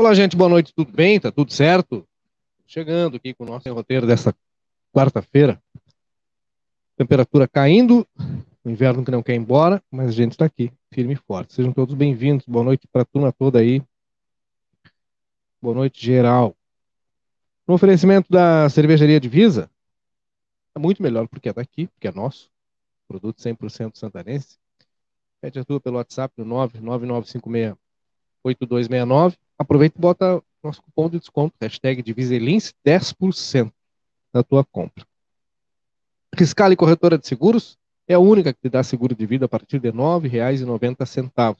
Olá, 0.00 0.14
gente, 0.14 0.34
boa 0.34 0.48
noite, 0.48 0.72
tudo 0.72 0.90
bem? 0.90 1.20
Tá 1.20 1.30
tudo 1.30 1.52
certo? 1.52 2.08
Chegando 2.66 3.18
aqui 3.18 3.34
com 3.34 3.44
o 3.44 3.46
nosso 3.46 3.70
roteiro 3.70 4.06
dessa 4.06 4.34
quarta-feira. 4.94 5.62
Temperatura 6.96 7.46
caindo, 7.46 8.08
o 8.64 8.70
inverno 8.70 9.04
que 9.04 9.10
não 9.10 9.22
quer 9.22 9.34
ir 9.34 9.40
embora, 9.40 9.82
mas 9.90 10.08
a 10.08 10.12
gente 10.12 10.32
está 10.32 10.46
aqui, 10.46 10.72
firme 10.90 11.12
e 11.12 11.16
forte. 11.16 11.52
Sejam 11.52 11.70
todos 11.70 11.94
bem-vindos, 11.94 12.46
boa 12.46 12.64
noite 12.64 12.88
para 12.90 13.02
a 13.02 13.04
turma 13.04 13.30
toda 13.30 13.58
aí. 13.58 13.82
Boa 15.60 15.74
noite, 15.74 16.02
geral. 16.02 16.56
No 17.68 17.74
oferecimento 17.74 18.32
da 18.32 18.70
cervejaria 18.70 19.20
Divisa, 19.20 19.70
é 20.74 20.78
muito 20.78 21.02
melhor 21.02 21.28
porque 21.28 21.50
é 21.50 21.52
daqui, 21.52 21.88
porque 21.88 22.08
é 22.08 22.12
nosso, 22.12 22.50
produto 23.06 23.36
100% 23.42 23.98
santanense. 23.98 24.56
Pede 25.42 25.58
a 25.58 25.64
tua 25.64 25.78
pelo 25.78 25.98
WhatsApp 25.98 26.32
no 26.38 26.46
99956 26.46 27.89
8269 28.42 29.36
aproveita 29.58 29.98
e 29.98 30.00
bota 30.00 30.42
nosso 30.62 30.82
cupom 30.82 31.08
de 31.08 31.18
desconto, 31.18 31.54
hashtag 31.60 32.02
Diviselins, 32.02 32.74
10% 32.84 33.72
na 34.32 34.42
tua 34.42 34.64
compra. 34.64 35.04
Riscale 36.34 36.76
Corretora 36.76 37.18
de 37.18 37.26
Seguros 37.26 37.78
é 38.06 38.14
a 38.14 38.18
única 38.18 38.52
que 38.52 38.60
te 38.60 38.68
dá 38.68 38.82
seguro 38.82 39.14
de 39.14 39.26
vida 39.26 39.46
a 39.46 39.48
partir 39.48 39.78
de 39.78 39.88
R$ 39.90 39.96
9,90. 39.96 41.56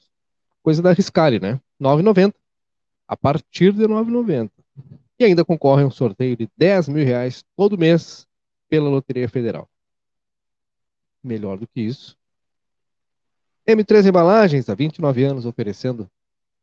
Coisa 0.61 0.81
da 0.81 0.93
Riscale, 0.93 1.39
né? 1.39 1.53
R$ 1.53 1.59
9,90. 1.79 2.33
A 3.07 3.17
partir 3.17 3.73
de 3.73 3.81
R$ 3.81 3.87
9,90. 3.87 4.51
E 5.19 5.25
ainda 5.25 5.45
concorre 5.45 5.83
a 5.83 5.87
um 5.87 5.91
sorteio 5.91 6.35
de 6.35 6.49
10 6.57 6.89
mil 6.89 7.05
reais 7.05 7.43
todo 7.55 7.77
mês 7.77 8.27
pela 8.69 8.89
Loteria 8.89 9.27
Federal. 9.27 9.69
Melhor 11.23 11.57
do 11.57 11.67
que 11.67 11.81
isso. 11.81 12.17
M3 13.67 14.07
Embalagens, 14.07 14.69
há 14.69 14.75
29 14.75 15.23
anos, 15.23 15.45
oferecendo 15.45 16.09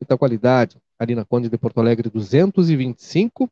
muita 0.01 0.17
qualidade, 0.17 0.79
ali 0.99 1.15
na 1.15 1.25
Conde 1.25 1.49
de 1.49 1.59
Porto 1.59 1.79
Alegre 1.79 2.11
225. 2.11 3.49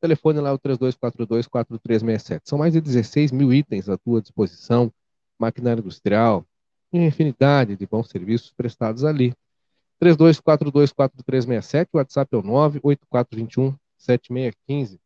Telefone 0.00 0.40
lá 0.40 0.50
é 0.50 0.52
o 0.52 0.58
3242-4367. 0.58 2.40
São 2.44 2.58
mais 2.58 2.72
de 2.72 2.80
16 2.80 3.32
mil 3.32 3.52
itens 3.52 3.88
à 3.88 3.96
tua 3.96 4.20
disposição, 4.20 4.92
maquinária 5.38 5.80
industrial, 5.80 6.44
infinidade 6.92 7.76
de 7.76 7.86
bons 7.86 8.08
serviços 8.08 8.52
prestados 8.52 9.04
ali. 9.04 9.32
3242-4367, 10.02 11.88
o 11.92 11.98
WhatsApp 11.98 12.34
é 12.34 12.38
o 12.38 12.42
98421-7615. 12.42 14.98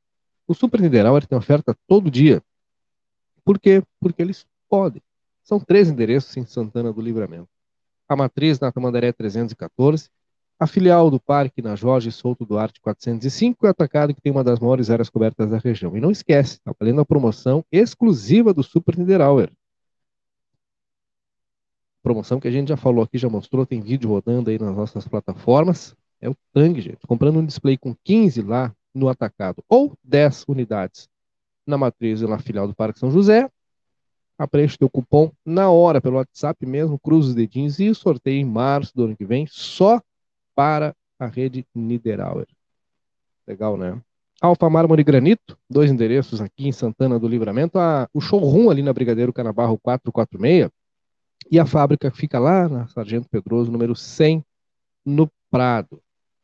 O 0.47 0.55
Super 0.55 0.81
Niederauer 0.81 1.27
tem 1.27 1.37
oferta 1.37 1.77
todo 1.87 2.11
dia. 2.11 2.43
Por 3.45 3.59
quê? 3.59 3.83
Porque 4.01 4.23
eles 4.23 4.47
podem. 4.69 5.03
São 5.45 5.61
três 5.61 5.89
endereços 5.89 6.37
em 6.37 6.45
Santana 6.45 6.93
do 6.93 7.01
Livramento. 7.01 7.49
A 8.09 8.17
matriz 8.17 8.59
na 8.59 8.73
Tamandaré 8.73 9.13
314 9.13 10.11
a 10.59 10.67
filial 10.67 11.11
do 11.11 11.21
parque 11.21 11.63
na 11.63 11.77
Jorge 11.77 12.11
Souto 12.11 12.45
Duarte 12.45 12.81
405 12.81 13.67
é 13.67 13.71
atacado 13.71 14.13
que 14.13 14.21
tem 14.21 14.33
uma 14.33 14.43
das 14.43 14.59
maiores 14.59 14.91
áreas 14.91 15.09
cobertas 15.09 15.49
da 15.49 15.59
região. 15.59 15.97
E 15.97 16.01
não 16.01 16.11
esquece, 16.11 16.55
está 16.55 16.75
valendo 16.79 17.01
a 17.01 17.05
promoção 17.05 17.65
exclusiva 17.71 18.53
do 18.53 18.63
Super 18.63 18.99
Niederauer. 18.99 19.53
Promoção 22.03 22.41
que 22.41 22.49
a 22.49 22.51
gente 22.51 22.69
já 22.69 22.77
falou 22.77 23.05
aqui, 23.05 23.19
já 23.19 23.29
mostrou, 23.29 23.65
tem 23.65 23.81
vídeo 23.81 24.11
rodando 24.11 24.51
aí 24.51 24.59
nas 24.59 24.75
nossas 24.75 25.07
plataformas. 25.07 25.95
É 26.21 26.29
o 26.29 26.37
Tang, 26.53 26.81
gente. 26.81 27.07
Comprando 27.07 27.39
um 27.39 27.47
display 27.47 27.77
com 27.77 27.95
15 28.03 28.43
lá 28.43 28.75
no 28.93 29.09
atacado 29.09 29.63
ou 29.69 29.97
10 30.03 30.45
unidades 30.49 31.09
na 31.65 31.79
matriz 31.79 32.21
e 32.21 32.27
na 32.27 32.39
filial 32.39 32.67
do 32.67 32.75
Parque 32.75 32.99
São 32.99 33.11
José, 33.11 33.49
Aprende 34.39 34.79
teu 34.79 34.89
cupom 34.89 35.33
na 35.45 35.69
hora 35.69 36.01
pelo 36.01 36.15
WhatsApp 36.17 36.65
mesmo, 36.65 36.97
cruza 36.97 37.31
os 37.31 37.35
dedinhos 37.35 37.81
e 37.81 37.93
sorteio 37.93 38.41
em 38.41 38.45
março 38.45 38.95
do 38.95 39.07
ano 39.07 39.17
que 39.17 39.25
vem, 39.25 39.49
só 39.51 40.01
para 40.59 40.93
a 41.21 41.27
rede 41.27 41.65
Niederauer. 41.73 42.49
Legal, 43.47 43.77
né? 43.77 44.03
Alfa 44.41 44.69
Mármore 44.69 45.05
Granito, 45.05 45.57
dois 45.71 45.89
endereços 45.89 46.41
aqui 46.41 46.67
em 46.67 46.73
Santana 46.73 47.17
do 47.17 47.29
Livramento, 47.29 47.79
a, 47.79 48.09
o 48.13 48.21
showroom 48.21 48.69
ali 48.69 48.83
na 48.83 48.93
Brigadeiro 48.93 49.33
Canabarro 49.33 49.79
446 49.79 50.69
e 51.49 51.61
a 51.61 51.65
fábrica 51.65 52.11
fica 52.11 52.41
lá 52.41 52.69
na 52.69 52.89
Sargento 52.89 53.29
Pedroso, 53.29 53.71
número 53.71 53.95
100, 53.95 54.45
no 55.07 55.31
Prado. 55.49 56.03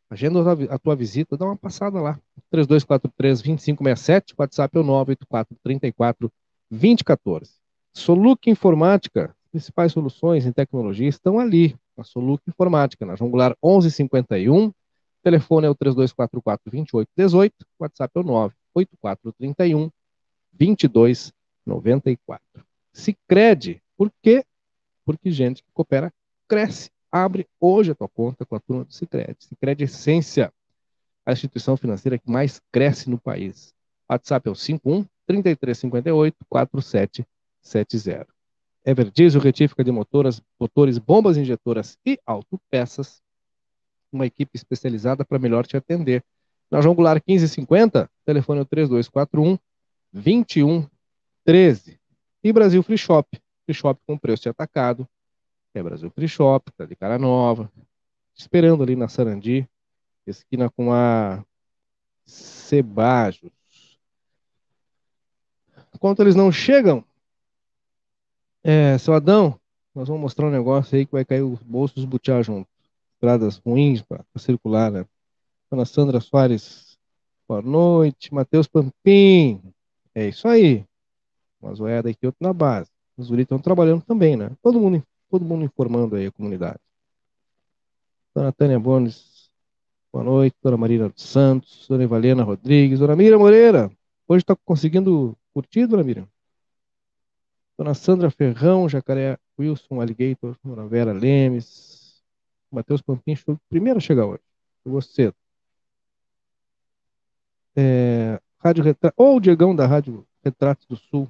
Agenda 0.09 0.39
a 0.71 0.79
tua 0.79 0.95
visita, 0.95 1.37
dá 1.37 1.47
uma 1.47 1.57
passada 1.57 2.01
lá. 2.01 2.17
3243-2567, 2.53 4.33
WhatsApp 4.39 4.77
é 4.77 4.81
o 4.81 4.85
984-34-2014. 6.71 7.51
Soluc 7.93 8.49
Informática, 8.49 9.35
principais 9.51 9.91
soluções 9.91 10.47
em 10.47 10.53
tecnologia 10.53 11.09
estão 11.09 11.41
ali 11.41 11.75
a 12.01 12.05
Soluc 12.05 12.43
Informática, 12.49 13.05
na 13.07 13.15
Jongular 13.15 13.57
1151, 13.63 14.73
telefone 15.23 15.67
é 15.67 15.71
o 15.71 15.75
3244-2818, 15.75 17.53
WhatsApp 17.79 18.13
é 18.15 18.21
o 18.21 18.23
98431 18.23 19.91
2294. 20.53 22.43
Cicred, 22.93 23.83
por 23.97 24.13
quê? 24.23 24.45
Porque 25.05 25.31
gente 25.31 25.63
que 25.63 25.69
coopera 25.73 26.13
cresce. 26.47 26.91
Abre 27.11 27.47
hoje 27.61 27.93
a 27.93 27.95
tua 27.95 28.09
conta 28.09 28.45
com 28.45 28.57
a 28.57 28.61
turma 28.61 28.85
do 28.85 28.93
Cicred. 28.93 29.37
Cicred 29.39 29.85
Essência, 29.85 30.53
a 31.25 31.33
instituição 31.33 31.77
financeira 31.77 32.19
que 32.19 32.31
mais 32.31 32.61
cresce 32.73 33.09
no 33.09 33.19
país. 33.19 33.73
WhatsApp 34.09 34.49
é 34.49 34.51
o 34.53 34.55
51 34.55 35.07
3358 35.27 36.37
4770. 36.49 38.34
Everdiesel, 38.85 39.41
retífica 39.41 39.83
de 39.83 39.91
motoras, 39.91 40.43
motores, 40.61 40.99
bombas 40.99 41.37
injetoras 41.37 41.99
e 42.05 42.19
autopeças. 42.27 43.23
Uma 44.13 44.27
equipe 44.27 44.53
especializada 44.55 45.25
para 45.25 45.39
melhor 45.39 45.67
te 45.67 45.77
atender. 45.77 46.23
Na 46.71 46.81
João 46.81 46.95
Goulart 46.95 47.23
1550, 47.27 48.11
telefone 48.25 48.61
é 48.61 48.65
3241 48.65 49.59
2113. 50.13 51.99
E 52.43 52.53
Brasil 52.53 52.83
Free 52.83 52.99
Shop. 52.99 53.41
Free 53.65 53.75
Shop 53.75 54.01
com 54.07 54.19
preço 54.19 54.43
de 54.43 54.49
atacado. 54.51 55.09
É 55.73 55.83
Brasil 55.83 56.11
Free 56.11 56.29
Shop, 56.29 56.71
tá 56.73 56.85
de 56.85 56.95
cara 56.95 57.19
nova. 57.19 57.73
Esperando 58.37 58.83
ali 58.83 58.95
na 58.95 59.09
Sarandi, 59.09 59.69
esquina 60.27 60.69
com 60.71 60.93
a 60.93 61.45
Sebajos. 62.25 63.51
Enquanto 65.95 66.21
eles 66.21 66.35
não 66.35 66.51
chegam, 66.53 67.05
é, 68.65 68.97
seu 68.97 69.13
Adão, 69.13 69.61
nós 69.95 70.09
vamos 70.09 70.23
mostrar 70.23 70.47
um 70.47 70.51
negócio 70.51 70.97
aí 70.97 71.05
que 71.05 71.13
vai 71.13 71.25
cair 71.25 71.43
os 71.43 71.63
bolsos 71.63 71.97
dos 71.97 72.07
butiá 72.07 72.41
junto. 72.41 72.67
Estradas 73.13 73.59
ruins 73.59 74.01
para 74.01 74.25
circular, 74.39 74.91
né? 74.91 75.05
Dona 75.71 75.85
Sandra 75.85 76.19
Soares, 76.19 76.99
boa 77.47 77.61
noite. 77.61 78.33
Matheus 78.33 78.67
Pampim, 78.67 79.61
é 80.15 80.29
isso 80.29 80.49
aí. 80.49 80.83
Uma 81.61 81.75
zoeada 81.75 82.09
aqui, 82.09 82.25
outro 82.25 82.39
na 82.41 82.55
base. 82.55 82.91
Os 83.19 83.29
guris 83.29 83.45
estão 83.45 83.59
trabalhando 83.59 84.03
também, 84.03 84.35
né? 84.35 84.51
Todo 84.63 84.81
mundo, 84.81 85.03
todo 85.31 85.45
mundo 85.45 85.65
informando 85.65 86.17
aí 86.17 86.27
a 86.27 86.33
comunidade. 86.33 86.81
Dona 88.35 88.51
Tânia 88.51 88.81
Bones, 88.81 89.51
boa 90.11 90.25
noite. 90.25 90.57
Dona 90.63 90.77
Marina 90.79 91.09
dos 91.11 91.23
Santos, 91.23 91.87
Dona 91.87 92.07
Valena 92.07 92.43
Rodrigues, 92.43 92.99
Dona 92.99 93.15
Mira 93.15 93.39
Moreira. 93.39 93.91
Hoje 94.27 94.43
está 94.43 94.57
conseguindo 94.57 95.37
curtir, 95.53 95.87
Dona 95.87 96.03
Mira? 96.03 96.27
Dona 97.77 97.95
Sandra 97.95 98.31
Ferrão, 98.31 98.89
Jacaré 98.89 99.39
Wilson 99.59 100.01
Alligator, 100.01 100.57
Dona 100.63 100.87
Vera 100.87 101.13
Lemes, 101.13 102.23
Matheus 102.71 103.03
Pampim, 103.03 103.37
primeiro 103.69 103.99
a 103.99 104.01
chegar 104.01 104.27
hoje. 104.27 104.43
Chegou 104.83 105.03
cedo. 105.03 105.35
É, 107.77 108.41
Rádio 108.59 108.85
Retrato, 108.85 109.15
ou 109.17 109.35
oh, 109.35 109.37
o 109.37 109.41
Diegão 109.41 109.75
da 109.75 109.87
Rádio 109.87 110.27
Retrato 110.45 110.87
do 110.89 110.97
Sul. 110.97 111.29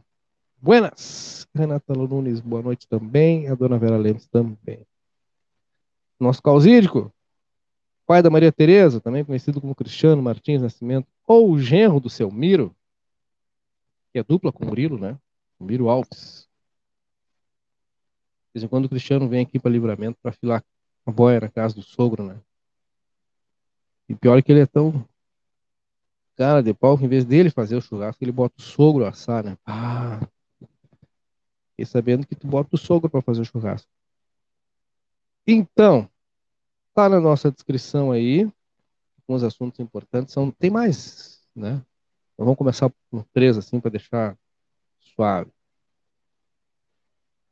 Buenas! 0.60 1.46
Renata 1.54 1.94
Nunes, 1.94 2.40
boa 2.40 2.62
noite 2.62 2.86
também. 2.88 3.48
A 3.48 3.54
Dona 3.54 3.78
Vera 3.78 3.96
Lemes 3.96 4.26
também. 4.26 4.86
Nosso 6.18 6.42
causídico, 6.42 7.12
pai 8.06 8.22
da 8.22 8.30
Maria 8.30 8.52
Tereza, 8.52 9.00
também 9.00 9.24
conhecido 9.24 9.60
como 9.60 9.74
Cristiano 9.74 10.22
Martins 10.22 10.62
Nascimento, 10.62 11.08
ou 11.26 11.50
o 11.50 11.58
genro 11.58 12.00
do 12.00 12.10
seu 12.10 12.30
Miro, 12.30 12.74
que 14.12 14.18
é 14.18 14.22
dupla 14.22 14.52
com 14.52 14.64
o 14.64 14.66
Murilo, 14.66 14.98
né? 14.98 15.18
Miro 15.60 15.88
Alves. 15.88 16.48
De 18.48 18.60
vez 18.60 18.64
em 18.64 18.68
quando 18.68 18.84
o 18.84 18.88
Cristiano 18.88 19.28
vem 19.28 19.42
aqui 19.42 19.58
para 19.58 19.70
livramento 19.70 20.18
para 20.22 20.32
filar 20.32 20.64
a 21.04 21.10
boia 21.10 21.40
na 21.40 21.48
casa 21.48 21.74
do 21.74 21.82
sogro, 21.82 22.24
né? 22.24 22.40
E 24.08 24.14
pior 24.14 24.38
é 24.38 24.42
que 24.42 24.52
ele 24.52 24.60
é 24.60 24.66
tão 24.66 25.06
cara 26.36 26.62
de 26.62 26.74
pau 26.74 26.98
que 26.98 27.04
em 27.04 27.08
vez 27.08 27.24
dele 27.24 27.50
fazer 27.50 27.76
o 27.76 27.80
churrasco, 27.80 28.22
ele 28.22 28.32
bota 28.32 28.54
o 28.58 28.62
sogro 28.62 29.06
assar, 29.06 29.44
né? 29.44 29.56
Ah! 29.64 30.20
E 31.76 31.84
sabendo 31.84 32.26
que 32.26 32.34
tu 32.34 32.46
bota 32.46 32.70
o 32.72 32.78
sogro 32.78 33.10
para 33.10 33.22
fazer 33.22 33.40
o 33.40 33.44
churrasco. 33.44 33.90
Então, 35.46 36.08
tá 36.94 37.08
na 37.08 37.20
nossa 37.20 37.50
descrição 37.50 38.12
aí 38.12 38.50
alguns 39.26 39.42
assuntos 39.42 39.80
importantes. 39.80 40.32
São, 40.32 40.50
tem 40.50 40.70
mais, 40.70 41.42
né? 41.54 41.82
Então, 42.32 42.46
vamos 42.46 42.56
começar 42.56 42.90
por 43.10 43.24
três, 43.32 43.56
assim, 43.58 43.80
para 43.80 43.90
deixar 43.90 44.36
suave. 45.14 45.50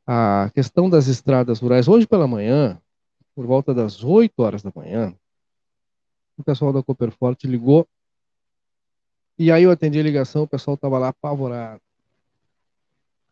A 0.05 0.51
questão 0.53 0.89
das 0.89 1.07
estradas 1.07 1.59
rurais, 1.59 1.87
hoje 1.87 2.05
pela 2.05 2.27
manhã, 2.27 2.79
por 3.33 3.45
volta 3.45 3.73
das 3.73 4.03
8 4.03 4.41
horas 4.41 4.61
da 4.61 4.71
manhã, 4.75 5.15
o 6.37 6.43
pessoal 6.43 6.73
da 6.73 6.83
Copperforte 6.83 7.47
ligou. 7.47 7.87
E 9.37 9.51
aí 9.51 9.63
eu 9.63 9.71
atendi 9.71 9.99
a 9.99 10.03
ligação, 10.03 10.43
o 10.43 10.47
pessoal 10.47 10.75
estava 10.75 10.99
lá 10.99 11.09
apavorado. 11.09 11.81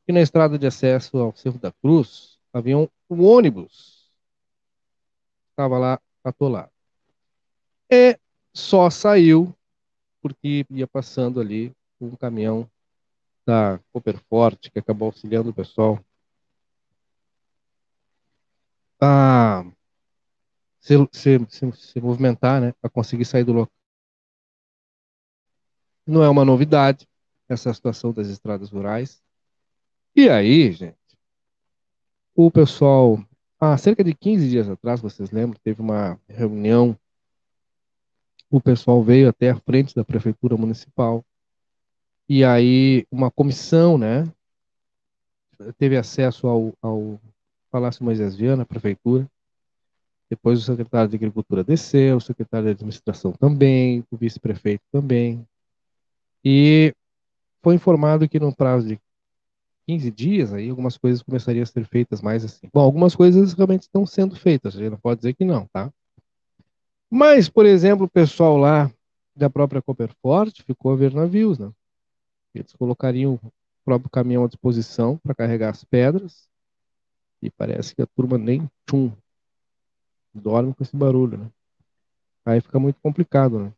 E 0.08 0.14
na 0.14 0.22
estrada 0.22 0.58
de 0.58 0.66
acesso 0.66 1.18
ao 1.18 1.36
Cerro 1.36 1.60
da 1.60 1.72
Cruz, 1.72 2.40
havia 2.54 2.78
um, 2.78 2.88
um 3.10 3.24
ônibus. 3.24 4.10
Estava 5.52 5.78
lá 5.78 6.00
atolado. 6.24 6.72
E 7.90 8.18
só 8.54 8.90
saiu 8.90 9.54
porque 10.22 10.66
ia 10.70 10.88
passando 10.88 11.40
ali 11.40 11.76
um 12.00 12.16
caminhão 12.16 12.70
da 13.52 13.80
Copperforte, 13.92 14.72
que 14.72 14.80
acabou 14.80 15.08
auxiliando 15.08 15.50
o 15.50 15.54
pessoal 15.54 16.00
a 18.98 19.66
se, 20.80 20.96
se, 21.12 21.46
se, 21.50 21.72
se 21.74 22.00
movimentar, 22.00 22.62
né, 22.62 22.74
a 22.82 22.90
conseguir 22.90 23.26
sair 23.26 23.44
do 23.44 23.52
local. 23.52 23.74
Não 26.08 26.24
é 26.24 26.30
uma 26.30 26.46
novidade 26.46 27.06
essa 27.50 27.74
situação 27.74 28.14
das 28.14 28.28
estradas 28.28 28.70
rurais. 28.70 29.22
E 30.16 30.30
aí, 30.30 30.72
gente, 30.72 30.98
o 32.34 32.50
pessoal, 32.50 33.22
há 33.60 33.78
cerca 33.78 34.04
de 34.04 34.14
15 34.14 34.50
dias 34.50 34.70
atrás, 34.70 35.02
vocês 35.02 35.30
lembram, 35.30 35.60
teve 35.62 35.82
uma 35.82 36.18
reunião, 36.30 36.98
o 38.50 38.62
pessoal 38.62 39.04
veio 39.04 39.28
até 39.28 39.50
a 39.50 39.60
frente 39.60 39.94
da 39.94 40.06
prefeitura 40.06 40.56
municipal, 40.56 41.26
e 42.34 42.46
aí 42.46 43.06
uma 43.12 43.30
comissão, 43.30 43.98
né, 43.98 44.24
teve 45.78 45.98
acesso 45.98 46.48
ao, 46.48 46.74
ao 46.82 47.20
Palácio 47.70 48.06
Moisés 48.06 48.38
Viana, 48.38 48.66
prefeitura, 48.66 49.30
depois 50.30 50.58
o 50.58 50.62
secretário 50.62 51.10
de 51.10 51.18
Agricultura 51.18 51.62
desceu, 51.62 52.16
o 52.16 52.22
secretário 52.22 52.68
de 52.68 52.72
Administração 52.72 53.34
também, 53.34 54.06
o 54.10 54.16
vice-prefeito 54.16 54.82
também, 54.94 55.46
e 56.42 56.96
foi 57.62 57.76
informado 57.76 58.30
que 58.30 58.40
no 58.40 58.56
prazo 58.56 58.88
de 58.88 59.00
15 59.86 60.10
dias, 60.10 60.54
aí 60.54 60.70
algumas 60.70 60.98
coisas 60.98 61.22
começariam 61.22 61.64
a 61.64 61.66
ser 61.66 61.86
feitas 61.86 62.22
mais 62.22 62.46
assim. 62.46 62.70
Bom, 62.74 62.80
algumas 62.80 63.14
coisas 63.14 63.52
realmente 63.52 63.82
estão 63.82 64.06
sendo 64.06 64.38
feitas, 64.38 64.74
a 64.78 64.80
gente 64.80 64.92
não 64.92 64.98
pode 64.98 65.20
dizer 65.20 65.34
que 65.34 65.44
não, 65.44 65.68
tá? 65.68 65.92
Mas, 67.10 67.50
por 67.50 67.66
exemplo, 67.66 68.06
o 68.06 68.10
pessoal 68.10 68.56
lá 68.56 68.90
da 69.36 69.50
própria 69.50 69.82
Copperfort 69.82 70.62
ficou 70.64 70.94
a 70.94 70.96
ver 70.96 71.14
navios, 71.14 71.60
né? 71.60 71.70
Eles 72.54 72.74
colocariam 72.74 73.36
o 73.36 73.52
próprio 73.84 74.10
caminhão 74.10 74.44
à 74.44 74.48
disposição 74.48 75.18
para 75.18 75.36
carregar 75.36 75.70
as 75.70 75.84
pedras 75.84 76.48
e 77.42 77.50
parece 77.50 77.96
que 77.96 78.02
a 78.02 78.08
turma 78.08 78.38
nem 78.38 78.70
tchum, 78.86 79.12
dorme 80.34 80.74
com 80.74 80.84
esse 80.84 80.96
barulho, 80.96 81.38
né? 81.38 81.52
Aí 82.46 82.62
fica 82.62 82.80
muito 82.80 83.00
complicado, 83.02 83.60
né? 83.60 83.74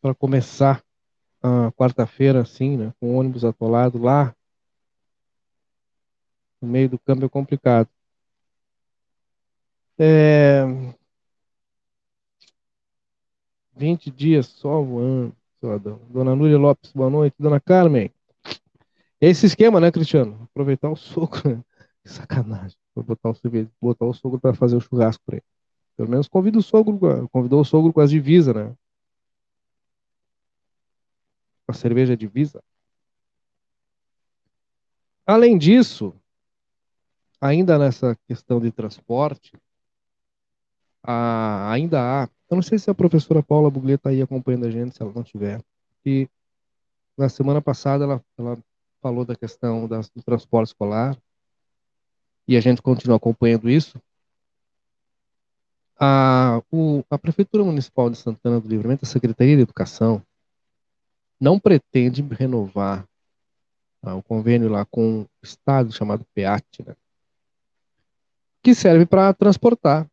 Para 0.00 0.14
começar 0.14 0.82
a 1.42 1.70
quarta-feira 1.72 2.40
assim, 2.40 2.76
né, 2.76 2.92
com 2.98 3.14
o 3.14 3.18
ônibus 3.18 3.44
atolado 3.44 3.98
lá 3.98 4.34
no 6.60 6.68
meio 6.68 6.88
do 6.88 6.98
câmbio 6.98 7.26
é 7.26 7.28
complicado. 7.28 7.88
É... 9.98 10.64
20 13.76 14.10
dias 14.10 14.46
só 14.46 14.82
voando, 14.82 15.36
cidadão. 15.60 16.00
Dona 16.10 16.34
Núria 16.34 16.58
Lopes, 16.58 16.92
boa 16.92 17.10
noite. 17.10 17.34
Dona 17.38 17.60
Carmen. 17.60 18.10
Esse 19.20 19.46
esquema, 19.46 19.80
né, 19.80 19.90
Cristiano? 19.90 20.48
Aproveitar 20.50 20.90
o 20.90 20.96
soco, 20.96 21.48
né? 21.48 21.62
Que 22.02 22.10
sacanagem. 22.10 22.78
Vou 22.94 23.04
botar 23.04 23.30
o, 23.30 23.36
botar 23.82 24.04
o 24.06 24.14
sogro 24.14 24.40
para 24.40 24.54
fazer 24.54 24.76
o 24.76 24.80
churrasco 24.80 25.22
para 25.26 25.36
ele. 25.36 25.44
Pelo 25.96 26.08
menos 26.08 26.28
convida 26.28 26.58
o 26.58 26.62
sogro, 26.62 27.28
convidou 27.30 27.60
o 27.60 27.64
sogro 27.64 27.92
com 27.92 28.00
as 28.00 28.10
divisas, 28.10 28.54
né? 28.54 28.72
a 31.68 31.72
cerveja 31.74 32.16
divisa. 32.16 32.64
Além 35.26 35.58
disso, 35.58 36.14
ainda 37.38 37.78
nessa 37.78 38.16
questão 38.26 38.58
de 38.58 38.72
transporte, 38.72 39.52
a, 41.02 41.70
ainda 41.70 42.00
há, 42.00 42.28
eu 42.50 42.54
não 42.54 42.62
sei 42.62 42.78
se 42.78 42.90
a 42.90 42.94
professora 42.94 43.42
Paula 43.42 43.70
Buglé 43.70 43.94
está 43.94 44.10
aí 44.10 44.22
acompanhando 44.22 44.66
a 44.66 44.70
gente, 44.70 44.96
se 44.96 45.02
ela 45.02 45.12
não 45.14 45.22
tiver, 45.22 45.62
e 46.04 46.28
na 47.16 47.28
semana 47.28 47.60
passada 47.60 48.04
ela, 48.04 48.24
ela 48.38 48.58
falou 49.02 49.24
da 49.24 49.36
questão 49.36 49.86
das, 49.86 50.08
do 50.08 50.22
transporte 50.22 50.68
escolar, 50.68 51.16
e 52.46 52.56
a 52.56 52.60
gente 52.60 52.80
continua 52.80 53.16
acompanhando 53.16 53.68
isso. 53.68 54.00
A, 56.00 56.62
o, 56.70 57.04
a 57.10 57.18
Prefeitura 57.18 57.64
Municipal 57.64 58.08
de 58.08 58.16
Santana 58.16 58.60
do 58.60 58.68
Livramento, 58.68 59.04
a 59.04 59.08
Secretaria 59.08 59.56
de 59.56 59.62
Educação, 59.62 60.22
não 61.40 61.58
pretende 61.58 62.22
renovar 62.22 63.06
ah, 64.02 64.14
o 64.14 64.22
convênio 64.22 64.68
lá 64.68 64.84
com 64.84 65.22
o 65.22 65.28
Estado 65.42 65.92
chamado 65.92 66.24
PEAT, 66.34 66.84
né? 66.86 66.96
que 68.62 68.74
serve 68.74 69.06
para 69.06 69.32
transportar. 69.34 70.06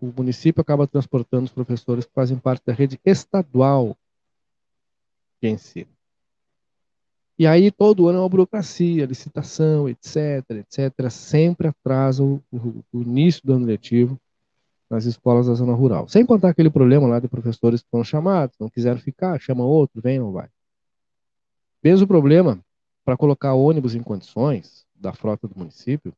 O 0.00 0.06
município 0.06 0.60
acaba 0.60 0.86
transportando 0.86 1.44
os 1.44 1.52
professores 1.52 2.04
que 2.04 2.12
fazem 2.12 2.38
parte 2.38 2.62
da 2.66 2.72
rede 2.72 2.98
estadual 3.04 3.96
de 5.40 5.48
ensino. 5.48 5.90
E 7.38 7.46
aí 7.46 7.70
todo 7.70 8.08
ano 8.08 8.18
é 8.18 8.20
uma 8.22 8.28
burocracia, 8.28 9.06
licitação, 9.06 9.88
etc, 9.88 10.44
etc, 10.50 11.10
sempre 11.10 11.68
atrasa 11.68 12.22
o, 12.22 12.42
o, 12.52 12.84
o 12.92 13.02
início 13.02 13.42
do 13.44 13.54
ano 13.54 13.66
letivo 13.66 14.20
nas 14.88 15.06
escolas 15.06 15.46
da 15.46 15.54
zona 15.54 15.72
rural. 15.72 16.06
Sem 16.08 16.24
contar 16.24 16.50
aquele 16.50 16.70
problema 16.70 17.08
lá 17.08 17.18
de 17.18 17.26
professores 17.26 17.82
que 17.82 17.88
foram 17.90 18.04
chamados, 18.04 18.56
não 18.60 18.68
quiseram 18.68 18.98
ficar, 18.98 19.40
chama 19.40 19.64
outro, 19.64 20.02
vem, 20.02 20.18
não 20.18 20.30
vai. 20.32 20.48
Mesmo 21.82 22.06
problema 22.06 22.60
para 23.04 23.16
colocar 23.16 23.54
ônibus 23.54 23.94
em 23.94 24.02
condições 24.02 24.86
da 24.94 25.12
frota 25.12 25.48
do 25.48 25.58
município, 25.58 26.12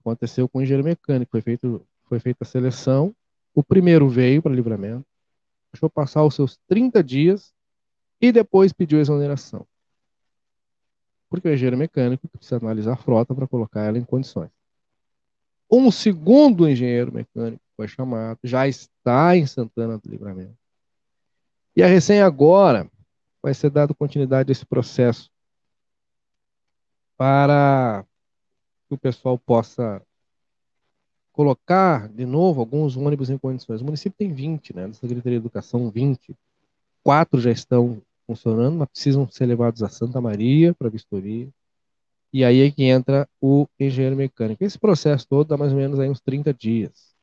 aconteceu 0.00 0.48
com 0.48 0.58
o 0.58 0.62
engenheiro 0.62 0.84
mecânico. 0.84 1.30
Foi, 1.32 1.40
feito, 1.40 1.84
foi 2.04 2.18
feita 2.20 2.44
a 2.44 2.46
seleção, 2.46 3.14
o 3.54 3.62
primeiro 3.62 4.08
veio 4.08 4.42
para 4.42 4.54
livramento, 4.54 5.06
deixou 5.72 5.88
passar 5.90 6.24
os 6.24 6.34
seus 6.34 6.58
30 6.68 7.02
dias 7.02 7.52
e 8.20 8.30
depois 8.30 8.72
pediu 8.72 9.00
exoneração. 9.00 9.66
Porque 11.28 11.48
o 11.48 11.52
engenheiro 11.52 11.76
mecânico 11.76 12.28
precisa 12.28 12.56
analisar 12.56 12.92
a 12.92 12.96
frota 12.96 13.34
para 13.34 13.48
colocar 13.48 13.82
ela 13.82 13.98
em 13.98 14.04
condições. 14.04 14.50
Um 15.70 15.90
segundo 15.90 16.68
engenheiro 16.68 17.12
mecânico 17.12 17.62
foi 17.76 17.88
chamado, 17.88 18.38
já 18.44 18.68
está 18.68 19.34
em 19.34 19.46
Santana 19.46 19.96
do 19.96 20.10
Livramento. 20.10 20.56
E 21.74 21.82
a 21.82 21.86
recém 21.86 22.20
agora 22.20 22.86
vai 23.42 23.54
ser 23.54 23.70
dado 23.70 23.94
continuidade 23.94 24.50
a 24.50 24.52
esse 24.52 24.66
processo 24.66 25.30
para 27.16 28.04
que 28.88 28.94
o 28.94 28.98
pessoal 28.98 29.38
possa 29.38 30.02
colocar 31.32 32.08
de 32.08 32.26
novo 32.26 32.60
alguns 32.60 32.96
ônibus 32.96 33.30
em 33.30 33.38
condições. 33.38 33.80
O 33.80 33.84
município 33.84 34.16
tem 34.16 34.32
20, 34.32 34.74
né? 34.76 34.86
Na 34.86 34.92
Secretaria 34.94 35.38
de 35.38 35.44
Educação, 35.44 35.90
20. 35.90 36.36
Quatro 37.02 37.40
já 37.40 37.50
estão 37.50 38.00
funcionando, 38.26 38.78
mas 38.78 38.88
precisam 38.88 39.28
ser 39.28 39.46
levados 39.46 39.82
a 39.82 39.88
Santa 39.88 40.20
Maria 40.20 40.74
para 40.74 40.88
vistoria. 40.88 41.48
E 42.32 42.44
aí 42.44 42.60
é 42.60 42.70
que 42.70 42.84
entra 42.84 43.28
o 43.40 43.66
engenheiro 43.78 44.16
mecânico. 44.16 44.64
Esse 44.64 44.78
processo 44.78 45.26
todo 45.28 45.48
dá 45.48 45.56
mais 45.56 45.72
ou 45.72 45.78
menos 45.78 45.98
aí 45.98 46.08
uns 46.08 46.20
30 46.20 46.52
dias. 46.54 47.14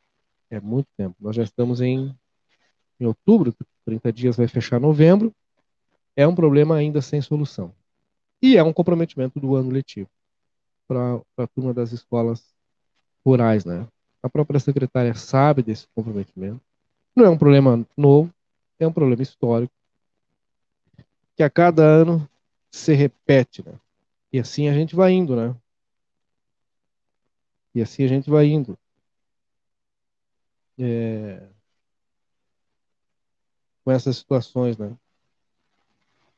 É 0.50 0.60
muito 0.60 0.88
tempo. 0.98 1.16
Nós 1.20 1.36
já 1.36 1.44
estamos 1.44 1.82
em, 1.82 2.16
em 3.00 3.06
outubro, 3.06 3.56
30 3.86 4.12
dias 4.12 4.38
vai 4.38 4.48
fechar 4.48 4.80
novembro. 4.80 5.34
É 6.16 6.28
um 6.28 6.36
problema 6.36 6.76
ainda 6.76 7.02
sem 7.02 7.22
solução. 7.22 7.74
E 8.42 8.58
é 8.58 8.64
um 8.64 8.74
comprometimento 8.74 9.40
do 9.40 9.56
ano 9.56 9.72
letivo 9.72 10.10
para 10.88 11.22
a 11.38 11.48
turma 11.48 11.74
das 11.74 11.92
escolas 11.92 12.44
rurais, 13.26 13.66
né? 13.66 13.88
A 14.22 14.30
própria 14.30 14.60
secretária 14.60 15.14
sabe 15.14 15.64
desse 15.64 15.88
comprometimento. 15.96 16.62
Não 17.16 17.26
é 17.26 17.30
um 17.30 17.38
problema 17.38 17.86
novo, 17.98 18.34
é 18.80 18.88
um 18.88 18.94
problema 18.94 19.22
histórico 19.22 19.74
que 21.40 21.44
a 21.44 21.50
cada 21.50 21.84
ano 21.84 22.30
se 22.70 22.94
repete, 22.94 23.66
né? 23.66 23.80
E 24.32 24.40
assim 24.40 24.68
a 24.68 24.74
gente 24.74 24.94
vai 24.94 25.14
indo, 25.14 25.38
né? 25.38 25.56
E 27.74 27.82
assim 27.82 28.04
a 28.04 28.08
gente 28.08 28.30
vai 28.30 28.48
indo. 28.48 28.78
É... 30.78 31.48
Com 33.86 33.92
essas 33.92 34.18
situações, 34.18 34.78
né? 34.78 34.94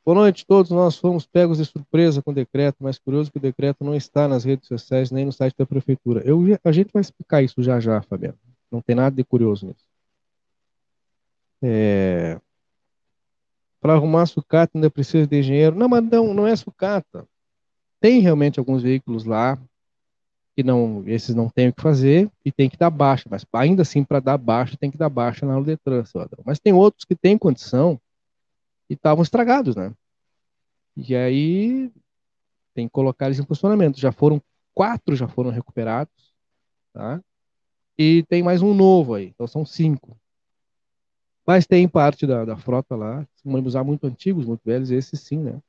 Boa 0.04 0.16
noite, 0.16 0.46
todos 0.46 0.72
nós 0.72 0.98
fomos 0.98 1.26
pegos 1.26 1.58
de 1.58 1.66
surpresa 1.66 2.22
com 2.22 2.32
o 2.32 2.34
decreto, 2.34 2.78
mas 2.80 2.98
curioso 2.98 3.32
que 3.32 3.38
o 3.38 3.42
decreto 3.42 3.84
não 3.84 3.96
está 3.96 4.28
nas 4.28 4.44
redes 4.44 4.68
sociais 4.68 5.12
nem 5.12 5.26
no 5.26 5.32
site 5.32 5.56
da 5.58 5.66
prefeitura. 5.66 6.22
Eu, 6.26 6.42
a 6.64 6.72
gente 6.72 6.92
vai 6.92 7.02
explicar 7.02 7.44
isso 7.44 7.62
já 7.62 7.80
já, 7.80 8.02
Fabiano. 8.02 8.38
Não 8.72 8.82
tem 8.82 8.96
nada 8.96 9.16
de 9.16 9.24
curioso 9.24 9.68
nisso. 9.68 9.86
É... 11.62 12.40
Para 13.80 13.94
arrumar 13.94 14.26
sucata 14.26 14.72
ainda 14.76 14.90
precisa 14.90 15.28
de 15.28 15.40
engenheiro. 15.40 15.76
Não, 15.76 15.88
mas 15.88 16.04
não, 16.04 16.34
não 16.34 16.48
é 16.48 16.56
sucata 16.56 17.28
tem 18.02 18.20
realmente 18.20 18.60
alguns 18.60 18.82
veículos 18.82 19.24
lá 19.24 19.58
que 20.56 20.64
não, 20.64 21.04
esses 21.06 21.34
não 21.34 21.48
têm 21.48 21.70
o 21.70 21.74
que 21.74 21.82
fazer 21.82 22.30
e 22.44 22.52
tem 22.52 22.70
que 22.70 22.76
dar 22.76 22.90
baixa, 22.90 23.30
mas 23.30 23.46
ainda 23.54 23.84
assim 23.84 24.04
para 24.04 24.20
dar 24.20 24.38
baixa 24.38 24.76
tem 24.76 24.92
que 24.92 24.98
dar 24.98 25.08
baixa 25.08 25.46
na 25.46 25.62
Detran, 25.62 26.04
Mas 26.44 26.60
tem 26.60 26.74
outros 26.74 27.06
que 27.06 27.16
têm 27.16 27.38
condição 27.38 28.02
e 28.92 28.94
estavam 28.94 29.24
estragados, 29.24 29.74
né? 29.74 29.94
E 30.98 31.16
aí 31.16 31.90
tem 32.74 32.88
que 32.88 32.92
colocar 32.92 33.28
eles 33.28 33.40
em 33.40 33.46
funcionamento. 33.46 33.98
Já 33.98 34.12
foram 34.12 34.42
quatro, 34.74 35.16
já 35.16 35.30
foram 35.30 35.50
recuperados, 35.50 36.34
tá? 36.92 37.22
E 37.98 38.24
tem 38.24 38.44
mais 38.44 38.62
um 38.62 38.74
novo 38.74 39.14
aí, 39.14 39.28
então 39.28 39.48
são 39.48 39.66
cinco. 39.66 40.20
Mas 41.48 41.66
tem 41.66 41.88
parte 41.88 42.28
da, 42.28 42.44
da 42.44 42.58
frota 42.58 42.96
lá, 42.96 43.26
vamos 43.46 43.68
usar 43.68 43.84
muito 43.86 44.06
antigos, 44.06 44.46
muito 44.46 44.62
velhos, 44.66 44.92
esses 44.92 45.22
sim, 45.22 45.38
né? 45.38 45.62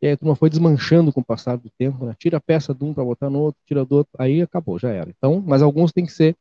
E 0.00 0.06
aí 0.06 0.12
a 0.12 0.16
turma 0.16 0.36
foi 0.36 0.48
desmanchando 0.48 1.12
com 1.12 1.20
o 1.20 1.24
passar 1.24 1.56
do 1.56 1.68
tempo, 1.70 2.04
né? 2.04 2.14
Tira 2.16 2.36
a 2.36 2.40
peça 2.40 2.72
de 2.72 2.84
um 2.84 2.94
para 2.94 3.04
botar 3.04 3.28
no 3.28 3.40
outro, 3.40 3.60
tira 3.66 3.84
do 3.84 3.96
outro, 3.96 4.12
aí 4.16 4.40
acabou, 4.40 4.78
já 4.78 4.90
era. 4.90 5.10
Então, 5.10 5.42
mas 5.44 5.62
alguns 5.62 5.92
tem 5.92 6.06
que 6.06 6.12
ser, 6.12 6.36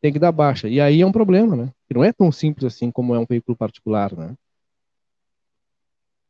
tem 0.00 0.12
que 0.12 0.20
dar 0.20 0.30
baixa. 0.30 0.68
E 0.68 0.80
aí 0.80 1.00
é 1.00 1.06
um 1.06 1.12
problema, 1.12 1.56
né? 1.56 1.72
Que 1.88 1.94
não 1.94 2.04
é 2.04 2.12
tão 2.12 2.30
simples 2.30 2.64
assim 2.64 2.92
como 2.92 3.12
é 3.12 3.18
um 3.18 3.26
veículo 3.26 3.56
particular, 3.56 4.16
né? 4.16 4.36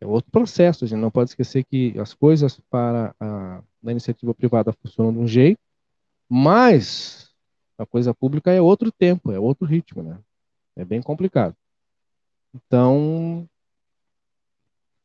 É 0.04 0.06
outro 0.06 0.30
processo, 0.30 0.84
a 0.84 0.86
gente 0.86 1.00
não 1.00 1.10
pode 1.10 1.30
esquecer 1.30 1.64
que 1.64 1.98
as 1.98 2.12
coisas 2.12 2.60
para 2.68 3.14
a, 3.18 3.62
iniciativa 3.90 4.34
privada 4.34 4.70
funcionam 4.70 5.14
de 5.14 5.18
um 5.18 5.26
jeito, 5.26 5.58
mas 6.28 7.32
a 7.78 7.86
coisa 7.86 8.12
pública 8.12 8.52
é 8.52 8.60
outro 8.60 8.92
tempo, 8.92 9.32
é 9.32 9.40
outro 9.40 9.66
ritmo, 9.66 10.02
né? 10.02 10.18
É 10.76 10.84
bem 10.84 11.00
complicado. 11.00 11.56
Então, 12.54 13.48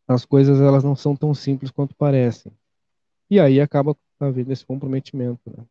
as 0.05 0.25
coisas 0.25 0.59
elas 0.59 0.83
não 0.83 0.97
são 0.97 1.15
tão 1.15 1.33
simples 1.33 1.71
quanto 1.71 1.95
parecem. 1.95 2.51
E 3.29 3.39
aí 3.39 3.61
acaba 3.61 3.95
havendo 4.19 4.51
esse 4.51 4.65
comprometimento. 4.65 5.39
Né? 5.45 5.63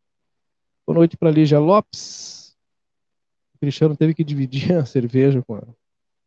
Boa 0.87 1.01
noite 1.01 1.19
para 1.19 1.31
Lígia 1.31 1.59
Lopes. 1.59 2.57
O 3.55 3.59
Cristiano 3.59 3.95
teve 3.95 4.15
que 4.15 4.25
dividir 4.25 4.73
a 4.79 4.87
cerveja 4.87 5.43
com, 5.43 5.57
a, 5.57 5.63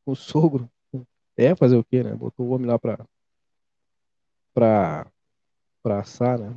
com 0.05 0.11
o 0.11 0.15
sogro. 0.15 0.69
É, 1.41 1.55
fazer 1.55 1.75
o 1.75 1.83
quê, 1.83 2.03
né? 2.03 2.13
Botou 2.13 2.45
o 2.45 2.51
homem 2.51 2.67
lá 2.67 2.77
para 2.77 3.03
pra, 4.53 5.11
pra 5.81 5.99
assar, 6.01 6.37
né? 6.37 6.55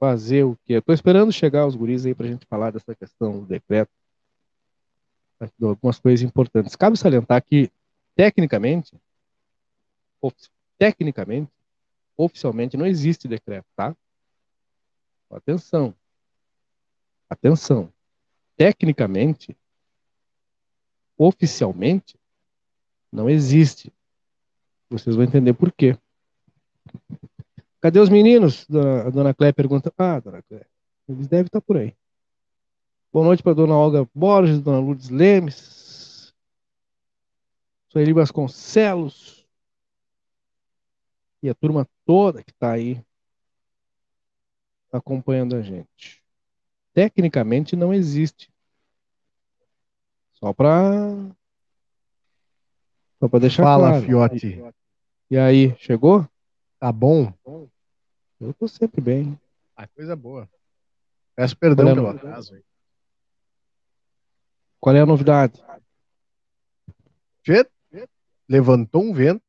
Fazer 0.00 0.42
o 0.42 0.58
quê? 0.64 0.74
Estou 0.74 0.92
esperando 0.92 1.32
chegar 1.32 1.64
os 1.64 1.76
guris 1.76 2.04
aí 2.04 2.12
para 2.12 2.26
a 2.26 2.28
gente 2.28 2.44
falar 2.46 2.72
dessa 2.72 2.92
questão 2.92 3.38
do 3.38 3.46
decreto. 3.46 3.92
Algumas 5.62 6.00
coisas 6.00 6.22
importantes. 6.22 6.74
Cabe 6.74 6.96
salientar 6.96 7.40
que, 7.44 7.70
tecnicamente, 8.16 9.00
tecnicamente, 10.76 11.52
oficialmente, 12.16 12.76
não 12.76 12.86
existe 12.86 13.28
decreto, 13.28 13.66
tá? 13.76 13.94
Atenção. 15.30 15.94
Atenção. 17.30 17.92
Tecnicamente, 18.56 19.56
oficialmente, 21.16 22.18
não 23.14 23.30
existe. 23.30 23.92
Vocês 24.90 25.14
vão 25.14 25.24
entender 25.24 25.54
por 25.54 25.70
quê. 25.70 25.96
Cadê 27.80 28.00
os 28.00 28.08
meninos? 28.08 28.66
A 29.06 29.10
dona 29.10 29.32
Cléia 29.32 29.52
pergunta. 29.52 29.92
Ah, 29.96 30.18
dona 30.18 30.42
Cléia, 30.42 30.66
eles 31.08 31.28
devem 31.28 31.46
estar 31.46 31.60
por 31.60 31.76
aí. 31.76 31.96
Boa 33.12 33.24
noite 33.24 33.42
para 33.42 33.54
dona 33.54 33.74
Olga 33.74 34.08
Borges, 34.12 34.60
dona 34.60 34.80
Lourdes 34.80 35.08
Lemes, 35.08 36.34
Sueli 37.88 38.12
Vasconcelos, 38.12 39.46
e 41.40 41.48
a 41.48 41.54
turma 41.54 41.86
toda 42.04 42.42
que 42.42 42.50
está 42.50 42.72
aí 42.72 43.00
acompanhando 44.90 45.54
a 45.54 45.62
gente. 45.62 46.20
Tecnicamente 46.92 47.76
não 47.76 47.94
existe. 47.94 48.52
Só 50.32 50.52
para 50.52 51.14
só 53.24 53.28
para 53.28 53.40
deixar 53.40 53.62
Fala, 53.62 53.88
claro. 53.88 54.04
Fiote. 54.04 54.62
E 55.30 55.38
aí, 55.38 55.74
chegou? 55.78 56.28
Tá 56.78 56.92
bom? 56.92 57.32
Eu 58.38 58.52
tô 58.52 58.68
sempre 58.68 59.00
bem. 59.00 59.40
Ah, 59.74 59.88
coisa 59.88 60.14
boa. 60.14 60.46
Peço 61.34 61.56
perdão 61.56 61.88
é 61.88 61.94
pelo 61.94 62.08
atraso. 62.08 62.54
Qual 64.78 64.94
é 64.94 65.00
a 65.00 65.06
novidade? 65.06 65.64
Levantou 68.46 69.02
um 69.02 69.14
vento 69.14 69.42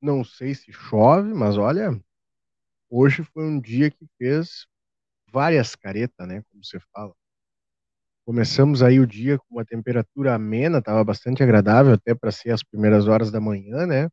não 0.00 0.22
sei 0.22 0.54
se 0.54 0.70
chove, 0.70 1.32
mas 1.32 1.56
olha, 1.56 1.90
hoje 2.90 3.24
foi 3.24 3.44
um 3.44 3.58
dia 3.58 3.90
que 3.90 4.06
fez 4.18 4.66
várias 5.32 5.74
caretas, 5.74 6.28
né? 6.28 6.44
Como 6.50 6.62
você 6.62 6.78
fala. 6.92 7.16
Começamos 8.28 8.82
aí 8.82 9.00
o 9.00 9.06
dia 9.06 9.38
com 9.38 9.54
uma 9.54 9.64
temperatura 9.64 10.34
amena, 10.34 10.80
estava 10.80 11.02
bastante 11.02 11.42
agradável 11.42 11.94
até 11.94 12.14
para 12.14 12.30
ser 12.30 12.50
as 12.50 12.62
primeiras 12.62 13.08
horas 13.08 13.30
da 13.30 13.40
manhã, 13.40 13.86
né? 13.86 14.10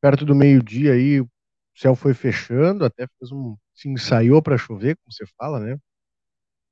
Perto 0.00 0.24
do 0.24 0.34
meio-dia 0.34 0.94
aí 0.94 1.20
o 1.20 1.28
céu 1.76 1.94
foi 1.94 2.14
fechando, 2.14 2.82
até 2.82 3.06
fez 3.18 3.30
um 3.30 3.54
se 3.74 3.90
ensaiou 3.90 4.40
para 4.40 4.56
chover, 4.56 4.96
como 4.96 5.12
você 5.12 5.26
fala, 5.36 5.60
né? 5.60 5.76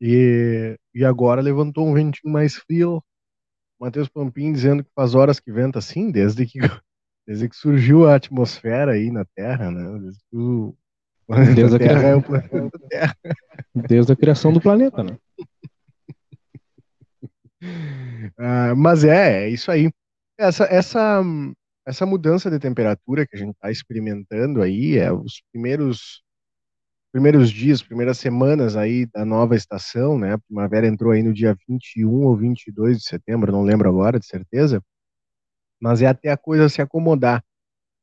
E, 0.01 0.75
e 0.95 1.05
agora 1.05 1.43
levantou 1.43 1.87
um 1.87 1.93
ventinho 1.93 2.33
mais 2.33 2.55
frio. 2.55 3.05
Matheus 3.79 4.09
Pampim 4.09 4.51
dizendo 4.51 4.83
que 4.83 4.91
faz 4.95 5.15
horas 5.15 5.39
que 5.39 5.53
venta 5.53 5.79
assim, 5.79 6.11
desde 6.11 6.47
que 6.47 6.61
Desde 7.27 7.47
que 7.47 7.57
surgiu 7.57 8.09
a 8.09 8.15
atmosfera 8.15 8.93
aí 8.93 9.11
na 9.11 9.27
Terra, 9.37 9.71
né? 9.71 9.99
Desde, 10.01 10.23
o... 10.33 10.75
Desde, 11.55 11.77
a, 11.77 11.79
Terra 11.79 12.09
é 12.09 12.15
o 12.17 12.23
planeta 12.23 12.79
Terra. 12.89 13.17
Desde 13.75 14.13
a 14.15 14.17
criação 14.17 14.51
do 14.51 14.63
planeta, 14.63 15.05
né? 15.05 15.19
Ah, 18.39 18.75
mas 18.77 19.05
é, 19.05 19.45
é 19.45 19.49
isso 19.51 19.71
aí. 19.71 19.91
Essa, 20.39 20.65
essa, 20.65 21.23
essa 21.87 22.07
mudança 22.07 22.51
de 22.51 22.59
temperatura 22.59 23.27
que 23.27 23.37
a 23.37 23.39
gente 23.39 23.53
está 23.53 23.71
experimentando 23.71 24.63
aí, 24.63 24.99
é 24.99 25.13
os 25.13 25.43
primeiros 25.53 26.23
primeiros 27.13 27.51
dias, 27.51 27.83
primeiras 27.83 28.19
semanas 28.19 28.77
aí 28.77 29.05
da 29.07 29.25
nova 29.25 29.57
estação, 29.57 30.17
né? 30.17 30.35
A 30.35 30.39
primavera 30.39 30.87
entrou 30.87 31.13
aí 31.13 31.25
no 31.25 31.35
dia 31.35 31.57
21 31.69 32.09
ou 32.09 32.37
22 32.37 32.99
de 32.99 33.05
setembro, 33.05 33.51
não 33.51 33.65
lembro 33.65 33.89
agora 33.89 34.19
de 34.21 34.27
certeza 34.27 34.81
mas 35.81 36.03
é 36.03 36.07
até 36.07 36.31
a 36.31 36.37
coisa 36.37 36.69
se 36.69 36.83
acomodar. 36.83 37.43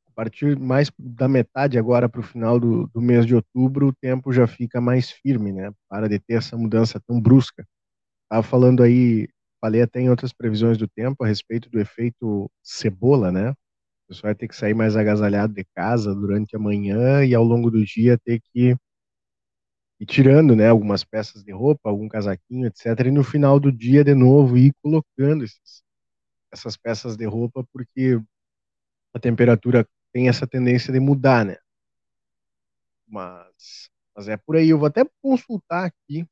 A 0.06 0.10
partir 0.12 0.58
mais 0.58 0.90
da 0.98 1.28
metade 1.28 1.78
agora 1.78 2.08
para 2.08 2.20
o 2.20 2.24
final 2.24 2.58
do, 2.58 2.88
do, 2.88 3.00
mês 3.00 3.24
de 3.24 3.36
outubro, 3.36 3.88
o 3.88 3.92
tempo 3.92 4.32
já 4.32 4.48
fica 4.48 4.80
mais 4.80 5.10
firme, 5.10 5.52
né? 5.52 5.70
Para 5.88 6.08
de 6.08 6.18
ter 6.18 6.34
essa 6.34 6.56
mudança 6.56 7.00
tão 7.06 7.20
brusca. 7.20 7.64
Estava 8.24 8.42
falando 8.42 8.82
aí, 8.82 9.28
falei 9.60 9.82
até 9.82 10.00
em 10.00 10.10
outras 10.10 10.32
previsões 10.32 10.78
do 10.78 10.88
tempo 10.88 11.24
a 11.24 11.26
respeito 11.26 11.68
do 11.70 11.80
efeito 11.80 12.50
cebola, 12.62 13.32
né? 13.32 13.54
Você 14.08 14.22
vai 14.22 14.34
ter 14.34 14.48
que 14.48 14.56
sair 14.56 14.74
mais 14.74 14.96
agasalhado 14.96 15.52
de 15.54 15.64
casa 15.74 16.14
durante 16.14 16.56
a 16.56 16.58
manhã 16.58 17.24
e 17.24 17.34
ao 17.34 17.44
longo 17.44 17.70
do 17.70 17.84
dia 17.84 18.18
ter 18.18 18.40
que 18.52 18.76
ir 20.00 20.06
tirando, 20.06 20.54
né, 20.56 20.68
algumas 20.68 21.04
peças 21.04 21.42
de 21.42 21.52
roupa, 21.52 21.88
algum 21.90 22.08
casaquinho, 22.08 22.66
etc. 22.66 23.08
E 23.08 23.10
no 23.10 23.24
final 23.24 23.58
do 23.60 23.70
dia, 23.72 24.04
de 24.04 24.14
novo, 24.14 24.56
ir 24.56 24.72
colocando 24.82 25.44
esses, 25.44 25.82
essas 26.52 26.76
peças 26.76 27.16
de 27.16 27.26
roupa 27.26 27.64
porque 27.72 28.20
a 29.14 29.18
temperatura 29.18 29.86
tem 30.12 30.28
essa 30.28 30.46
tendência 30.46 30.92
de 30.92 31.00
mudar, 31.00 31.44
né? 31.44 31.56
Mas, 33.06 33.90
mas 34.14 34.28
é 34.28 34.36
por 34.36 34.56
aí. 34.56 34.68
Eu 34.70 34.78
vou 34.78 34.86
até 34.88 35.04
consultar 35.22 35.86
aqui, 35.86 36.26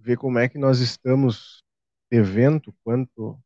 ver 0.00 0.16
como 0.16 0.38
é 0.38 0.48
que 0.48 0.58
nós 0.58 0.80
estamos 0.80 1.62
de 2.10 2.22
vento, 2.22 2.74
quanto, 2.82 3.38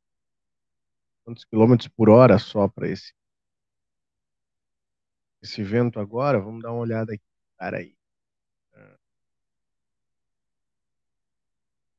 quantos 1.25 1.45
quilômetros 1.45 1.89
por 1.89 2.09
hora 2.09 2.39
só 2.39 2.69
para 2.69 2.89
esse 2.89 3.13
esse 5.43 5.63
vento 5.63 6.01
agora. 6.01 6.41
Vamos 6.41 6.63
dar 6.63 6.73
uma 6.73 6.81
olhada 6.81 7.13
aqui. 7.15 7.25
Cara 7.59 7.79
aí. 7.79 7.95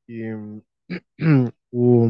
E, 0.07 0.31
o, 1.71 2.07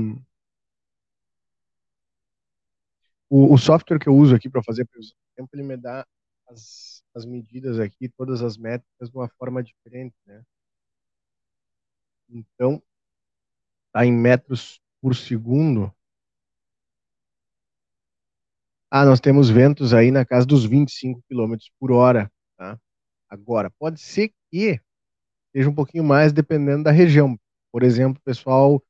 o, 3.29 3.53
o 3.53 3.57
software 3.57 3.99
que 3.99 4.09
eu 4.09 4.15
uso 4.15 4.35
aqui 4.35 4.49
para 4.49 4.63
fazer 4.63 4.85
previsão 4.85 5.15
do 5.15 5.35
tempo, 5.35 5.49
ele 5.53 5.63
me 5.63 5.77
dá 5.77 6.05
as, 6.47 7.03
as 7.13 7.25
medidas 7.25 7.79
aqui, 7.79 8.09
todas 8.09 8.41
as 8.41 8.57
métricas 8.57 9.09
de 9.09 9.17
uma 9.17 9.29
forma 9.29 9.63
diferente, 9.63 10.15
né? 10.25 10.43
Então, 12.29 12.81
tá 13.93 14.05
em 14.05 14.11
metros 14.11 14.79
por 15.01 15.15
segundo. 15.15 15.93
Ah, 18.91 19.05
nós 19.05 19.19
temos 19.19 19.49
ventos 19.49 19.93
aí 19.93 20.11
na 20.11 20.25
casa 20.25 20.45
dos 20.45 20.65
25 20.65 21.21
km 21.29 21.55
por 21.79 21.91
hora, 21.91 22.31
tá? 22.57 22.79
Agora, 23.29 23.69
pode 23.79 23.99
ser 23.99 24.31
que 24.51 24.79
seja 25.55 25.69
um 25.69 25.75
pouquinho 25.75 26.03
mais 26.03 26.33
dependendo 26.33 26.83
da 26.83 26.91
região. 26.91 27.37
Por 27.71 27.83
exemplo, 27.83 28.21
pessoal 28.23 28.81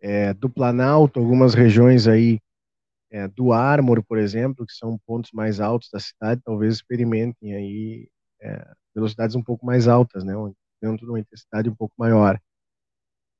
é, 0.00 0.34
do 0.34 0.50
Planalto, 0.50 1.20
algumas 1.20 1.54
regiões 1.54 2.06
aí 2.08 2.40
é, 3.10 3.28
do 3.28 3.52
Armor, 3.52 4.02
por 4.04 4.18
exemplo, 4.18 4.66
que 4.66 4.74
são 4.74 4.98
pontos 5.06 5.30
mais 5.32 5.60
altos 5.60 5.88
da 5.92 6.00
cidade, 6.00 6.42
talvez 6.44 6.74
experimentem 6.74 7.54
aí 7.54 8.08
é, 8.40 8.72
velocidades 8.94 9.36
um 9.36 9.42
pouco 9.42 9.64
mais 9.66 9.88
altas, 9.88 10.24
né? 10.24 10.34
dentro 10.82 11.06
de 11.06 11.12
uma 11.12 11.20
intensidade 11.20 11.68
um 11.70 11.74
pouco 11.74 11.94
maior. 11.98 12.40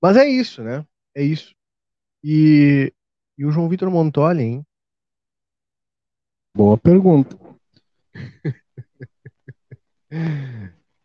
Mas 0.05 0.19
é 0.19 0.29
isso, 0.29 0.63
né? 0.63 0.87
É 1.15 1.23
isso. 1.23 1.57
E, 2.23 2.93
e 3.39 3.47
o 3.47 3.51
João 3.51 3.71
Vitor 3.71 3.91
Montoli, 3.91 4.43
hein? 4.43 4.67
Boa 6.55 6.77
pergunta. 6.77 7.35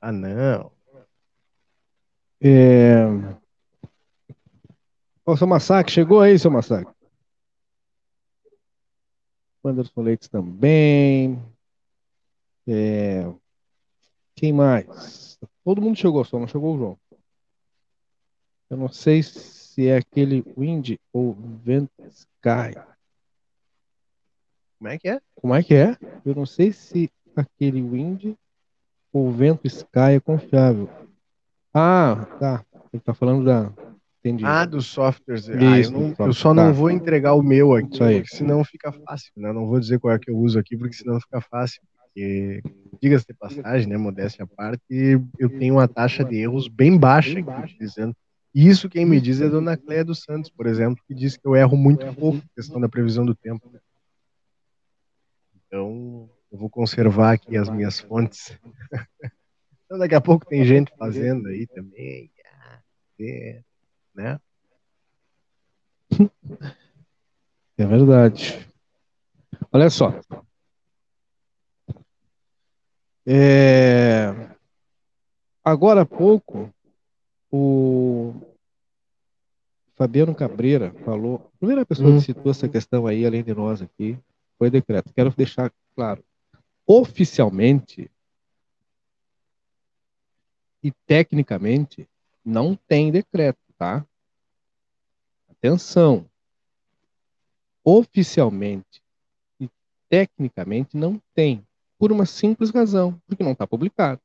ah, 0.02 0.12
não. 0.12 0.70
É... 2.42 3.06
Ô, 5.26 5.38
seu 5.38 5.48
Massacre, 5.48 5.94
chegou 5.94 6.20
aí, 6.20 6.38
seu 6.38 6.52
Massacre? 6.52 6.94
Anderson 9.64 10.02
Leite 10.02 10.30
também. 10.30 11.42
É... 12.68 13.24
Quem 14.36 14.52
mais? 14.52 15.40
Todo 15.64 15.82
mundo 15.82 15.98
chegou, 15.98 16.26
só 16.26 16.38
não 16.38 16.48
chegou 16.48 16.76
o 16.76 16.78
João. 16.78 17.09
Eu 18.70 18.78
não 18.78 18.90
sei 18.90 19.24
se 19.24 19.88
é 19.88 19.98
aquele 19.98 20.44
Wind 20.58 20.96
ou 21.12 21.34
Vent 21.64 21.90
Sky. 22.10 22.80
Como 24.80 24.90
é 24.90 24.98
que 24.98 25.10
é? 25.10 25.20
Como 25.36 25.56
é 25.56 25.62
que 25.62 25.74
é? 25.74 25.98
Eu 26.26 26.34
não 26.34 26.46
sei 26.46 26.72
se 26.72 27.12
aquele 27.36 27.82
Wind 27.82 28.34
ou 29.12 29.32
Vento 29.32 29.68
Sky 29.68 30.16
é 30.16 30.20
confiável. 30.20 30.90
Ah, 31.74 32.26
tá. 32.40 32.64
Ele 32.94 33.02
tá 33.02 33.14
falando 33.14 33.44
da. 33.44 33.74
Entendi. 34.20 34.46
Ah, 34.46 34.66
dos 34.66 34.88
softwares. 34.88 35.48
Isso, 35.48 35.58
ah, 35.58 35.80
eu, 35.80 35.92
não, 35.92 36.16
eu, 36.28 36.34
só 36.34 36.54
tá. 36.54 36.66
não 36.66 36.74
vou 36.74 36.90
entregar 36.90 37.34
o 37.34 37.44
meu 37.44 37.74
aqui, 37.74 37.98
porque 37.98 38.28
senão 38.28 38.64
fica 38.64 38.92
fácil. 38.92 39.32
Né? 39.36 39.52
Não 39.52 39.68
vou 39.68 39.80
dizer 39.80 40.00
qual 40.00 40.14
é 40.14 40.20
que 40.20 40.32
eu 40.32 40.38
uso 40.38 40.58
aqui, 40.58 40.78
porque 40.78 40.96
senão 40.96 41.20
fica 41.20 41.42
fácil. 41.42 41.82
Porque, 42.04 42.62
diga-se 43.02 43.26
de 43.28 43.34
passagem, 43.34 43.88
né, 43.88 43.98
modéstia 43.98 44.44
à 44.44 44.48
parte, 44.48 44.82
eu 45.38 45.50
tenho 45.60 45.76
uma 45.76 45.88
taxa 45.88 46.24
de 46.24 46.38
erros 46.38 46.68
bem 46.68 46.98
baixa 46.98 47.40
aqui 47.40 47.64
utilizando. 47.64 48.16
Isso 48.54 48.90
quem 48.90 49.06
me 49.06 49.22
diz 49.22 49.42
é 49.42 49.46
a 49.46 49.50
dona 49.50 49.78
Cléia 49.78 50.04
dos 50.04 50.24
Santos, 50.24 50.50
por 50.50 50.66
exemplo, 50.66 51.04
que 51.08 51.14
diz 51.14 51.38
que 51.38 51.48
eu 51.48 51.56
erro 51.56 51.78
muito 51.78 52.06
pouco 52.16 52.38
na 52.38 52.54
questão 52.56 52.82
da 52.82 52.90
previsão 52.90 53.26
do 53.26 53.36
tempo. 53.36 53.72
Então, 55.68 56.30
eu 56.52 56.58
vou 56.58 56.70
conservar 56.70 57.34
aqui 57.34 57.56
as 57.56 57.70
minhas 57.70 58.00
fontes. 58.00 58.58
então, 59.86 60.00
daqui 60.00 60.16
a 60.16 60.22
pouco 60.22 60.46
tem 60.46 60.66
gente 60.66 60.92
fazendo 60.98 61.48
aí 61.48 61.68
também. 61.68 62.32
É, 63.20 63.62
né? 64.16 64.40
É 67.78 67.86
verdade. 67.86 68.68
Olha 69.72 69.90
só. 69.90 70.20
É... 73.26 74.34
Agora 75.64 76.02
há 76.02 76.06
pouco, 76.06 76.74
o 77.52 78.34
Fabiano 79.96 80.34
Cabreira 80.34 80.94
falou, 81.04 81.52
a 81.54 81.58
primeira 81.58 81.86
pessoa 81.86 82.10
que 82.10 82.18
hum. 82.18 82.22
citou 82.22 82.52
essa 82.52 82.70
questão 82.70 83.06
aí, 83.06 83.26
além 83.26 83.44
de 83.44 83.54
nós 83.54 83.82
aqui, 83.82 84.18
foi 84.58 84.70
decreto. 84.70 85.12
Quero 85.14 85.34
deixar 85.36 85.72
claro, 85.96 86.24
oficialmente 86.86 88.10
e 90.82 90.92
tecnicamente 91.06 92.08
não 92.44 92.76
tem 92.76 93.12
decreto, 93.12 93.60
tá? 93.78 94.06
Atenção. 95.50 96.26
Oficialmente 97.84 99.04
e 99.60 99.70
tecnicamente 100.08 100.96
não 100.96 101.22
tem, 101.34 101.66
por 101.98 102.12
uma 102.12 102.26
simples 102.26 102.70
razão, 102.70 103.22
porque 103.28 103.44
não 103.44 103.52
está 103.52 103.68
publicado. 103.68 104.22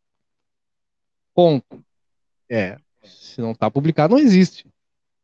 Ponto. 1.34 1.84
É. 2.48 2.78
Se 3.04 3.40
não 3.40 3.52
está 3.52 3.70
publicado, 3.70 4.14
não 4.14 4.22
existe, 4.22 4.66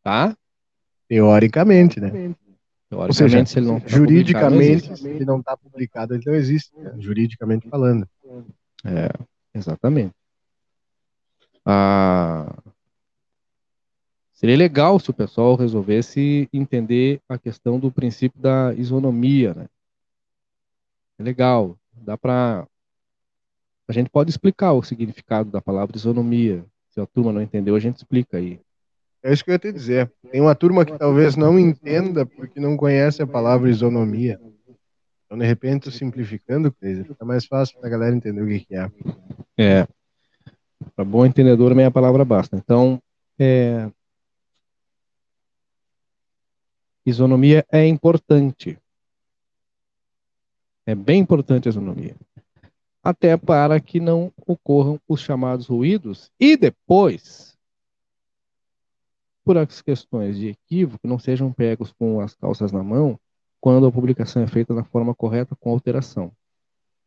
tá? 0.03 0.37
Teoricamente, 1.09 2.01
né? 2.01 2.35
Ou 2.91 3.13
seja, 3.13 3.45
se 3.47 3.59
ele 3.59 3.67
não 3.67 3.81
tá 3.81 3.89
juridicamente, 3.89 4.97
se 4.97 5.09
ele 5.09 5.25
não 5.25 5.39
está 5.39 5.57
publicado, 5.57 6.15
ele 6.15 6.25
não 6.27 6.35
existe, 6.35 6.77
né? 6.77 6.93
juridicamente 6.99 7.69
falando. 7.69 8.09
É, 8.85 9.09
exatamente. 9.55 10.15
Ah, 11.65 12.53
seria 14.33 14.57
legal 14.57 14.99
se 14.99 15.11
o 15.11 15.15
pessoal 15.15 15.55
resolvesse 15.55 16.49
entender 16.53 17.21
a 17.29 17.39
questão 17.39 17.79
do 17.79 17.93
princípio 17.93 18.41
da 18.41 18.75
isonomia, 18.75 19.55
né? 19.55 19.67
É 21.19 21.23
legal, 21.23 21.79
dá 21.93 22.17
para 22.17 22.67
a 23.87 23.93
gente 23.93 24.09
pode 24.09 24.31
explicar 24.31 24.73
o 24.73 24.83
significado 24.85 25.51
da 25.51 25.61
palavra 25.61 25.97
isonomia. 25.97 26.65
Se 26.91 27.01
a 27.01 27.07
turma 27.07 27.33
não 27.33 27.41
entendeu, 27.41 27.75
a 27.75 27.81
gente 27.81 27.97
explica 27.97 28.37
aí. 28.37 28.61
É 29.23 29.33
isso 29.33 29.45
que 29.45 29.51
eu 29.51 29.55
ia 29.55 29.59
te 29.59 29.73
dizer. 29.73 30.11
Tem 30.31 30.41
uma 30.41 30.55
turma 30.55 30.85
que 30.85 30.97
talvez 30.99 31.37
não 31.37 31.59
entenda 31.59 32.25
porque 32.25 32.59
não 32.59 32.77
conhece 32.77 33.23
a 33.23 33.27
palavra 33.27 33.71
isonomia. 33.71 34.41
Então, 35.27 35.39
de 35.39 35.47
repente, 35.47 35.93
simplificando, 35.93 36.75
fica 36.81 37.25
mais 37.25 37.47
fácil 37.47 37.79
para 37.79 37.87
a 37.87 37.91
galera 37.91 38.17
entender 38.17 38.43
o 38.43 38.49
que, 38.49 38.61
que 38.61 38.75
é. 38.75 38.91
É. 39.57 39.89
Para 40.97 41.05
bom 41.05 41.25
entendedor, 41.25 41.75
meia 41.75 41.91
palavra 41.91 42.25
basta. 42.25 42.57
Então, 42.57 43.01
é... 43.39 43.89
isonomia 47.07 47.65
é 47.71 47.87
importante. 47.87 48.77
É 50.87 50.95
bem 50.95 51.21
importante 51.21 51.69
a 51.69 51.71
isonomia. 51.71 52.17
Até 53.03 53.37
para 53.37 53.81
que 53.81 53.99
não 53.99 54.33
ocorram 54.47 55.01
os 55.09 55.21
chamados 55.21 55.67
ruídos 55.67 56.31
e 56.39 56.57
depois 56.57 57.59
por 59.45 59.57
as 59.57 59.81
questões 59.81 60.37
de 60.37 60.49
equívoco, 60.49 61.09
não 61.09 61.19
sejam 61.19 61.53
pegos 61.53 61.93
com 61.93 62.21
as 62.21 62.35
calças 62.35 62.71
na 62.73 62.83
mão 62.83 63.19
quando 63.61 63.87
a 63.87 63.93
publicação 63.93 64.43
é 64.43 64.47
feita 64.47 64.75
da 64.75 64.85
forma 64.85 65.15
correta 65.15 65.57
com 65.57 65.71
alteração. 65.71 66.33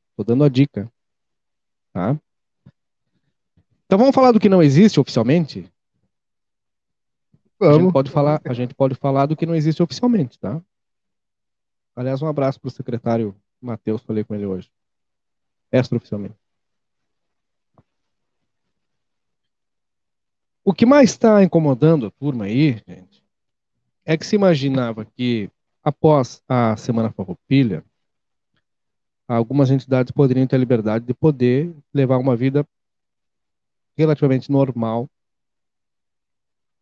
Estou 0.10 0.25
dando 0.25 0.43
a 0.43 0.49
dica. 0.49 0.91
Tá? 1.93 2.19
Então 3.86 3.97
vamos 3.97 4.13
falar 4.13 4.32
do 4.32 4.39
que 4.39 4.49
não 4.49 4.62
existe 4.62 4.99
oficialmente? 4.99 5.71
Vamos. 7.60 7.77
A 7.77 7.82
gente 7.82 7.93
pode 7.93 8.12
falar, 8.12 8.41
a 8.43 8.53
gente 8.53 8.73
pode 8.75 8.95
falar 8.95 9.25
do 9.25 9.36
que 9.36 9.45
não 9.45 9.56
existe 9.56 9.82
oficialmente, 9.82 10.38
tá? 10.39 10.62
Aliás, 11.95 12.21
um 12.21 12.27
abraço 12.27 12.60
para 12.60 12.67
o 12.67 12.71
secretário 12.71 13.36
Matheus, 13.62 14.01
falei 14.01 14.23
com 14.23 14.36
ele 14.36 14.45
hoje. 14.45 14.69
Extraoficialmente. 15.73 16.36
O 20.63 20.71
que 20.71 20.86
mais 20.86 21.09
está 21.09 21.43
incomodando 21.43 22.05
a 22.05 22.12
turma 22.12 22.45
aí, 22.45 22.81
gente, 22.88 23.23
é 24.05 24.15
que 24.15 24.25
se 24.25 24.36
imaginava 24.36 25.03
que 25.03 25.49
após 25.83 26.43
a 26.47 26.77
Semana 26.77 27.12
Farroupilha, 27.12 27.83
algumas 29.27 29.71
entidades 29.71 30.12
poderiam 30.12 30.45
ter 30.45 30.55
a 30.55 30.59
liberdade 30.59 31.05
de 31.05 31.13
poder 31.13 31.75
levar 31.91 32.17
uma 32.17 32.36
vida 32.36 32.65
relativamente 33.97 34.51
normal 34.51 35.09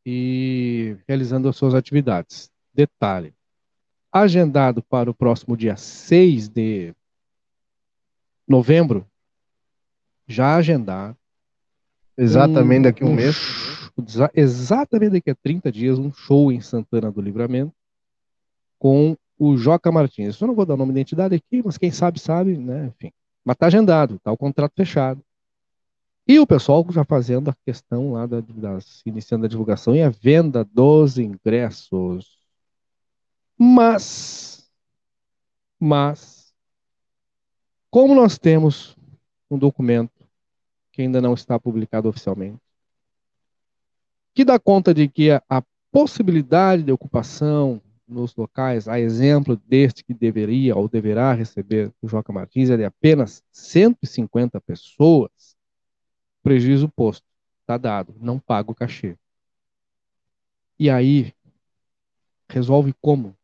e 0.05 0.97
realizando 1.07 1.47
as 1.47 1.55
suas 1.55 1.73
atividades. 1.73 2.51
Detalhe: 2.73 3.33
agendado 4.11 4.83
para 4.83 5.09
o 5.09 5.13
próximo 5.13 5.55
dia 5.55 5.77
6 5.77 6.49
de 6.49 6.93
novembro, 8.51 9.05
já 10.27 10.55
agendado. 10.55 11.17
Exatamente 12.17 12.83
daqui 12.83 13.03
a 13.03 13.07
um, 13.07 13.11
um 13.11 13.15
mês 13.15 13.71
exatamente 14.33 15.13
daqui 15.13 15.29
a 15.29 15.35
30 15.35 15.71
dias, 15.71 15.99
um 15.99 16.11
show 16.11 16.51
em 16.51 16.61
Santana 16.61 17.11
do 17.11 17.21
Livramento 17.21 17.73
com 18.79 19.15
o 19.37 19.57
Joca 19.57 19.91
Martins. 19.91 20.39
Eu 20.39 20.47
não 20.47 20.55
vou 20.55 20.65
dar 20.65 20.73
o 20.73 20.77
nome 20.77 20.93
da 20.93 20.99
entidade 20.99 21.35
aqui, 21.35 21.61
mas 21.63 21.77
quem 21.77 21.91
sabe, 21.91 22.19
sabe, 22.19 22.57
né? 22.57 22.87
Enfim. 22.87 23.11
Mas 23.43 23.57
tá 23.57 23.67
agendado, 23.67 24.19
tá 24.19 24.31
o 24.31 24.37
contrato 24.37 24.73
fechado. 24.75 25.21
E 26.27 26.39
o 26.39 26.47
pessoal 26.47 26.85
já 26.89 27.03
fazendo 27.03 27.49
a 27.49 27.55
questão 27.65 28.13
lá 28.13 28.25
da, 28.25 28.41
das, 28.41 29.01
iniciando 29.05 29.45
a 29.45 29.49
divulgação 29.49 29.95
e 29.95 30.01
a 30.01 30.09
venda 30.09 30.63
dos 30.63 31.17
ingressos. 31.17 32.39
Mas, 33.57 34.69
mas, 35.79 36.40
como 37.91 38.15
nós 38.15 38.37
temos 38.37 38.97
um 39.49 39.57
documento 39.57 40.25
que 40.93 41.01
ainda 41.01 41.21
não 41.21 41.33
está 41.33 41.59
publicado 41.59 42.07
oficialmente, 42.07 42.61
que 44.33 44.45
dá 44.45 44.57
conta 44.57 44.93
de 44.93 45.09
que 45.09 45.29
a, 45.29 45.43
a 45.49 45.61
possibilidade 45.91 46.83
de 46.83 46.91
ocupação 46.91 47.81
nos 48.07 48.33
locais, 48.35 48.87
a 48.87 48.97
exemplo 48.97 49.57
deste 49.67 50.05
que 50.05 50.13
deveria 50.13 50.75
ou 50.75 50.87
deverá 50.87 51.33
receber 51.33 51.91
o 52.01 52.07
Joca 52.07 52.31
Martins, 52.31 52.69
é 52.69 52.77
de 52.77 52.85
apenas 52.85 53.43
150 53.51 54.59
pessoas, 54.61 55.55
prejuízo 56.41 56.87
posto, 56.89 57.25
está 57.59 57.77
dado, 57.77 58.15
não 58.19 58.39
paga 58.39 58.71
o 58.71 58.75
cachê. 58.75 59.17
E 60.79 60.89
aí, 60.89 61.33
resolve 62.49 62.93
como? 63.01 63.35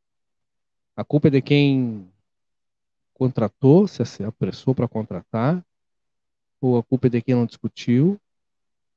A 0.95 1.03
culpa 1.03 1.27
é 1.27 1.31
de 1.31 1.41
quem 1.41 2.09
contratou, 3.17 3.87
se 3.87 4.23
apressou 4.23 4.75
para 4.75 4.87
contratar, 4.87 5.65
ou 6.61 6.77
a 6.77 6.83
culpa 6.83 7.07
é 7.07 7.09
de 7.09 7.21
quem 7.21 7.35
não 7.35 7.45
discutiu, 7.45 8.19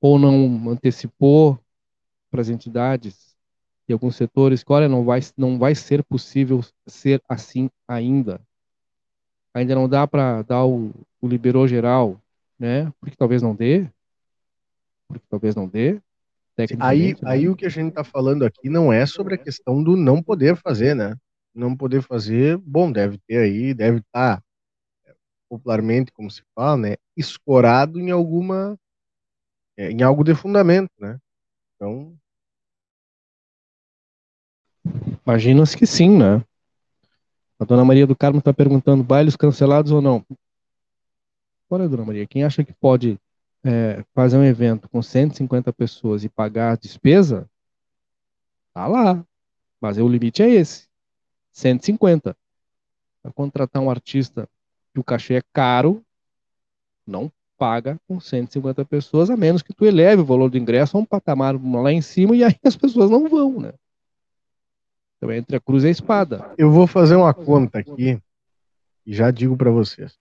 ou 0.00 0.18
não 0.18 0.70
antecipou 0.70 1.59
para 2.30 2.40
as 2.40 2.48
entidades 2.48 3.37
e 3.88 3.92
alguns 3.92 4.16
setores 4.16 4.62
que, 4.62 4.72
olha, 4.72 4.88
não 4.88 5.04
vai, 5.04 5.20
não 5.37 5.59
vai 5.59 5.74
ser 5.74 6.04
possível 6.04 6.61
ser 6.87 7.20
assim 7.28 7.68
ainda. 7.88 8.40
Ainda 9.52 9.74
não 9.74 9.88
dá 9.88 10.06
para 10.06 10.42
dar 10.42 10.64
o, 10.64 10.92
o 11.20 11.26
liberou 11.26 11.66
geral, 11.66 12.20
né? 12.59 12.92
Porque 13.00 13.16
talvez 13.16 13.42
não 13.42 13.54
dê. 13.54 13.88
Porque 15.09 15.24
talvez 15.28 15.56
não 15.56 15.66
dê. 15.66 16.00
Aí, 16.78 17.14
né? 17.14 17.18
aí 17.24 17.48
o 17.48 17.56
que 17.56 17.66
a 17.66 17.70
gente 17.70 17.88
está 17.88 18.04
falando 18.04 18.44
aqui 18.44 18.68
não 18.68 18.92
é 18.92 19.06
sobre 19.06 19.35
a 19.35 19.38
questão 19.38 19.83
do 19.83 19.96
não 19.96 20.22
poder 20.22 20.56
fazer, 20.56 20.94
né? 20.94 21.16
Não 21.54 21.76
poder 21.76 22.02
fazer, 22.02 22.56
bom, 22.58 22.90
deve 22.92 23.18
ter 23.26 23.38
aí, 23.38 23.74
deve 23.74 23.98
estar 23.98 24.38
tá, 24.38 24.42
popularmente, 25.48 26.12
como 26.12 26.30
se 26.30 26.42
fala, 26.54 26.76
né? 26.76 26.96
Escorado 27.16 27.98
em 27.98 28.10
alguma, 28.10 28.78
é, 29.76 29.90
em 29.90 30.02
algo 30.02 30.22
de 30.22 30.34
fundamento, 30.34 30.92
né? 30.98 31.18
Então, 31.76 32.16
Imagina-se 35.26 35.76
que 35.76 35.86
sim, 35.86 36.16
né? 36.16 36.42
A 37.58 37.64
dona 37.64 37.84
Maria 37.84 38.06
do 38.06 38.16
Carmo 38.16 38.38
está 38.38 38.52
perguntando: 38.52 39.04
bailes 39.04 39.36
cancelados 39.36 39.92
ou 39.92 40.00
não? 40.00 40.24
Olha, 41.68 41.88
dona 41.88 42.04
Maria, 42.04 42.26
quem 42.26 42.42
acha 42.42 42.64
que 42.64 42.72
pode 42.72 43.18
é, 43.62 44.04
fazer 44.14 44.38
um 44.38 44.44
evento 44.44 44.88
com 44.88 45.02
150 45.02 45.72
pessoas 45.72 46.24
e 46.24 46.28
pagar 46.28 46.72
a 46.72 46.76
despesa, 46.76 47.48
tá 48.74 48.86
lá. 48.86 49.24
Mas 49.80 49.98
o 49.98 50.08
limite 50.08 50.42
é 50.42 50.48
esse: 50.48 50.88
150. 51.52 52.36
Para 53.22 53.32
contratar 53.32 53.82
um 53.82 53.90
artista 53.90 54.48
que 54.92 55.00
o 55.00 55.04
cachê 55.04 55.34
é 55.34 55.42
caro, 55.52 56.04
não 57.06 57.30
paga 57.58 58.00
com 58.08 58.18
150 58.18 58.84
pessoas, 58.86 59.28
a 59.28 59.36
menos 59.36 59.62
que 59.62 59.74
tu 59.74 59.84
eleve 59.84 60.22
o 60.22 60.24
valor 60.24 60.48
do 60.48 60.56
ingresso 60.56 60.96
a 60.96 61.00
um 61.00 61.04
patamar 61.04 61.54
lá 61.54 61.92
em 61.92 62.00
cima 62.00 62.34
e 62.34 62.42
aí 62.42 62.56
as 62.64 62.76
pessoas 62.76 63.10
não 63.10 63.28
vão, 63.28 63.60
né? 63.60 63.74
Então, 65.18 65.30
entre 65.30 65.56
a 65.56 65.60
cruz 65.60 65.84
e 65.84 65.88
a 65.88 65.90
espada. 65.90 66.54
Eu 66.56 66.70
vou 66.70 66.86
fazer 66.86 67.14
uma 67.14 67.34
conta 67.34 67.78
aqui 67.78 68.18
e 69.04 69.12
já 69.12 69.30
digo 69.30 69.54
para 69.54 69.70
vocês. 69.70 70.18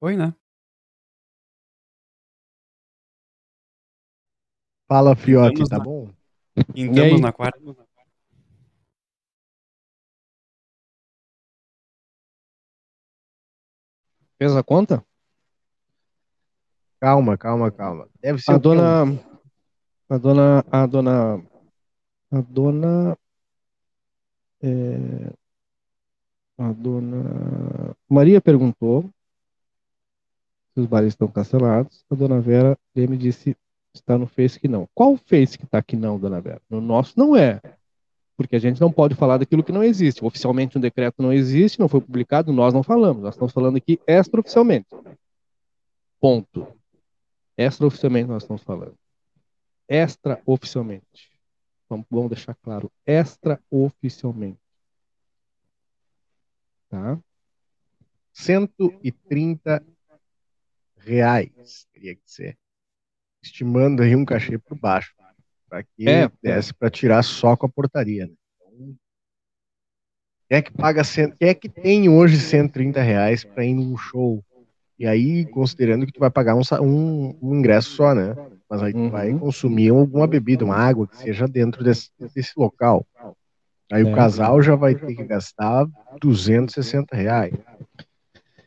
Oi, 0.00 0.16
né? 0.16 0.34
Fala, 4.88 5.14
Fiote, 5.14 5.68
tá 5.68 5.78
bom? 5.78 6.08
Entramos 6.74 7.20
na 7.20 7.32
quarta. 7.32 7.58
Fez 14.38 14.54
a 14.54 14.62
conta? 14.62 15.04
Calma, 17.00 17.36
calma, 17.36 17.70
calma. 17.70 18.08
Deve 18.20 18.40
ser 18.40 18.52
a 18.52 18.58
dona. 18.58 19.04
A 20.08 20.18
dona. 20.18 20.64
A 20.70 20.86
dona. 20.86 21.42
A 22.30 22.40
dona. 22.40 23.18
É, 24.62 25.32
a 26.58 26.72
dona 26.72 27.94
Maria 28.08 28.40
perguntou 28.40 29.10
se 30.72 30.80
os 30.80 30.86
bares 30.86 31.08
estão 31.08 31.28
cancelados. 31.28 32.04
A 32.10 32.14
dona 32.14 32.40
Vera 32.40 32.78
me 32.94 33.16
disse 33.16 33.56
está 33.98 34.18
no 34.18 34.26
Face 34.26 34.58
que 34.58 34.68
não. 34.68 34.88
Qual 34.94 35.16
Face 35.16 35.58
que 35.58 35.64
está 35.64 35.78
aqui 35.78 35.96
não, 35.96 36.18
dona 36.18 36.40
Vera? 36.40 36.60
No 36.68 36.80
nosso 36.80 37.18
não 37.18 37.36
é. 37.36 37.60
Porque 38.36 38.56
a 38.56 38.58
gente 38.58 38.80
não 38.80 38.92
pode 38.92 39.14
falar 39.14 39.38
daquilo 39.38 39.64
que 39.64 39.72
não 39.72 39.82
existe. 39.82 40.24
Oficialmente 40.24 40.76
um 40.76 40.80
decreto 40.80 41.22
não 41.22 41.32
existe, 41.32 41.80
não 41.80 41.88
foi 41.88 42.00
publicado, 42.00 42.52
nós 42.52 42.74
não 42.74 42.82
falamos. 42.82 43.22
Nós 43.22 43.34
estamos 43.34 43.52
falando 43.52 43.76
aqui 43.76 43.98
extraoficialmente. 44.06 44.88
Ponto. 46.20 46.66
Extraoficialmente 47.56 48.28
nós 48.28 48.42
estamos 48.42 48.62
falando 48.62 48.94
extraoficialmente. 49.88 51.30
Vamos, 51.88 52.06
vamos 52.10 52.30
deixar 52.30 52.54
claro, 52.56 52.90
extraoficialmente. 53.06 54.60
Tá? 56.88 57.18
130 58.32 59.84
reais 60.98 61.86
teria 61.92 62.14
que 62.14 62.22
ser. 62.30 62.58
Estimando 63.46 64.02
aí 64.02 64.14
um 64.14 64.24
cachê 64.24 64.58
por 64.58 64.78
baixo. 64.78 65.14
Para 65.68 65.82
que 65.82 66.08
é, 66.08 66.30
desse 66.42 66.72
para 66.72 66.90
tirar 66.90 67.22
só 67.22 67.56
com 67.56 67.66
a 67.66 67.68
portaria. 67.68 68.26
Né? 68.26 68.32
Então, 68.56 68.94
quem 70.48 70.58
é 70.58 70.62
que 70.62 70.72
paga 70.72 71.02
quem 71.04 71.48
é 71.48 71.54
que 71.54 71.68
tem 71.68 72.08
hoje 72.08 72.38
130 72.38 73.00
reais 73.00 73.44
para 73.44 73.64
ir 73.64 73.74
num 73.74 73.96
show? 73.96 74.44
E 74.98 75.06
aí, 75.06 75.44
considerando 75.46 76.06
que 76.06 76.12
tu 76.12 76.20
vai 76.20 76.30
pagar 76.30 76.54
um, 76.54 76.62
um, 76.80 77.38
um 77.42 77.54
ingresso 77.54 77.90
só, 77.90 78.14
né? 78.14 78.34
mas 78.68 78.82
aí 78.82 78.92
uhum. 78.94 79.10
vai 79.10 79.32
consumir 79.38 79.90
alguma 79.90 80.26
bebida, 80.26 80.64
uma 80.64 80.76
água 80.76 81.06
que 81.06 81.16
seja 81.16 81.46
dentro 81.46 81.84
desse, 81.84 82.10
desse 82.34 82.52
local. 82.56 83.06
Aí 83.92 84.02
é. 84.02 84.04
o 84.04 84.14
casal 84.14 84.60
já 84.60 84.74
vai 84.74 84.94
ter 84.94 85.14
que 85.14 85.24
gastar 85.24 85.86
260 86.20 87.14
reais. 87.14 87.54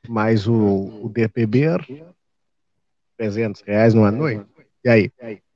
Mais 0.08 0.48
o, 0.48 0.56
o 1.04 1.10
DPB, 1.10 1.66
300 3.18 3.62
reais 3.62 3.94
numa 3.94 4.12
noite. 4.12 4.46
E 4.84 4.90
aí? 4.90 5.12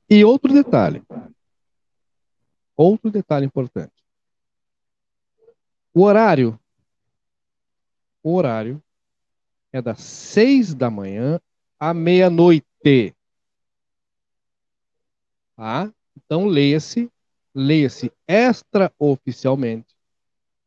E 0.08 0.24
outro 0.24 0.52
detalhe. 0.52 1.02
Outro 2.76 3.10
detalhe 3.10 3.46
importante. 3.46 3.92
O 5.92 6.02
horário. 6.02 6.58
O 8.22 8.34
horário 8.34 8.82
é 9.72 9.82
das 9.82 10.00
seis 10.00 10.74
da 10.74 10.90
manhã 10.90 11.40
à 11.78 11.92
meia-noite. 11.92 13.14
Tá? 15.56 15.92
Então, 16.16 16.46
leia-se, 16.46 17.10
leia-se 17.54 18.12
extraoficialmente, 18.26 19.94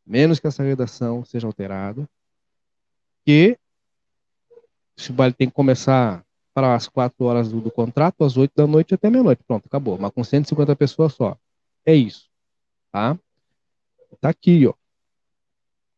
menos 0.06 0.40
que 0.40 0.48
essa 0.48 0.64
redação 0.64 1.26
seja 1.26 1.48
alterada, 1.48 2.08
que 3.26 3.58
esse 4.98 5.12
baile 5.12 5.34
tem 5.34 5.48
que 5.48 5.56
começar 5.56 6.26
para 6.58 6.74
as 6.74 6.88
quatro 6.88 7.24
horas 7.24 7.52
do, 7.52 7.62
do 7.62 7.70
contrato, 7.70 8.24
às 8.24 8.36
oito 8.36 8.52
da 8.56 8.66
noite 8.66 8.96
até 8.96 9.12
meia-noite. 9.12 9.44
Pronto, 9.48 9.68
acabou. 9.68 9.96
Mas 10.00 10.10
com 10.10 10.24
150 10.24 10.76
pessoas 10.76 11.14
só. 11.14 11.38
É 11.86 11.94
isso. 11.94 12.28
Tá? 12.92 13.16
Tá 14.20 14.30
aqui, 14.30 14.66
ó. 14.66 14.74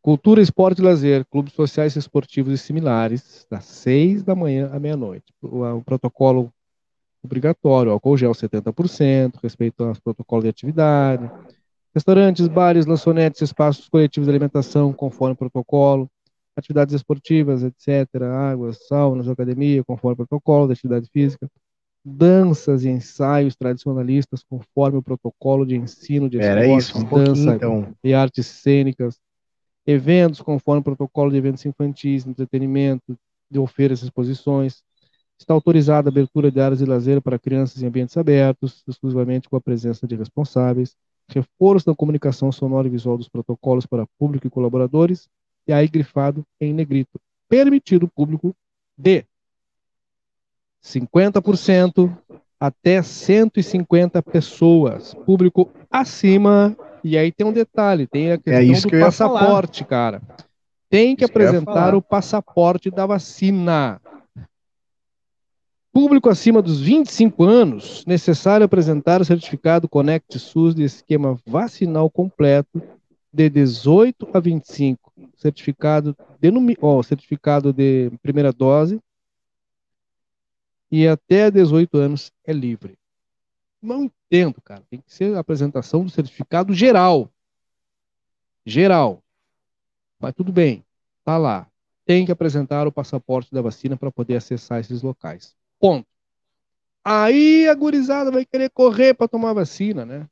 Cultura, 0.02 0.42
esporte 0.42 0.80
e 0.80 0.82
lazer, 0.82 1.24
clubes 1.28 1.54
sociais 1.54 1.96
esportivos 1.96 2.52
e 2.52 2.58
similares, 2.58 3.48
das 3.50 3.64
seis 3.64 4.22
da 4.22 4.36
manhã 4.36 4.70
à 4.74 4.78
meia-noite. 4.82 5.34
O, 5.42 5.64
o, 5.64 5.82
protocolo 5.82 6.52
obrigatório, 7.24 7.94
álcool 7.94 8.18
gel 8.18 8.34
70%, 8.34 9.36
respeito 9.42 9.86
aos 9.86 10.02
protocolos 10.02 10.44
de 10.44 10.50
atividade, 10.50 11.32
restaurantes, 11.96 12.50
bares, 12.50 12.86
lanchonetes, 12.86 13.44
espaços 13.44 13.88
coletivos 13.88 14.28
de 14.28 14.32
alimentação 14.32 14.92
conforme 14.92 15.38
protocolo, 15.38 16.12
atividades 16.60 16.94
esportivas, 16.94 17.64
etc., 17.64 18.24
águas, 18.24 18.88
saunas, 18.88 19.28
academia, 19.28 19.84
conforme 19.84 20.18
protocolo 20.18 20.68
de 20.68 20.74
atividade 20.74 21.10
física, 21.12 21.50
danças 22.04 22.84
e 22.84 22.90
ensaios 22.90 23.56
tradicionalistas 23.56 24.44
conforme 24.44 24.98
o 24.98 25.04
protocolo 25.04 25.66
de 25.66 25.76
ensino 25.76 26.30
de 26.30 26.38
esportes, 26.38 26.96
um 26.96 27.04
dança 27.04 27.56
então. 27.56 27.94
e 28.04 28.14
artes 28.14 28.46
cênicas, 28.46 29.20
eventos 29.86 30.42
conforme 30.42 30.82
o 30.82 30.84
protocolo 30.84 31.32
de 31.32 31.38
eventos 31.38 31.66
infantis, 31.66 32.26
entretenimento, 32.26 33.18
de 33.52 33.60
ofertas 33.60 34.02
e 34.02 34.06
exposições, 34.06 34.84
Está 35.40 35.54
autorizada 35.54 36.10
a 36.10 36.12
abertura 36.12 36.52
de 36.52 36.60
áreas 36.60 36.80
de 36.80 36.86
lazer 36.86 37.22
para 37.22 37.40
crianças 37.40 37.82
em 37.82 37.88
ambientes 37.88 38.18
abertos, 38.18 38.84
exclusivamente 38.86 39.48
com 39.48 39.56
a 39.56 39.62
presença 39.62 40.06
de 40.06 40.14
responsáveis, 40.16 40.98
reforço 41.30 41.86
da 41.86 41.96
comunicação 41.96 42.52
sonora 42.52 42.88
e 42.88 42.92
visual 42.92 43.18
dos 43.18 43.30
protocolos 43.30 43.86
para 43.86 44.06
público 44.20 44.48
e 44.48 44.50
colaboradores, 44.50 45.30
e 45.70 45.74
aí 45.74 45.88
grifado 45.88 46.44
em 46.60 46.74
negrito. 46.74 47.22
Permitido 47.48 48.08
público 48.08 48.56
de 48.98 49.24
50% 50.84 52.12
até 52.60 53.04
150 53.04 54.20
pessoas. 54.24 55.14
Público 55.14 55.70
acima. 55.92 56.76
E 57.04 57.16
aí 57.16 57.32
tem 57.32 57.46
um 57.46 57.54
detalhe: 57.54 58.08
tem 58.08 58.32
a 58.32 58.34
é 58.34 58.38
questão 58.38 58.90
é 58.90 59.00
do 59.00 59.06
passaporte, 59.06 59.86
cara. 59.86 60.24
Tem 60.90 61.16
que 61.16 61.24
isso 61.24 61.32
apresentar 61.32 61.92
que 61.92 61.98
o 61.98 62.02
passaporte 62.02 62.90
da 62.90 63.06
vacina. 63.06 64.02
Público 65.94 66.30
acima 66.30 66.64
dos 66.64 66.82
25 66.82 67.44
anos, 67.44 68.04
necessário 68.08 68.66
apresentar 68.66 69.22
o 69.22 69.26
certificado 69.26 69.88
Conect 69.88 70.40
SUS 70.40 70.74
de 70.74 70.84
esquema 70.84 71.38
vacinal 71.46 72.10
completo 72.10 72.82
de 73.32 73.50
18 73.50 74.30
a 74.34 74.40
25, 74.40 75.09
certificado 75.40 76.16
de, 76.40 76.50
oh, 76.82 77.02
certificado 77.02 77.74
de 77.74 78.12
primeira 78.22 78.52
dose 78.52 79.02
e 80.92 81.08
até 81.08 81.50
18 81.50 81.98
anos 81.98 82.32
é 82.46 82.52
livre. 82.52 82.98
Não 83.82 84.04
entendo, 84.04 84.62
cara. 84.62 84.84
Tem 84.90 85.00
que 85.00 85.14
ser 85.14 85.36
a 85.36 85.40
apresentação 85.40 86.04
do 86.04 86.12
certificado 86.12 86.74
geral. 86.74 87.32
Geral. 88.66 89.24
Mas 90.20 90.34
tudo 90.34 90.52
bem. 90.52 90.84
Tá 91.24 91.38
lá. 91.38 91.68
tem 92.06 92.26
que 92.26 92.32
apresentar 92.32 92.88
o 92.88 92.92
passaporte 92.92 93.54
da 93.54 93.62
vacina 93.62 93.96
para 93.96 94.12
poder 94.12 94.36
acessar 94.36 94.80
esses 94.80 95.02
locais. 95.04 95.56
Ponto. 95.80 96.08
Aí 97.06 97.68
a 97.68 97.76
gurizada 97.76 98.32
vai 98.32 98.44
querer 98.46 98.70
correr 98.72 99.14
para 99.14 99.28
tomar 99.28 99.54
vacina, 99.54 100.06
né? 100.06 100.28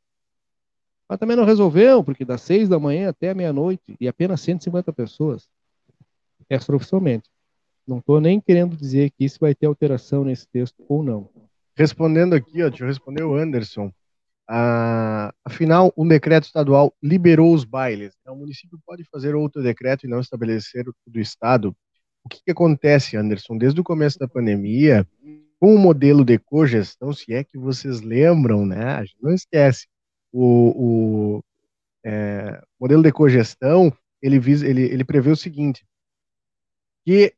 Mas 1.10 1.20
também 1.20 1.38
não 1.38 1.46
resolveu, 1.46 2.04
porque 2.04 2.26
das 2.26 2.41
seis 2.41 2.67
da 2.67 2.80
manhã 2.80 3.10
até 3.10 3.34
meia-noite 3.34 3.96
e 4.00 4.08
apenas 4.08 4.41
150 4.41 4.91
pessoas 4.91 5.48
extraoficialmente. 6.50 7.30
Não 7.88 8.00
estou 8.00 8.20
nem 8.20 8.41
querendo 8.41 8.76
dizer 8.76 9.12
que 9.12 9.24
isso 9.24 9.38
vai 9.39 9.56
ter 9.56 9.65
alteração 9.65 10.26
nesse 10.26 10.48
texto 10.48 10.84
ou 10.89 11.02
não. 11.02 11.30
Respondendo 11.76 12.34
aqui, 12.34 12.62
ó, 12.62 12.70
deixa 12.70 12.84
eu 12.84 12.88
responder 12.88 13.24
o 13.24 13.36
Anderson. 13.36 13.91
Ah, 14.50 15.34
afinal, 15.43 15.93
um 15.98 16.08
decreto 16.08 16.46
estadual 16.46 16.93
liberou 17.02 17.54
os 17.54 17.63
bailes. 17.63 18.13
Então, 18.22 18.34
o 18.34 18.38
município 18.38 18.80
pode 18.86 19.04
fazer 19.06 19.36
outro 19.36 19.62
decreto 19.62 20.06
e 20.06 20.10
não 20.10 20.20
estabelecer 20.20 20.88
o 20.88 20.93
do 21.06 21.20
Estado. 21.20 21.76
O 22.24 22.30
que, 22.30 22.41
que 22.43 22.52
acontece, 22.52 23.15
Anderson? 23.15 23.58
Desde 23.58 23.80
o 23.80 23.84
começo 23.84 24.20
da 24.20 24.28
pandemia, 24.28 25.08
com 25.60 25.74
o 25.74 25.80
modelo 25.80 26.26
de 26.26 26.38
cogestão, 26.38 27.13
se 27.13 27.34
é 27.34 27.43
que 27.43 27.58
vocês 27.58 28.02
lembram, 28.02 28.65
né? 28.65 28.96
A 28.96 29.04
gente 29.04 29.17
não 29.22 29.34
esquece. 29.34 29.88
O, 30.31 31.37
o 31.37 31.43
é, 32.03 32.61
modelo 32.79 33.01
de 33.01 33.11
cogestão, 33.11 33.91
ele, 34.21 34.39
visa, 34.39 34.67
ele, 34.67 34.83
ele 34.83 35.03
prevê 35.03 35.31
o 35.31 35.35
seguinte, 35.35 35.85
que 37.05 37.33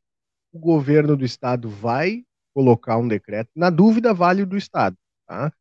o 0.52 0.58
governo 0.58 1.16
do 1.16 1.24
estado 1.24 1.68
vai 1.68 2.24
colocar 2.52 2.98
um 2.98 3.06
decreto, 3.06 3.50
na 3.54 3.70
dúvida 3.70 4.12
vale 4.12 4.42
o 4.42 4.46
do 4.46 4.56
estado, 4.56 4.96
tá? 5.26 5.52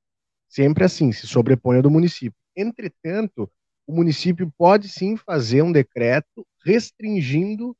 Sempre 0.47 0.83
assim, 0.83 1.11
se 1.11 1.27
sobrepõe 1.27 1.77
ao 1.77 1.83
do 1.83 1.91
município. 1.91 2.39
Entretanto, 2.55 3.49
o 3.85 3.95
município 3.95 4.51
pode 4.57 4.89
sim 4.89 5.15
fazer 5.15 5.61
um 5.61 5.71
decreto 5.71 6.45
restringindo 6.63 7.75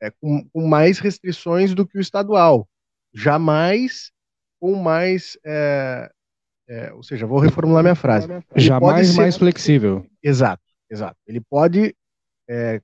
é, 0.00 0.10
com, 0.10 0.46
com, 0.48 0.66
mais 0.66 0.98
restrições 0.98 1.74
do 1.74 1.86
que 1.86 1.96
o 1.96 2.00
estadual. 2.00 2.68
Jamais 3.14 4.10
com 4.60 4.74
mais. 4.74 5.38
É, 5.44 6.10
é, 6.68 6.92
ou 6.92 7.02
seja, 7.02 7.26
vou 7.26 7.38
reformular 7.38 7.82
minha 7.82 7.94
frase. 7.94 8.28
Ele 8.30 8.42
Jamais 8.56 9.08
ser... 9.08 9.16
mais 9.16 9.36
flexível. 9.36 10.06
Exato, 10.22 10.62
exato. 10.90 11.16
Ele 11.26 11.40
pode 11.40 11.94
é, 12.48 12.80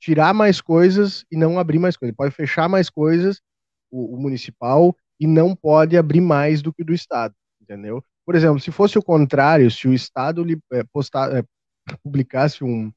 tirar 0.00 0.34
mais 0.34 0.60
coisas 0.60 1.24
e 1.30 1.36
não 1.36 1.58
abrir 1.58 1.78
mais 1.78 1.96
coisas. 1.96 2.10
Ele 2.10 2.16
pode 2.16 2.34
fechar 2.34 2.68
mais 2.68 2.90
coisas, 2.90 3.40
o, 3.90 4.16
o 4.16 4.20
municipal, 4.20 4.96
e 5.18 5.26
não 5.26 5.54
pode 5.54 5.96
abrir 5.96 6.20
mais 6.20 6.62
do 6.62 6.72
que 6.72 6.82
o 6.82 6.84
do 6.84 6.92
Estado, 6.92 7.34
entendeu? 7.60 8.04
Por 8.26 8.34
exemplo, 8.34 8.60
se 8.60 8.70
fosse 8.70 8.98
o 8.98 9.02
contrário, 9.02 9.70
se 9.70 9.86
o 9.86 9.94
Estado 9.94 10.44
é, 10.72 10.84
postar, 10.92 11.36
é, 11.36 11.44
publicasse 12.02 12.64
um, 12.64 12.92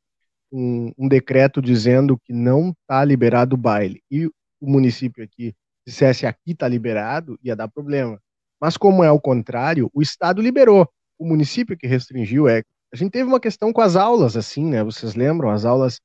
um, 0.52 0.92
um, 0.98 1.08
decreto 1.08 1.62
dizendo 1.62 2.18
que 2.18 2.34
não 2.34 2.70
está 2.70 3.04
liberado 3.04 3.56
o 3.56 3.58
baile 3.58 4.02
e 4.10 4.26
o 4.26 4.34
município 4.62 5.24
aqui 5.24 5.54
dissesse 5.86 6.26
aqui 6.26 6.52
está 6.52 6.68
liberado, 6.68 7.38
ia 7.44 7.56
dar 7.56 7.68
problema. 7.68 8.20
Mas 8.62 8.78
como 8.78 9.04
é 9.04 9.12
o 9.12 9.20
contrário, 9.20 9.90
o 9.94 10.02
Estado 10.02 10.42
liberou. 10.42 10.90
O 11.18 11.26
município 11.26 11.78
que 11.78 11.88
restringiu 11.88 12.48
é. 12.48 12.64
A 12.94 12.96
gente 12.96 13.12
teve 13.12 13.26
uma 13.26 13.40
questão 13.40 13.74
com 13.74 13.82
as 13.82 13.96
aulas, 13.96 14.38
assim, 14.38 14.66
né? 14.66 14.84
Vocês 14.84 15.16
lembram? 15.16 15.50
As 15.50 15.66
aulas 15.66 16.00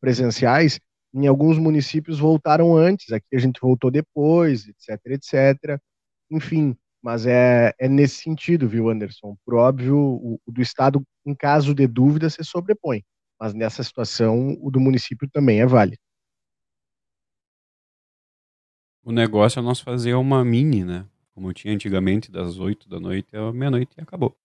presenciais, 0.00 0.78
em 1.12 1.26
alguns 1.26 1.58
municípios 1.58 2.18
voltaram 2.18 2.76
antes, 2.76 3.12
aqui 3.12 3.34
a 3.34 3.38
gente 3.38 3.60
voltou 3.60 3.90
depois, 3.90 4.68
etc, 4.68 5.00
etc. 5.06 5.80
Enfim, 6.30 6.76
mas 7.02 7.26
é, 7.26 7.74
é 7.78 7.88
nesse 7.88 8.22
sentido, 8.22 8.68
viu, 8.68 8.88
Anderson? 8.88 9.36
Por 9.44 9.54
óbvio, 9.54 9.96
o, 9.96 10.40
o 10.46 10.52
do 10.52 10.62
Estado, 10.62 11.02
em 11.26 11.34
caso 11.34 11.74
de 11.74 11.86
dúvida, 11.86 12.30
se 12.30 12.44
sobrepõe, 12.44 13.02
mas 13.38 13.54
nessa 13.54 13.82
situação, 13.82 14.56
o 14.60 14.70
do 14.70 14.78
município 14.78 15.28
também 15.30 15.60
é 15.60 15.66
válido. 15.66 16.00
O 19.02 19.12
negócio 19.12 19.58
é 19.58 19.62
nós 19.62 19.80
fazer 19.80 20.14
uma 20.14 20.44
mini, 20.44 20.84
né? 20.84 21.06
Como 21.34 21.52
tinha 21.52 21.74
antigamente, 21.74 22.30
das 22.30 22.58
8 22.58 22.88
da 22.88 22.98
noite 22.98 23.36
à 23.36 23.52
meia-noite 23.52 23.92
e 23.96 24.00
acabou. 24.00 24.36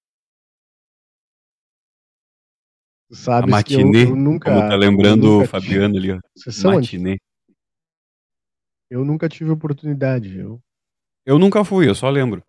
Sabe 3.12 3.48
a 3.48 3.52
matinê, 3.52 4.06
eu, 4.06 4.10
eu 4.10 4.16
nunca, 4.16 4.52
como 4.52 4.68
tá 4.68 4.76
lembrando 4.76 5.42
o 5.42 5.48
Fabiano 5.48 5.96
ali, 5.98 6.12
ó. 6.12 6.20
Matinê. 6.64 7.20
Eu 8.90 9.06
nunca 9.06 9.30
tive 9.30 9.52
oportunidade, 9.52 10.38
eu. 10.38 10.62
Eu 11.26 11.40
nunca 11.40 11.64
fui, 11.64 11.88
eu 11.88 11.96
só 11.96 12.10
lembro. 12.10 12.44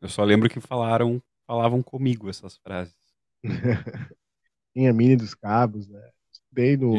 Eu 0.00 0.08
só 0.08 0.24
lembro 0.24 0.48
que 0.48 0.60
falaram, 0.60 1.22
falavam 1.46 1.82
comigo 1.82 2.28
essas 2.28 2.56
frases. 2.56 2.94
Tinha 4.74 4.92
mini 4.92 5.16
dos 5.16 5.34
cabos, 5.34 5.86
né? 5.86 6.10
Estudei 6.32 6.76
no, 6.76 6.94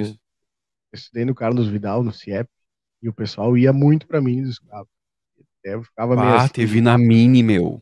estudei 0.94 1.26
no 1.26 1.36
Carlos 1.36 1.68
Vidal, 1.68 2.04
no 2.04 2.14
CIEP, 2.14 2.50
e 3.02 3.10
o 3.10 3.14
pessoal 3.14 3.58
ia 3.58 3.74
muito 3.74 4.08
pra 4.08 4.22
mini 4.22 4.44
dos 4.44 4.60
cabos. 4.60 4.93
Até 5.66 5.82
ficava 5.82 6.16
meio 6.16 6.28
ah, 6.28 6.44
assim, 6.44 6.54
teve 6.54 6.82
na 6.82 6.98
mini, 6.98 7.42
meu. 7.42 7.82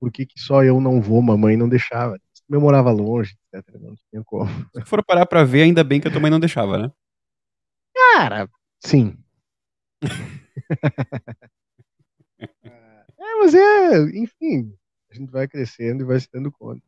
Por 0.00 0.10
que, 0.10 0.26
que 0.26 0.40
só 0.40 0.64
eu 0.64 0.80
não 0.80 1.00
vou? 1.00 1.20
Mamãe 1.22 1.56
não 1.56 1.68
deixava 1.68 2.18
eu 2.56 2.60
morava 2.60 2.90
longe, 2.90 3.36
etc. 3.52 3.80
Não 3.80 3.94
tinha 4.10 4.22
como. 4.24 4.48
Se 4.74 4.84
for 4.84 5.04
parar 5.04 5.26
pra 5.26 5.44
ver, 5.44 5.62
ainda 5.62 5.82
bem 5.82 6.00
que 6.00 6.08
eu 6.08 6.12
também 6.12 6.30
não 6.30 6.40
deixava, 6.40 6.78
né? 6.78 6.92
Cara, 7.94 8.48
sim. 8.80 9.16
é, 12.62 13.34
mas 13.38 13.54
é, 13.54 14.02
enfim, 14.18 14.74
a 15.10 15.14
gente 15.14 15.30
vai 15.30 15.46
crescendo 15.46 16.02
e 16.02 16.06
vai 16.06 16.18
se 16.20 16.28
dando 16.32 16.50
conta. 16.50 16.82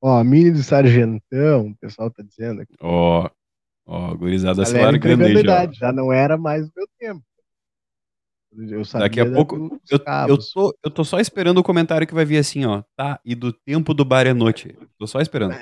Ó, 0.00 0.18
a 0.18 0.24
mini 0.24 0.50
do 0.50 0.62
Sargentão, 0.62 1.68
o 1.68 1.76
pessoal 1.76 2.10
tá 2.10 2.22
dizendo 2.22 2.60
aqui. 2.62 2.74
Ó, 2.80 3.28
ó, 3.86 4.14
gurizada 4.14 4.64
se 4.64 4.78
largando 4.78 5.24
aí 5.24 5.42
já. 5.42 5.70
Já 5.72 5.92
não 5.92 6.12
era 6.12 6.36
mais 6.36 6.66
o 6.68 6.72
meu 6.76 6.86
tempo. 6.98 7.24
Daqui 8.92 9.20
a 9.20 9.30
pouco. 9.30 9.80
Eu, 9.90 10.00
eu, 10.28 10.38
tô, 10.38 10.78
eu 10.84 10.90
tô 10.90 11.04
só 11.04 11.18
esperando 11.18 11.58
o 11.58 11.64
comentário 11.64 12.06
que 12.06 12.14
vai 12.14 12.24
vir 12.24 12.38
assim, 12.38 12.64
ó. 12.64 12.82
Tá, 12.96 13.20
e 13.24 13.34
do 13.34 13.52
tempo 13.52 13.92
do 13.92 14.04
bar 14.04 14.26
é 14.26 14.32
noite. 14.32 14.76
Tô 14.98 15.06
só 15.06 15.20
esperando. 15.20 15.54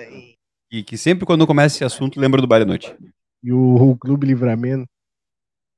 E 0.71 0.83
que 0.83 0.97
sempre 0.97 1.27
quando 1.27 1.47
começa 1.47 1.77
esse 1.77 1.85
assunto, 1.85 2.21
lembra 2.21 2.41
do 2.41 2.47
bar 2.47 2.61
é 2.61 2.65
noite. 2.65 2.95
E 3.43 3.53
o, 3.53 3.91
o 3.91 3.97
Clube 3.97 4.27
Livramento. 4.27 4.89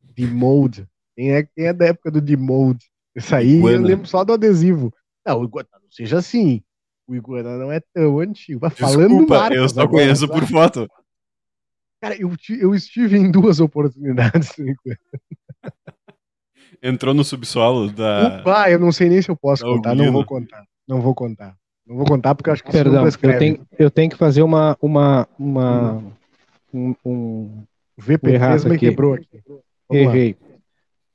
De 0.03 0.27
Mold. 0.27 0.87
Quem 1.17 1.33
é, 1.33 1.43
quem 1.43 1.67
é 1.67 1.73
da 1.73 1.87
época 1.87 2.11
do 2.11 2.21
de 2.21 2.37
Mold? 2.37 2.85
Isso 3.15 3.35
aí 3.35 3.57
Iguana. 3.57 3.77
eu 3.79 3.83
lembro 3.83 4.07
só 4.07 4.25
do 4.25 4.33
adesivo. 4.33 4.93
Não, 5.27 5.41
o 5.41 5.45
Iguana 5.45 5.69
não 5.73 5.91
seja 5.91 6.19
assim. 6.19 6.63
O 7.07 7.15
Iguana 7.15 7.57
não 7.57 7.71
é 7.71 7.81
tão 7.93 8.19
antigo. 8.19 8.61
Mas 8.63 8.79
falando 8.79 9.27
marcas, 9.27 9.59
eu 9.59 9.69
só 9.69 9.83
agora, 9.83 10.05
conheço 10.05 10.29
por 10.29 10.47
foto. 10.47 10.89
Cara, 12.01 12.17
eu, 12.21 12.31
eu 12.61 12.75
estive 12.75 13.17
em 13.17 13.31
duas 13.31 13.61
oportunidades 13.61 14.53
no 14.59 14.69
Iguana. 14.69 14.99
Entrou 16.85 17.15
no 17.15 17.25
subsolo 17.25 17.91
da. 17.91 18.41
Opa, 18.41 18.71
eu 18.71 18.79
não 18.79 18.93
sei 18.93 19.09
nem 19.09 19.23
se 19.23 19.31
eu 19.31 19.37
posso 19.37 19.65
contar, 19.65 19.95
não 19.95 20.13
vou 20.13 20.23
contar. 20.23 20.65
Não 20.87 21.01
vou 21.01 21.15
contar. 21.15 21.57
Não 21.87 21.97
vou 21.97 22.05
contar 22.05 22.35
porque 22.35 22.51
eu 22.51 22.53
acho 22.53 22.63
que 22.63 22.71
Perdão, 22.71 23.07
eu 23.07 23.39
tenho, 23.39 23.67
eu 23.79 23.91
tenho 23.91 24.11
que 24.11 24.17
fazer 24.19 24.43
uma. 24.43 24.77
uma, 24.83 25.27
uma 25.39 26.03
um, 26.73 26.95
um, 27.03 27.65
o 27.97 28.03
VP3 28.03 28.69
me 28.69 28.79
quebrou 28.79 29.15
aqui. 29.15 29.41
Vamos 29.49 29.65
Errei. 29.91 30.37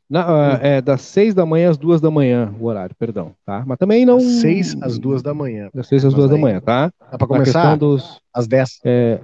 Na, 0.10 0.26
uh, 0.28 0.60
é 0.60 0.82
das 0.82 1.02
seis 1.02 1.36
da 1.36 1.46
manhã 1.46 1.70
às 1.70 1.78
duas 1.78 2.02
da 2.02 2.10
manhã, 2.10 2.52
o 2.60 2.66
horário, 2.66 2.96
perdão, 2.96 3.36
tá? 3.46 3.64
Mas 3.68 3.78
também 3.78 4.08
não. 4.08 4.18
Das 4.18 4.26
seis 4.26 4.76
às 4.82 4.98
duas 4.98 5.22
da 5.22 5.36
manhã. 5.36 5.70
Das 5.72 5.88
seis 5.88 6.04
às 6.04 6.16
duas 6.16 6.32
da 6.32 6.38
manhã, 6.38 6.60
tá? 6.60 6.92
Dá 7.12 7.18
pra 7.20 7.28
começar? 7.28 7.76
Dos, 7.76 8.20
às 8.34 8.48
dez. 8.48 8.80
É. 8.84 9.20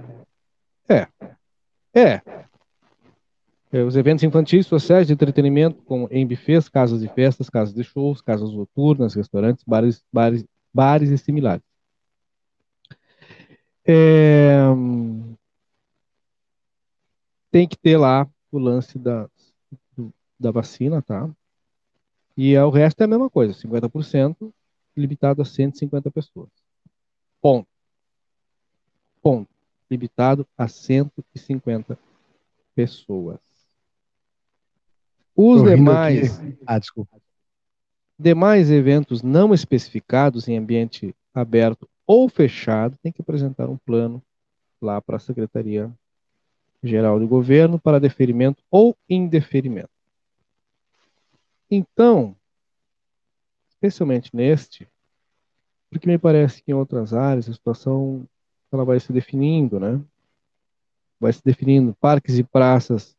É. 0.88 1.08
É. 1.96 2.22
É, 3.76 3.84
os 3.84 3.98
eventos 3.98 4.24
infantis, 4.24 4.66
sociais 4.66 5.06
de 5.06 5.12
entretenimento, 5.12 5.84
como 5.84 6.08
em 6.10 6.26
bufês, 6.26 6.70
casas 6.70 7.02
de 7.02 7.10
festas, 7.10 7.50
casas 7.50 7.76
de 7.76 7.84
shows, 7.84 8.22
casas 8.22 8.54
noturnas, 8.54 9.14
restaurantes, 9.14 9.66
bares, 9.68 10.02
bares, 10.14 10.46
bares 10.74 11.10
e 11.10 11.18
similares. 11.18 11.62
É... 13.86 14.60
Tem 17.52 17.68
que 17.68 17.76
ter 17.76 17.98
lá 17.98 18.26
o 18.50 18.58
lance 18.58 18.98
da, 18.98 19.30
da 20.40 20.52
vacina, 20.52 21.02
tá? 21.02 21.30
E 22.38 22.56
é, 22.56 22.64
o 22.64 22.70
resto 22.70 23.02
é 23.02 23.04
a 23.04 23.08
mesma 23.10 23.30
coisa, 23.30 23.54
50% 23.54 24.54
limitado 24.96 25.42
a 25.42 25.46
150 25.46 26.10
pessoas. 26.12 26.48
Ponto. 27.42 27.68
Ponto. 29.22 29.50
Limitado 29.92 30.48
a 30.58 30.66
150 30.66 32.00
pessoas. 32.74 33.55
Os 35.36 35.64
demais, 35.64 36.42
ah, 36.66 36.80
desculpa. 36.80 37.18
demais 38.18 38.72
eventos 38.72 39.22
não 39.22 39.54
especificados 39.54 40.48
em 40.48 40.58
ambiente 40.58 41.14
aberto 41.34 41.90
ou 42.08 42.30
fechado 42.30 42.98
têm 43.02 43.12
que 43.12 43.22
apresentar 43.22 43.70
um 43.70 43.78
plano 43.78 44.24
lá 44.82 45.02
para 45.02 45.18
a 45.18 45.20
Secretaria 45.20 45.92
Geral 46.82 47.20
do 47.20 47.28
Governo 47.28 47.80
para 47.80 48.00
deferimento 48.00 48.64
ou 48.70 48.96
indeferimento. 49.10 49.90
Então, 51.70 52.36
especialmente 53.70 54.30
neste, 54.34 54.88
porque 55.90 56.08
me 56.08 56.18
parece 56.18 56.62
que 56.62 56.72
em 56.72 56.76
outras 56.76 57.14
áreas 57.14 57.50
a 57.50 57.54
situação 57.54 58.28
ela 58.72 58.86
vai 58.86 59.00
se 59.00 59.12
definindo, 59.12 59.80
né? 59.80 60.00
Vai 61.20 61.34
se 61.34 61.42
definindo 61.44 61.96
parques 61.96 62.38
e 62.38 62.44
praças 62.44 63.15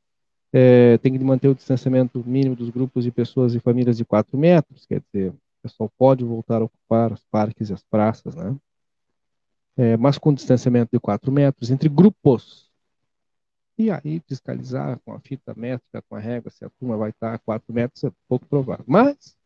É, 0.58 0.96
tem 0.96 1.12
que 1.12 1.22
manter 1.22 1.48
o 1.48 1.54
distanciamento 1.54 2.24
mínimo 2.26 2.56
dos 2.56 2.70
grupos 2.70 3.04
de 3.04 3.10
pessoas 3.10 3.54
e 3.54 3.60
famílias 3.60 3.98
de 3.98 4.06
4 4.06 4.38
metros, 4.38 4.86
quer 4.86 5.02
dizer, 5.02 5.28
o 5.28 5.38
pessoal 5.62 5.92
pode 5.98 6.24
voltar 6.24 6.62
a 6.62 6.64
ocupar 6.64 7.12
os 7.12 7.22
parques 7.26 7.68
e 7.68 7.74
as 7.74 7.82
praças, 7.82 8.34
né? 8.34 8.56
É, 9.76 9.98
mas 9.98 10.16
com 10.16 10.32
distanciamento 10.32 10.88
de 10.90 10.98
4 10.98 11.30
metros 11.30 11.70
entre 11.70 11.90
grupos. 11.90 12.70
E 13.76 13.90
aí, 13.90 14.22
fiscalizar 14.26 14.98
com 15.04 15.12
a 15.12 15.20
fita 15.20 15.52
métrica, 15.54 16.02
com 16.08 16.16
a 16.16 16.18
régua, 16.18 16.50
se 16.50 16.64
a 16.64 16.70
turma 16.70 16.96
vai 16.96 17.10
estar 17.10 17.34
a 17.34 17.38
4 17.38 17.74
metros, 17.74 18.02
é 18.04 18.10
pouco 18.26 18.46
provável. 18.46 18.86
Mas, 18.88 19.36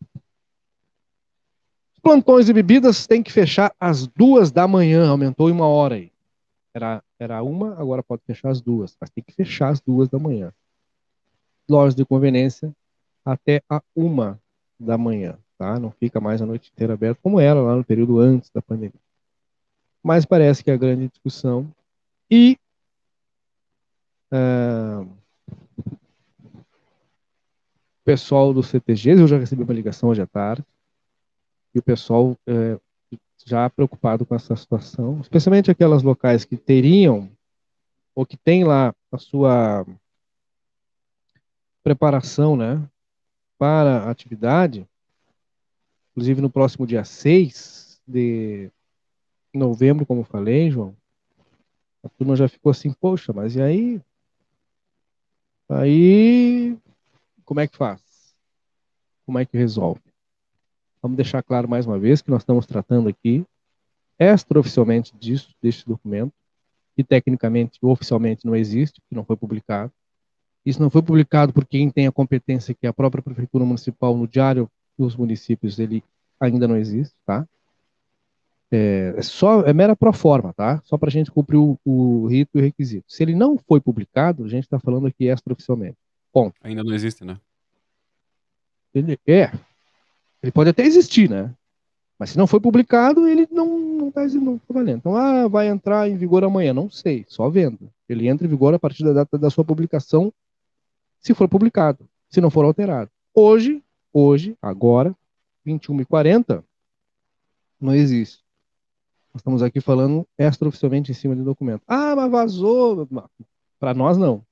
plantões 2.00 2.46
de 2.46 2.52
bebidas 2.52 3.08
têm 3.08 3.20
que 3.20 3.32
fechar 3.32 3.74
às 3.80 4.06
duas 4.06 4.52
da 4.52 4.68
manhã, 4.68 5.08
aumentou 5.08 5.50
em 5.50 5.52
uma 5.52 5.66
hora 5.66 5.96
aí. 5.96 6.12
Era, 6.72 7.02
era 7.18 7.42
uma, 7.42 7.74
agora 7.80 8.00
pode 8.00 8.22
fechar 8.24 8.50
às 8.50 8.60
duas, 8.60 8.96
mas 9.00 9.10
tem 9.10 9.24
que 9.24 9.32
fechar 9.32 9.70
às 9.70 9.80
duas 9.80 10.08
da 10.08 10.16
manhã. 10.16 10.52
Lojas 11.70 11.94
de 11.94 12.04
conveniência 12.04 12.74
até 13.24 13.62
a 13.68 13.82
uma 13.94 14.40
da 14.78 14.98
manhã, 14.98 15.38
tá? 15.58 15.78
Não 15.78 15.90
fica 15.90 16.20
mais 16.20 16.40
a 16.40 16.46
noite 16.46 16.70
inteira 16.74 16.94
aberta, 16.94 17.20
como 17.22 17.38
era 17.38 17.60
lá 17.60 17.76
no 17.76 17.84
período 17.84 18.18
antes 18.18 18.50
da 18.50 18.62
pandemia. 18.62 18.92
Mas 20.02 20.24
parece 20.24 20.64
que 20.64 20.70
é 20.70 20.74
a 20.74 20.78
grande 20.78 21.08
discussão. 21.08 21.70
E 22.30 22.58
uh, 24.32 25.06
o 25.82 25.96
pessoal 28.04 28.54
do 28.54 28.62
CTGs, 28.62 29.20
eu 29.20 29.28
já 29.28 29.38
recebi 29.38 29.62
uma 29.62 29.74
ligação 29.74 30.08
hoje 30.08 30.22
à 30.22 30.26
tarde, 30.26 30.64
e 31.74 31.78
o 31.78 31.82
pessoal 31.82 32.32
uh, 32.32 32.80
já 33.44 33.68
preocupado 33.68 34.26
com 34.26 34.34
essa 34.34 34.56
situação, 34.56 35.20
especialmente 35.20 35.70
aquelas 35.70 36.02
locais 36.02 36.44
que 36.44 36.56
teriam 36.56 37.30
ou 38.14 38.26
que 38.26 38.36
tem 38.36 38.64
lá 38.64 38.94
a 39.12 39.18
sua 39.18 39.86
preparação, 41.82 42.56
né, 42.56 42.82
para 43.58 44.04
a 44.04 44.10
atividade, 44.10 44.86
inclusive 46.10 46.40
no 46.40 46.50
próximo 46.50 46.86
dia 46.86 47.04
6 47.04 48.00
de 48.06 48.70
novembro, 49.52 50.06
como 50.06 50.24
falei, 50.24 50.70
João, 50.70 50.96
a 52.02 52.08
turma 52.08 52.36
já 52.36 52.48
ficou 52.48 52.70
assim, 52.70 52.92
poxa, 52.92 53.32
mas 53.32 53.56
e 53.56 53.62
aí? 53.62 54.00
Aí, 55.68 56.76
como 57.44 57.60
é 57.60 57.66
que 57.66 57.76
faz? 57.76 58.00
Como 59.24 59.38
é 59.38 59.44
que 59.44 59.56
resolve? 59.56 60.00
Vamos 61.02 61.16
deixar 61.16 61.42
claro 61.42 61.68
mais 61.68 61.86
uma 61.86 61.98
vez 61.98 62.20
que 62.20 62.30
nós 62.30 62.42
estamos 62.42 62.66
tratando 62.66 63.08
aqui 63.08 63.44
extraoficialmente 64.18 65.16
disso, 65.16 65.54
deste 65.62 65.86
documento, 65.86 66.34
que 66.94 67.02
tecnicamente 67.02 67.78
oficialmente 67.80 68.44
não 68.44 68.54
existe, 68.54 69.00
que 69.08 69.14
não 69.14 69.24
foi 69.24 69.36
publicado. 69.36 69.92
Isso 70.64 70.80
não 70.80 70.90
foi 70.90 71.02
publicado 71.02 71.52
por 71.52 71.64
quem 71.64 71.90
tem 71.90 72.06
a 72.06 72.12
competência, 72.12 72.74
que 72.74 72.86
é 72.86 72.90
a 72.90 72.92
própria 72.92 73.22
Prefeitura 73.22 73.64
Municipal, 73.64 74.16
no 74.16 74.28
Diário 74.28 74.70
dos 74.98 75.16
Municípios, 75.16 75.78
ele 75.78 76.04
ainda 76.38 76.68
não 76.68 76.76
existe, 76.76 77.14
tá? 77.24 77.46
É, 78.70 79.14
é 79.16 79.22
só, 79.22 79.62
é 79.62 79.72
mera 79.72 79.96
proforma, 79.96 80.52
tá? 80.52 80.80
Só 80.84 80.96
para 80.96 81.08
a 81.08 81.12
gente 81.12 81.30
cumprir 81.30 81.56
o, 81.56 81.78
o, 81.84 82.26
rito 82.26 82.50
e 82.54 82.58
o 82.58 82.62
requisito. 82.62 83.04
Se 83.08 83.22
ele 83.22 83.34
não 83.34 83.58
foi 83.58 83.80
publicado, 83.80 84.44
a 84.44 84.48
gente 84.48 84.64
está 84.64 84.78
falando 84.78 85.06
aqui 85.06 85.24
extraoficialmente. 85.24 85.96
Ponto. 86.32 86.54
Ainda 86.62 86.84
não 86.84 86.94
existe, 86.94 87.24
né? 87.24 87.38
Ele, 88.94 89.18
é, 89.26 89.52
ele 90.42 90.52
pode 90.52 90.70
até 90.70 90.84
existir, 90.84 91.28
né? 91.28 91.52
Mas 92.18 92.30
se 92.30 92.38
não 92.38 92.46
foi 92.46 92.60
publicado, 92.60 93.26
ele 93.26 93.48
não 93.50 94.08
está 94.08 94.26
não 94.26 94.58
tá 94.58 94.64
valendo. 94.74 94.98
Então, 94.98 95.16
ah, 95.16 95.48
vai 95.48 95.68
entrar 95.68 96.08
em 96.08 96.16
vigor 96.16 96.44
amanhã. 96.44 96.74
Não 96.74 96.90
sei, 96.90 97.24
só 97.26 97.48
vendo. 97.48 97.90
Ele 98.08 98.28
entra 98.28 98.46
em 98.46 98.50
vigor 98.50 98.74
a 98.74 98.78
partir 98.78 99.02
da 99.04 99.12
data 99.12 99.38
da 99.38 99.48
sua 99.48 99.64
publicação, 99.64 100.32
se 101.20 101.34
for 101.34 101.48
publicado, 101.48 102.08
se 102.28 102.40
não 102.40 102.50
for 102.50 102.64
alterado. 102.64 103.10
Hoje, 103.34 103.82
hoje, 104.12 104.56
agora, 104.60 105.14
21h40, 105.66 106.64
não 107.80 107.94
existe. 107.94 108.42
Nós 109.32 109.40
estamos 109.40 109.62
aqui 109.62 109.80
falando 109.80 110.26
extraoficialmente 110.36 111.12
em 111.12 111.14
cima 111.14 111.36
de 111.36 111.42
documento. 111.42 111.82
Ah, 111.86 112.16
mas 112.16 112.30
vazou. 112.30 113.08
Para 113.78 113.94
nós, 113.94 114.18
não. 114.18 114.44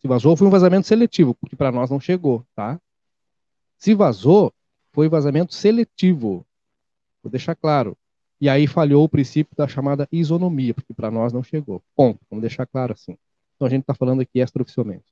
Se 0.00 0.08
vazou, 0.08 0.36
foi 0.36 0.46
um 0.46 0.50
vazamento 0.50 0.86
seletivo, 0.86 1.34
porque 1.34 1.54
para 1.54 1.70
nós 1.70 1.90
não 1.90 2.00
chegou, 2.00 2.44
tá? 2.54 2.80
Se 3.78 3.94
vazou, 3.94 4.52
foi 4.92 5.08
vazamento 5.08 5.54
seletivo. 5.54 6.44
Vou 7.22 7.30
deixar 7.30 7.54
claro. 7.54 7.96
E 8.40 8.48
aí 8.48 8.66
falhou 8.66 9.04
o 9.04 9.08
princípio 9.08 9.56
da 9.56 9.66
chamada 9.66 10.08
isonomia, 10.12 10.74
porque 10.74 10.92
para 10.92 11.10
nós 11.10 11.32
não 11.32 11.42
chegou. 11.42 11.82
Ponto. 11.94 12.20
Vamos 12.28 12.42
deixar 12.42 12.66
claro 12.66 12.92
assim. 12.92 13.16
Então 13.54 13.66
a 13.66 13.70
gente 13.70 13.82
está 13.82 13.94
falando 13.94 14.20
aqui 14.20 14.40
extraoficialmente. 14.40 15.04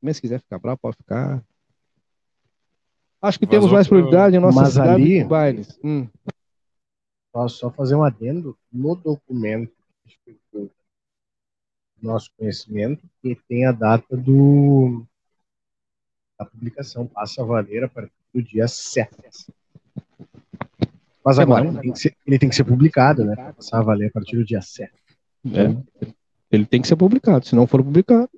Mas 0.00 0.16
se 0.16 0.22
quiser 0.22 0.40
ficar 0.40 0.58
bravo, 0.58 0.78
pode 0.78 0.96
ficar. 0.96 1.42
Acho 3.20 3.38
que 3.38 3.46
Vazou 3.46 3.60
temos 3.60 3.72
mais 3.72 3.88
prioridade 3.88 4.36
em 4.36 4.38
nossa 4.38 4.60
Mas 4.60 4.72
cidade 4.72 4.90
ali, 4.90 5.24
bailes. 5.24 5.78
Hum. 5.82 6.08
Posso 7.32 7.58
só 7.58 7.70
fazer 7.70 7.94
um 7.94 8.02
adendo 8.02 8.56
no 8.72 8.94
documento 8.94 9.72
do 10.52 10.70
nosso 12.00 12.30
conhecimento 12.36 13.08
que 13.20 13.36
tem 13.48 13.66
a 13.66 13.72
data 13.72 14.16
do 14.16 15.04
da 16.38 16.44
publicação 16.44 17.06
passa 17.06 17.42
a 17.42 17.44
valer 17.44 17.84
a 17.84 17.88
partir 17.88 18.12
do 18.32 18.40
dia 18.40 18.68
7. 18.68 19.10
Mas 21.24 21.38
agora 21.38 21.66
ele 21.66 21.80
tem, 21.80 21.94
ser, 21.94 22.16
ele 22.24 22.38
tem, 22.38 22.48
que 22.48 22.54
ser, 22.54 22.64
publicado, 22.64 23.24
né? 23.24 23.34
Passar 23.52 23.80
a 23.80 23.82
valer 23.82 24.06
a 24.06 24.10
partir 24.12 24.36
do 24.36 24.44
dia 24.44 24.62
7. 24.62 24.90
É. 25.52 26.12
Ele 26.50 26.64
tem 26.64 26.80
que 26.80 26.88
ser 26.88 26.96
publicado, 26.96 27.44
se 27.44 27.54
não 27.54 27.66
for 27.66 27.82
publicado. 27.82 28.30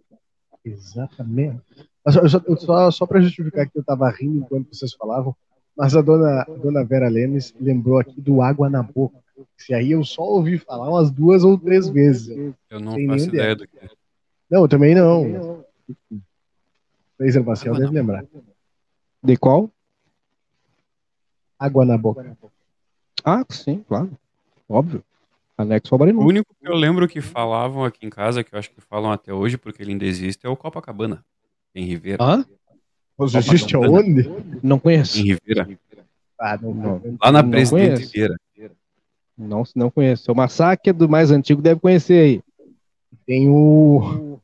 Exatamente. 0.65 1.61
Só, 2.09 2.57
só, 2.57 2.91
só 2.91 3.07
para 3.07 3.21
justificar 3.21 3.69
que 3.69 3.77
eu 3.77 3.81
estava 3.81 4.09
rindo 4.11 4.39
enquanto 4.39 4.75
vocês 4.75 4.93
falavam, 4.95 5.37
mas 5.77 5.95
a 5.95 6.01
dona, 6.01 6.43
a 6.43 6.45
dona 6.45 6.85
Vera 6.85 7.09
Lemes 7.09 7.55
lembrou 7.61 7.99
aqui 7.99 8.21
do 8.21 8.43
água 8.43 8.69
na 8.69 8.83
boca. 8.83 9.19
Se 9.57 9.73
aí 9.75 9.93
eu 9.93 10.05
só 10.05 10.23
ouvi 10.23 10.59
falar 10.59 10.89
umas 10.89 11.11
duas 11.11 11.45
ou 11.45 11.59
três 11.59 11.89
vezes. 11.89 12.29
Eu 12.69 12.81
não 12.81 12.97
faço 13.07 13.29
ideia 13.29 13.57
do 13.57 13.67
que 13.67 13.79
é. 13.79 13.89
Não, 14.51 14.63
eu 14.63 14.69
também 14.69 14.95
não. 14.95 15.65
Fraser 17.17 17.45
Marcel 17.45 17.75
deve 17.75 17.93
lembrar. 17.93 18.25
De 19.23 19.37
qual? 19.37 19.71
Água 21.59 21.85
na 21.85 21.97
boca. 21.99 22.37
Ah, 23.25 23.45
sim, 23.51 23.85
claro. 23.87 24.11
Óbvio. 24.69 25.05
Anexo 25.63 25.95
ao 25.95 25.99
Barinô. 25.99 26.23
O 26.23 26.27
único 26.27 26.55
que 26.59 26.69
eu 26.69 26.75
lembro 26.75 27.07
que 27.09 27.21
falavam 27.21 27.85
aqui 27.85 28.07
em 28.07 28.11
casa, 28.11 28.43
que 28.43 28.55
eu 28.55 28.59
acho 28.59 28.71
que 28.71 28.81
falam 28.81 29.11
até 29.13 29.33
hoje, 29.33 29.57
porque 29.57 29.83
ele 29.83 29.93
ainda 29.93 30.05
existe, 30.05 30.47
é 30.47 30.49
o 30.49 30.57
Copacabana, 30.57 31.25
em 31.75 31.85
Ribeira. 31.85 32.23
Hã? 32.23 32.45
Mas 33.19 33.35
existe 33.35 33.77
aonde? 33.77 34.29
Não 34.63 34.79
conheço. 34.79 35.19
Em 35.19 35.33
Ribeira. 35.33 35.69
Ah, 36.39 36.59
não, 36.61 36.75
não. 36.75 37.19
Lá 37.23 37.33
na 37.33 37.45
Presidente 37.45 38.05
Ribeira. 38.05 38.37
Não, 39.37 39.63
não 39.75 39.91
conheço. 39.91 40.31
O 40.31 40.35
Massacre 40.35 40.93
do 40.93 41.09
mais 41.09 41.31
antigo 41.31 41.63
deve 41.63 41.81
conhecer 41.81 42.21
aí. 42.21 42.43
Tem 43.27 43.49
o 43.49 44.39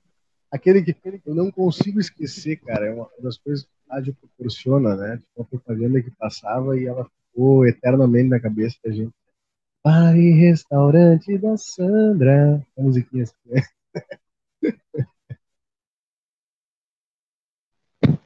aquele 0.51 0.83
que 0.83 0.97
eu 1.27 1.35
não 1.35 1.51
consigo 1.51 2.01
esquecer, 2.01 2.57
cara, 2.57 2.87
é 2.87 2.93
uma 2.93 3.09
das 3.21 3.39
coisas 3.39 3.65
que 3.65 3.71
a 3.89 3.95
rádio 3.97 4.15
proporciona, 4.15 4.97
né? 4.97 5.17
Tipo, 5.17 5.29
uma 5.37 5.45
propaganda 5.45 6.03
que 6.03 6.11
passava 6.11 6.79
e 6.79 6.87
ela 6.87 7.05
ficou 7.05 7.67
eternamente 7.67 8.29
na 8.29 8.41
cabeça 8.41 8.77
da 8.85 8.91
gente. 8.91 9.13
Bar 9.87 10.16
e 10.18 10.33
restaurante 10.33 11.38
da 11.38 11.57
Sandra. 11.57 12.61
A 12.77 12.83
musiquinha 12.83 13.22
assim, 13.22 13.37
né? 13.46 13.62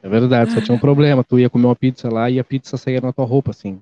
É 0.03 0.09
verdade, 0.09 0.53
só 0.53 0.63
tinha 0.63 0.75
um 0.75 0.81
problema. 0.81 1.23
Tu 1.23 1.41
ia 1.41 1.51
comer 1.51 1.67
uma 1.67 1.77
pizza 1.77 2.09
lá 2.09 2.31
e 2.31 2.41
a 2.41 2.45
pizza 2.45 2.79
saía 2.79 3.03
na 3.03 3.13
tua 3.13 3.27
roupa, 3.27 3.51
assim. 3.51 3.79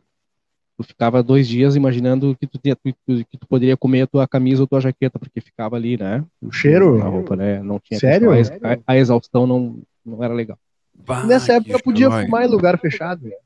Tu 0.77 0.83
ficava 0.83 1.23
dois 1.23 1.47
dias 1.47 1.77
imaginando 1.77 2.37
que 2.37 2.49
tu, 2.49 2.59
tinha, 2.59 2.75
que 2.75 3.39
tu 3.39 3.47
poderia 3.47 3.77
comer 3.77 4.03
a 4.03 4.07
tua 4.09 4.27
camisa 4.27 4.61
ou 4.61 4.67
tua 4.67 4.81
jaqueta, 4.81 5.17
porque 5.17 5.41
ficava 5.41 5.77
ali, 5.77 5.97
né? 5.97 6.25
O 6.43 6.51
cheiro? 6.51 6.99
Na 6.99 7.05
roupa, 7.05 7.37
né? 7.37 7.63
Não 7.63 7.79
tinha 7.79 8.01
Sério? 8.01 8.33
A, 8.33 8.93
a, 8.93 8.97
exaustão 8.97 9.47
não, 9.47 9.81
não 10.05 10.25
era 10.25 10.35
legal. 10.35 10.59
Bah, 10.93 11.25
Nessa 11.25 11.53
época 11.53 11.79
podia 11.79 12.11
fumar 12.11 12.45
em 12.45 12.49
lugar 12.49 12.77
fechado. 12.81 13.23
Né? 13.23 13.37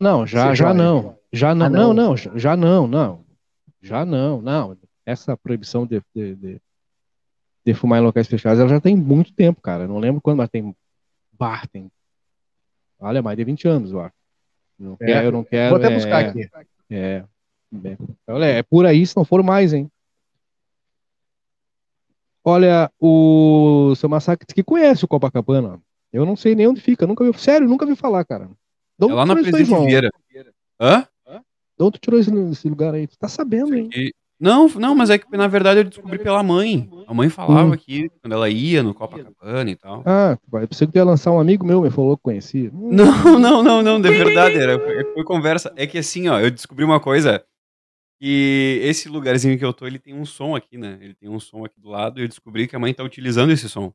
Não, 0.00 0.26
já, 0.26 0.52
já 0.52 0.74
não. 0.74 1.16
Já 1.32 1.54
não, 1.54 1.66
ah, 1.66 1.70
não, 1.70 1.94
não, 1.94 2.16
já 2.16 2.56
não, 2.56 2.88
não. 2.88 3.31
Já 3.82 4.04
não, 4.04 4.40
não. 4.40 4.76
Essa 5.04 5.36
proibição 5.36 5.84
de, 5.84 6.00
de, 6.14 6.36
de, 6.36 6.60
de 7.64 7.74
fumar 7.74 8.00
em 8.00 8.04
locais 8.04 8.28
fechados, 8.28 8.60
ela 8.60 8.68
já 8.68 8.80
tem 8.80 8.96
muito 8.96 9.32
tempo, 9.32 9.60
cara. 9.60 9.84
Eu 9.84 9.88
não 9.88 9.98
lembro 9.98 10.20
quando, 10.20 10.38
mas 10.38 10.48
tem 10.48 10.74
bar, 11.32 11.66
tem. 11.68 11.90
Olha, 13.00 13.20
mais 13.20 13.36
de 13.36 13.44
20 13.44 13.66
anos, 13.66 13.90
eu 13.90 14.00
acho. 14.00 14.14
Não 14.78 14.96
é, 15.00 15.06
quero, 15.06 15.26
eu 15.26 15.32
não 15.32 15.44
quero. 15.44 15.76
Vou 15.76 15.84
até 15.84 15.94
buscar 15.94 16.24
é, 16.24 16.28
aqui. 16.28 16.50
É, 16.88 17.24
é, 17.84 17.96
olha, 18.28 18.44
é 18.44 18.62
por 18.62 18.86
aí, 18.86 19.04
se 19.04 19.16
não 19.16 19.24
for 19.24 19.42
mais, 19.42 19.72
hein? 19.72 19.90
Olha, 22.44 22.90
o 23.00 23.94
seu 23.96 24.08
Massacre 24.08 24.46
que 24.52 24.62
conhece 24.62 25.04
o 25.04 25.08
Copacabana. 25.08 25.80
Eu 26.12 26.26
não 26.26 26.36
sei 26.36 26.54
nem 26.54 26.66
onde 26.66 26.80
fica, 26.80 27.06
nunca 27.06 27.24
vi. 27.24 27.38
Sério, 27.38 27.68
nunca 27.68 27.86
vi 27.86 27.96
falar, 27.96 28.24
cara. 28.24 28.50
é 29.00 29.04
lá 29.06 29.24
na 29.24 29.34
Presidente 29.34 29.74
Vieira. 29.86 30.10
Hã? 30.80 31.06
De 31.78 31.84
onde 31.84 31.98
tu 31.98 32.00
tirou 32.00 32.20
esse, 32.20 32.68
lugar 32.68 32.94
aí? 32.94 33.06
Tu 33.06 33.18
tá 33.18 33.28
sabendo, 33.28 33.74
hein? 33.74 33.90
Não, 34.42 34.66
não, 34.68 34.92
mas 34.92 35.08
é 35.08 35.18
que 35.18 35.36
na 35.36 35.46
verdade 35.46 35.80
eu 35.80 35.84
descobri 35.84 36.18
pela 36.18 36.42
mãe. 36.42 36.90
A 37.06 37.14
mãe 37.14 37.28
falava 37.28 37.74
hum. 37.74 37.76
que 37.76 38.10
quando 38.20 38.32
ela 38.32 38.50
ia 38.50 38.82
no 38.82 38.92
Copacabana 38.92 39.70
e 39.70 39.76
tal. 39.76 40.02
Ah, 40.04 40.36
eu 40.52 40.66
pensei 40.66 40.84
que 40.84 40.92
tu 40.92 40.96
ia 40.96 41.04
lançar 41.04 41.30
um 41.30 41.38
amigo 41.38 41.64
meu, 41.64 41.80
me 41.80 41.90
falou 41.90 42.16
que 42.16 42.24
conhecia. 42.24 42.68
Não, 42.74 43.38
não, 43.38 43.62
não, 43.62 43.82
não, 43.82 44.00
de 44.00 44.08
verdade, 44.10 44.56
era, 44.58 44.80
foi, 44.80 45.14
foi 45.14 45.24
conversa. 45.24 45.72
É 45.76 45.86
que 45.86 45.96
assim, 45.96 46.28
ó, 46.28 46.40
eu 46.40 46.50
descobri 46.50 46.84
uma 46.84 46.98
coisa, 46.98 47.44
que 48.20 48.80
esse 48.82 49.08
lugarzinho 49.08 49.56
que 49.56 49.64
eu 49.64 49.72
tô, 49.72 49.86
ele 49.86 49.98
tem 50.00 50.12
um 50.12 50.24
som 50.24 50.56
aqui, 50.56 50.76
né? 50.76 50.98
Ele 51.00 51.14
tem 51.14 51.28
um 51.28 51.38
som 51.38 51.64
aqui 51.64 51.80
do 51.80 51.88
lado 51.88 52.18
e 52.18 52.24
eu 52.24 52.28
descobri 52.28 52.66
que 52.66 52.74
a 52.74 52.78
mãe 52.80 52.92
tá 52.92 53.04
utilizando 53.04 53.52
esse 53.52 53.68
som. 53.68 53.92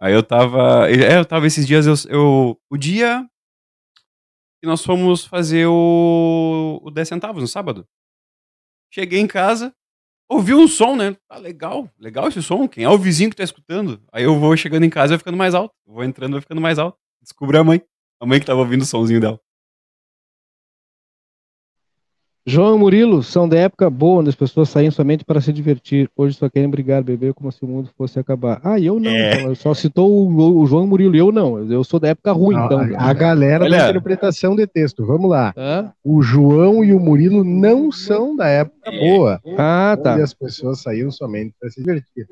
Aí 0.00 0.14
eu 0.14 0.22
tava. 0.22 0.90
É, 0.90 1.18
eu 1.18 1.24
tava 1.26 1.46
esses 1.46 1.66
dias, 1.66 1.86
eu. 1.86 1.94
eu 2.08 2.58
o 2.70 2.76
dia 2.78 3.28
que 4.60 4.66
nós 4.66 4.84
fomos 4.84 5.24
fazer 5.24 5.66
o, 5.66 6.80
o 6.82 6.90
10 6.90 7.08
centavos 7.08 7.40
no 7.40 7.48
sábado. 7.48 7.86
Cheguei 8.92 9.18
em 9.20 9.26
casa, 9.26 9.72
ouvi 10.28 10.54
um 10.54 10.68
som, 10.68 10.96
né? 10.96 11.16
Tá 11.28 11.38
legal, 11.38 11.88
legal 11.98 12.28
esse 12.28 12.42
som. 12.42 12.68
Quem 12.68 12.84
é 12.84 12.88
o 12.88 12.98
vizinho 12.98 13.30
que 13.30 13.36
tá 13.36 13.44
escutando? 13.44 14.02
Aí 14.12 14.24
eu 14.24 14.38
vou 14.38 14.56
chegando 14.56 14.84
em 14.84 14.90
casa 14.90 15.12
e 15.12 15.14
vai 15.14 15.18
ficando 15.18 15.36
mais 15.36 15.54
alto. 15.54 15.74
Vou 15.86 16.04
entrando 16.04 16.32
e 16.32 16.34
vai 16.34 16.40
ficando 16.42 16.60
mais 16.60 16.78
alto. 16.78 16.98
Descobri 17.22 17.56
a 17.56 17.64
mãe. 17.64 17.82
A 18.20 18.26
mãe 18.26 18.38
que 18.38 18.46
tava 18.46 18.60
ouvindo 18.60 18.82
o 18.82 18.86
somzinho 18.86 19.20
dela. 19.20 19.40
João 22.50 22.74
e 22.74 22.78
Murilo 22.80 23.22
são 23.22 23.48
da 23.48 23.56
época 23.56 23.88
boa, 23.88 24.18
onde 24.18 24.28
as 24.28 24.34
pessoas 24.34 24.68
saíam 24.68 24.90
somente 24.90 25.24
para 25.24 25.40
se 25.40 25.52
divertir. 25.52 26.10
Hoje 26.16 26.36
só 26.36 26.48
querem 26.48 26.68
brigar, 26.68 27.00
beber 27.00 27.32
como 27.32 27.50
se 27.52 27.62
o 27.62 27.66
mundo 27.66 27.88
fosse 27.96 28.18
acabar. 28.18 28.60
Ah, 28.64 28.78
eu 28.78 28.98
não. 28.98 29.08
É. 29.08 29.40
Então, 29.40 29.54
só 29.54 29.72
citou 29.72 30.10
o, 30.10 30.58
o, 30.58 30.66
João 30.66 30.84
e 30.84 30.88
Murilo. 30.88 31.16
Eu 31.16 31.30
não. 31.30 31.70
Eu 31.70 31.84
sou 31.84 32.00
da 32.00 32.08
época 32.08 32.32
ruim, 32.32 32.56
não, 32.56 32.66
então. 32.66 32.80
A, 32.98 33.10
a 33.10 33.12
galera 33.12 33.64
Olha. 33.64 33.78
da 33.78 33.90
interpretação 33.90 34.56
de 34.56 34.66
texto. 34.66 35.06
Vamos 35.06 35.30
lá. 35.30 35.54
Hã? 35.56 35.92
O 36.02 36.22
João 36.22 36.82
e 36.82 36.92
o 36.92 36.98
Murilo 36.98 37.44
não 37.44 37.92
são 37.92 38.34
da 38.34 38.48
época 38.48 38.90
boa. 38.90 39.40
Ah, 39.56 39.96
tá. 40.02 40.14
Onde 40.14 40.22
as 40.22 40.34
pessoas 40.34 40.82
saíam 40.82 41.12
somente 41.12 41.54
para 41.60 41.70
se 41.70 41.80
divertir. 41.80 42.26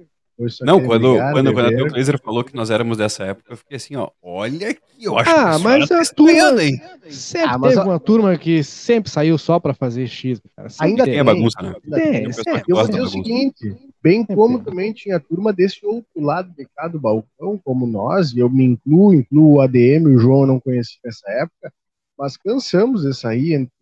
Não, 0.61 0.85
quando, 0.85 1.11
brigar, 1.11 1.33
quando, 1.33 1.53
quando 1.53 1.67
a 1.67 1.77
Teu 1.77 1.87
Laser 1.87 2.21
falou 2.21 2.45
que 2.45 2.55
nós 2.55 2.71
éramos 2.71 2.97
dessa 2.97 3.25
época, 3.25 3.53
eu 3.53 3.57
fiquei 3.57 3.77
assim, 3.77 3.97
ó, 3.97 4.09
olha 4.23 4.73
que 4.73 5.05
eu 5.05 5.19
acho 5.19 5.31
ah, 5.31 5.57
que 5.57 5.65
mas 5.65 5.91
a 5.91 6.05
turma, 6.15 6.63
hein? 6.63 6.81
Sempre 7.11 7.51
ah, 7.51 7.59
teve 7.59 7.81
a... 7.81 7.85
uma 7.85 7.99
turma 7.99 8.39
que 8.39 8.63
sempre 8.63 9.11
saiu 9.11 9.37
só 9.37 9.59
pra 9.59 9.75
fazer 9.75 10.07
X, 10.07 10.41
cara. 10.55 10.69
Ainda 10.79 11.05
tem, 11.05 11.19
a 11.19 11.25
bagunça, 11.25 11.61
né? 11.61 11.75
Tem, 11.91 12.31
tem, 12.31 12.63
eu 12.69 12.77
vou 12.77 12.87
dizer 12.87 13.01
o 13.01 13.09
seguinte, 13.09 13.77
bem 14.01 14.25
como 14.25 14.63
também 14.63 14.93
tinha 14.93 15.19
turma 15.19 15.53
desse 15.53 15.85
outro 15.85 16.21
lado 16.21 16.55
de 16.57 16.65
cá 16.67 16.87
do 16.87 17.01
balcão, 17.01 17.61
como 17.65 17.85
nós, 17.85 18.33
e 18.33 18.39
eu 18.39 18.49
me 18.49 18.65
incluo, 18.65 19.13
incluo 19.13 19.55
o 19.55 19.61
ADM, 19.61 20.07
o 20.07 20.19
João 20.21 20.43
eu 20.43 20.47
não 20.47 20.61
conheci 20.61 20.99
nessa 21.05 21.29
época, 21.33 21.73
mas 22.17 22.37
cansamos 22.37 23.03
de 23.03 23.13
sair 23.13 23.55
entre, 23.55 23.73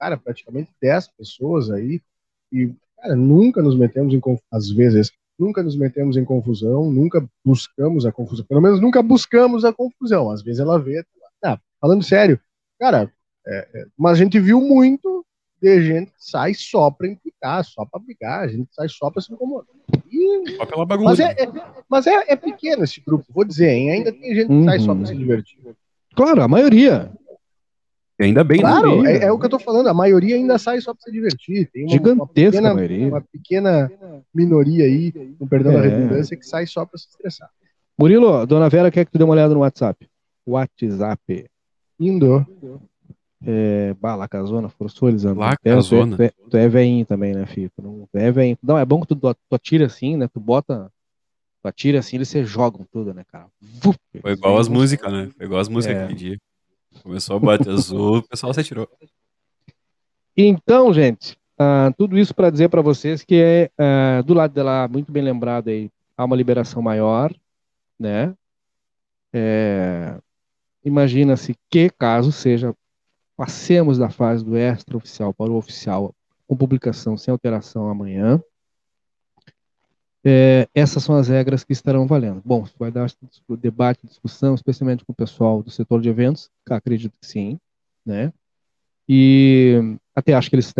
cara, 0.00 0.16
praticamente 0.16 0.70
10 0.82 1.08
pessoas 1.16 1.70
aí, 1.70 2.00
e, 2.52 2.72
cara, 2.96 3.14
nunca 3.14 3.62
nos 3.62 3.76
metemos 3.76 4.12
em, 4.12 4.20
às 4.50 4.68
vezes, 4.70 5.12
nunca 5.38 5.62
nos 5.62 5.76
metemos 5.76 6.16
em 6.16 6.24
confusão, 6.24 6.90
nunca 6.90 7.24
buscamos 7.44 8.06
a 8.06 8.12
confusão. 8.12 8.44
Pelo 8.46 8.60
menos 8.60 8.80
nunca 8.80 9.02
buscamos 9.02 9.64
a 9.64 9.72
confusão. 9.72 10.30
Às 10.30 10.42
vezes 10.42 10.60
ela 10.60 10.78
vê. 10.78 11.04
Ah, 11.44 11.58
falando 11.80 12.02
sério, 12.02 12.40
cara, 12.78 13.12
é, 13.46 13.68
é, 13.74 13.86
mas 13.96 14.12
a 14.12 14.22
gente 14.22 14.40
viu 14.40 14.60
muito 14.60 15.24
de 15.60 15.82
gente 15.82 16.10
que 16.10 16.18
sai 16.18 16.54
só 16.54 16.90
pra 16.90 17.08
implicar, 17.08 17.64
só 17.64 17.84
pra 17.84 18.00
brigar, 18.00 18.40
a 18.44 18.48
gente 18.48 18.68
sai 18.74 18.88
só 18.88 19.10
pra 19.10 19.22
se 19.22 19.32
incomodar. 19.32 19.74
E... 20.10 20.56
Só 20.56 20.66
pela 20.66 20.84
bagunça. 20.84 21.10
Mas, 21.10 21.20
é, 21.20 21.42
é 21.42 21.52
mas 21.88 22.06
é, 22.06 22.32
é, 22.32 22.36
pequeno 22.36 22.84
esse 22.84 23.00
grupo, 23.00 23.24
vou 23.32 23.44
dizer, 23.44 23.70
hein? 23.70 23.90
ainda 23.90 24.12
tem 24.12 24.34
gente 24.34 24.48
que 24.48 24.52
uhum. 24.52 24.64
sai 24.64 24.78
só 24.80 24.94
pra 24.94 25.06
se 25.06 25.14
divertir. 25.14 25.58
Claro, 26.14 26.42
a 26.42 26.48
maioria. 26.48 27.10
E 28.18 28.24
ainda 28.24 28.42
bem, 28.42 28.58
né? 28.58 28.62
Claro, 28.62 29.06
é, 29.06 29.24
é, 29.24 29.32
o 29.32 29.38
que 29.38 29.44
eu 29.44 29.50
tô 29.50 29.58
falando. 29.58 29.88
A 29.88 29.94
maioria 29.94 30.36
ainda 30.36 30.56
sai 30.58 30.80
só 30.80 30.94
para 30.94 31.02
se 31.02 31.12
divertir. 31.12 31.70
Tem 31.70 31.84
uma, 31.84 31.90
Gigantesca 31.90 32.22
uma 32.22 32.26
pequena, 32.26 32.74
maioria. 32.74 33.08
Uma 33.08 33.20
pequena 33.20 33.92
minoria 34.34 34.84
aí, 34.84 35.12
com 35.38 35.46
perdão 35.46 35.72
é. 35.72 35.76
da 35.76 35.82
redundância, 35.82 36.36
que 36.36 36.46
sai 36.46 36.66
só 36.66 36.86
para 36.86 36.98
se 36.98 37.08
estressar. 37.08 37.50
Murilo, 37.98 38.46
dona 38.46 38.68
Vera 38.68 38.90
quer 38.90 39.04
que 39.04 39.12
tu 39.12 39.18
dê 39.18 39.24
uma 39.24 39.34
olhada 39.34 39.52
no 39.52 39.60
WhatsApp. 39.60 40.08
WhatsApp. 40.46 41.46
Indo. 42.00 42.46
É, 43.44 43.94
bah, 44.00 44.14
Lacazona, 44.14 44.68
forçou, 44.70 45.08
Elisandro. 45.08 45.40
Lacazona. 45.40 46.16
Tu 46.16 46.22
é, 46.22 46.32
tu, 46.50 46.56
é 46.56 46.68
veinho 46.68 47.04
também, 47.04 47.34
né, 47.34 47.44
filho? 47.44 47.70
Tu 47.76 47.82
não, 47.82 48.08
tu 48.10 48.18
é 48.18 48.30
veinho. 48.30 48.56
Não, 48.62 48.78
é 48.78 48.84
bom 48.84 49.00
que 49.00 49.08
tu, 49.08 49.16
tu 49.16 49.54
atira 49.54 49.86
assim, 49.86 50.16
né? 50.16 50.26
Tu 50.28 50.40
bota 50.40 50.90
tu 51.62 51.68
atira 51.68 51.98
assim, 51.98 52.16
eles 52.16 52.28
se 52.28 52.44
jogam 52.44 52.86
tudo, 52.92 53.12
né, 53.12 53.24
cara? 53.30 53.46
Foi 54.22 54.32
igual 54.32 54.58
as 54.58 54.68
músicas, 54.68 55.12
né? 55.12 55.30
Foi 55.36 55.46
igual 55.46 55.60
as 55.60 55.68
músicas 55.68 55.96
é. 55.96 56.04
aquele 56.04 56.18
dia. 56.18 56.38
Começou 57.02 57.36
a 57.36 57.40
bater 57.40 57.70
azul, 57.70 58.18
o 58.18 58.22
pessoal 58.22 58.52
se 58.52 58.60
atirou. 58.60 58.88
Então, 60.36 60.92
gente, 60.92 61.36
uh, 61.60 61.92
tudo 61.96 62.18
isso 62.18 62.34
para 62.34 62.50
dizer 62.50 62.68
para 62.68 62.82
vocês 62.82 63.24
que 63.24 63.36
é, 63.36 63.70
uh, 63.80 64.22
do 64.22 64.34
lado 64.34 64.52
dela, 64.52 64.86
muito 64.88 65.10
bem 65.10 65.22
lembrado 65.22 65.68
aí, 65.68 65.90
há 66.16 66.24
uma 66.24 66.36
liberação 66.36 66.82
maior, 66.82 67.32
né? 67.98 68.34
É, 69.32 70.18
Imagina-se 70.86 71.56
que, 71.68 71.90
caso 71.90 72.30
seja, 72.30 72.72
passemos 73.36 73.98
da 73.98 74.08
fase 74.08 74.44
do 74.44 74.56
extraoficial 74.56 75.34
para 75.34 75.50
o 75.50 75.56
oficial 75.56 76.14
com 76.46 76.56
publicação 76.56 77.16
sem 77.16 77.32
alteração 77.32 77.88
amanhã. 77.88 78.40
É, 80.28 80.68
essas 80.74 81.04
são 81.04 81.14
as 81.14 81.28
regras 81.28 81.62
que 81.62 81.72
estarão 81.72 82.04
valendo. 82.04 82.42
Bom, 82.44 82.66
vai 82.76 82.90
dar 82.90 83.08
debate, 83.56 84.08
discussão, 84.08 84.56
especialmente 84.56 85.04
com 85.04 85.12
o 85.12 85.14
pessoal 85.14 85.62
do 85.62 85.70
setor 85.70 86.00
de 86.00 86.08
eventos, 86.08 86.50
acredito 86.68 87.14
que 87.20 87.24
sim, 87.24 87.60
né? 88.04 88.32
E 89.08 89.96
até 90.16 90.34
acho 90.34 90.50
que 90.50 90.56
eles, 90.56 90.74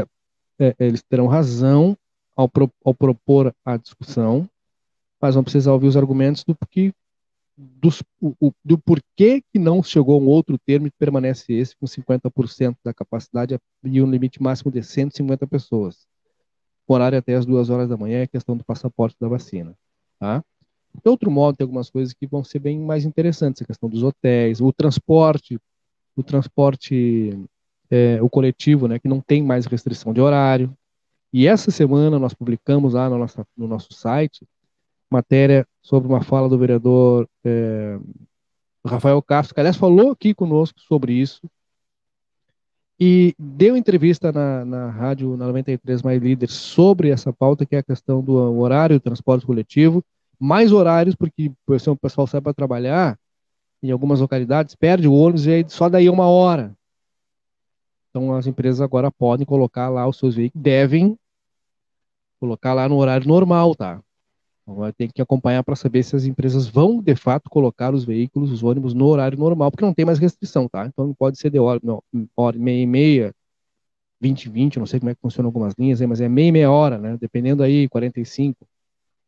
é, 0.58 0.74
eles 0.80 1.00
terão 1.00 1.28
razão 1.28 1.96
ao, 2.34 2.48
pro, 2.48 2.68
ao, 2.84 2.92
propor 2.92 3.54
a 3.64 3.76
discussão, 3.76 4.50
mas 5.22 5.36
vão 5.36 5.44
precisar 5.44 5.72
ouvir 5.72 5.86
os 5.86 5.96
argumentos 5.96 6.42
do 6.42 6.52
dos, 7.56 8.02
o, 8.20 8.52
do 8.64 8.76
porquê 8.76 9.44
que 9.52 9.60
não 9.60 9.80
chegou 9.80 10.18
a 10.18 10.22
um 10.24 10.26
outro 10.26 10.58
termo 10.58 10.88
e 10.88 10.90
permanece 10.90 11.52
esse 11.52 11.76
com 11.76 11.86
50% 11.86 12.76
da 12.84 12.92
capacidade 12.92 13.56
e 13.84 14.02
um 14.02 14.10
limite 14.10 14.42
máximo 14.42 14.72
de 14.72 14.82
150 14.82 15.46
pessoas 15.46 16.04
horário 16.94 17.18
até 17.18 17.34
as 17.34 17.46
duas 17.46 17.70
horas 17.70 17.88
da 17.88 17.96
manhã 17.96 18.18
é 18.18 18.22
a 18.22 18.28
questão 18.28 18.56
do 18.56 18.64
passaporte 18.64 19.16
da 19.20 19.28
vacina. 19.28 19.74
Tá? 20.18 20.44
De 20.94 21.10
outro 21.10 21.30
modo, 21.30 21.56
tem 21.56 21.64
algumas 21.64 21.90
coisas 21.90 22.14
que 22.14 22.26
vão 22.26 22.42
ser 22.42 22.58
bem 22.58 22.78
mais 22.78 23.04
interessantes, 23.04 23.62
a 23.62 23.66
questão 23.66 23.88
dos 23.88 24.02
hotéis, 24.02 24.60
o 24.60 24.72
transporte, 24.72 25.58
o 26.16 26.22
transporte, 26.22 27.38
é, 27.90 28.20
o 28.22 28.30
coletivo, 28.30 28.88
né, 28.88 28.98
que 28.98 29.08
não 29.08 29.20
tem 29.20 29.42
mais 29.42 29.66
restrição 29.66 30.12
de 30.12 30.20
horário. 30.20 30.74
E 31.32 31.46
essa 31.46 31.70
semana 31.70 32.18
nós 32.18 32.32
publicamos 32.32 32.94
lá 32.94 33.10
no 33.10 33.18
nosso, 33.18 33.46
no 33.56 33.68
nosso 33.68 33.92
site 33.92 34.46
matéria 35.10 35.66
sobre 35.82 36.08
uma 36.08 36.22
fala 36.22 36.48
do 36.48 36.58
vereador 36.58 37.28
é, 37.44 37.98
Rafael 38.84 39.20
Castro, 39.22 39.54
que 39.54 39.60
aliás 39.60 39.76
falou 39.76 40.10
aqui 40.10 40.34
conosco 40.34 40.80
sobre 40.80 41.12
isso, 41.12 41.48
e 42.98 43.34
deu 43.38 43.76
entrevista 43.76 44.32
na, 44.32 44.64
na 44.64 44.90
rádio 44.90 45.36
na 45.36 45.46
93 45.46 46.02
Mais 46.02 46.22
Líder 46.22 46.48
sobre 46.48 47.10
essa 47.10 47.32
pauta, 47.32 47.66
que 47.66 47.76
é 47.76 47.78
a 47.80 47.82
questão 47.82 48.22
do 48.22 48.34
horário 48.58 48.98
transporte 48.98 49.44
coletivo, 49.44 50.02
mais 50.38 50.72
horários, 50.72 51.14
porque 51.14 51.52
o 51.66 51.96
pessoal 51.96 52.26
sai 52.26 52.40
para 52.40 52.54
trabalhar 52.54 53.18
em 53.82 53.90
algumas 53.90 54.20
localidades, 54.20 54.74
perde 54.74 55.06
o 55.06 55.12
ônibus 55.12 55.46
e 55.46 55.64
só 55.68 55.88
daí 55.88 56.08
uma 56.08 56.26
hora. 56.26 56.74
Então 58.10 58.34
as 58.34 58.46
empresas 58.46 58.80
agora 58.80 59.10
podem 59.10 59.44
colocar 59.44 59.88
lá 59.90 60.08
os 60.08 60.18
seus 60.18 60.34
veículos, 60.34 60.62
devem 60.62 61.18
colocar 62.40 62.72
lá 62.72 62.88
no 62.88 62.96
horário 62.96 63.28
normal, 63.28 63.74
tá? 63.74 64.00
Então, 64.66 64.74
vai 64.74 64.92
ter 64.92 65.12
que 65.12 65.22
acompanhar 65.22 65.62
para 65.62 65.76
saber 65.76 66.02
se 66.02 66.16
as 66.16 66.24
empresas 66.24 66.66
vão, 66.66 67.00
de 67.00 67.14
fato, 67.14 67.48
colocar 67.48 67.94
os 67.94 68.04
veículos, 68.04 68.50
os 68.50 68.64
ônibus, 68.64 68.94
no 68.94 69.06
horário 69.06 69.38
normal, 69.38 69.70
porque 69.70 69.84
não 69.84 69.94
tem 69.94 70.04
mais 70.04 70.18
restrição, 70.18 70.68
tá? 70.68 70.86
Então 70.86 71.06
não 71.06 71.14
pode 71.14 71.38
ser 71.38 71.50
de 71.50 71.58
hora, 71.58 71.80
não, 71.84 72.02
hora 72.36 72.58
meia 72.58 72.82
e 72.82 72.86
meia, 72.86 73.34
20 74.20 74.48
20, 74.48 74.78
não 74.78 74.86
sei 74.86 74.98
como 75.00 75.10
é 75.10 75.14
que 75.14 75.20
funciona 75.20 75.48
algumas 75.48 75.74
linhas 75.78 76.00
mas 76.02 76.20
é 76.20 76.28
meia 76.28 76.48
e 76.48 76.52
meia 76.52 76.70
hora, 76.70 76.98
né? 76.98 77.16
Dependendo 77.20 77.62
aí, 77.62 77.88
45. 77.88 78.66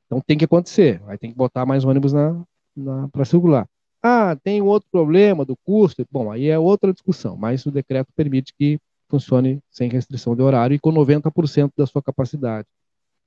Então 0.07 0.21
tem 0.27 0.39
que 0.39 0.45
acontecer, 0.45 1.01
vai 1.01 1.19
ter 1.19 1.29
que 1.29 1.35
botar 1.35 1.67
mais 1.67 1.85
ônibus 1.85 2.13
na, 2.13 2.43
na 2.77 3.09
para 3.09 3.25
circular. 3.25 3.69
Ah, 4.03 4.37
tem 4.37 4.63
outro 4.63 4.89
problema 4.91 5.45
do 5.45 5.57
custo. 5.57 6.05
Bom, 6.11 6.31
aí 6.33 6.49
é 6.49 6.59
outra 6.59 6.93
discussão, 6.93 7.37
mas 7.37 7.67
o 7.67 7.71
decreto 7.71 8.09
permite 8.17 8.55
que 8.59 8.81
funcione 9.09 9.61
sem 9.71 9.89
restrição 9.91 10.35
de 10.37 10.43
horário 10.43 10.75
e 10.75 10.79
com 10.79 10.93
90% 10.93 11.73
da 11.77 11.87
sua 11.87 12.03
capacidade 12.03 12.67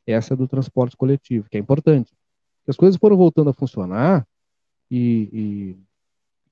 essa 0.05 0.35
do 0.35 0.47
transporte 0.47 0.97
coletivo, 0.97 1.47
que 1.49 1.57
é 1.57 1.59
importante. 1.59 2.11
As 2.67 2.75
coisas 2.75 2.99
foram 2.99 3.17
voltando 3.17 3.49
a 3.49 3.53
funcionar 3.53 4.25
e, 4.89 5.75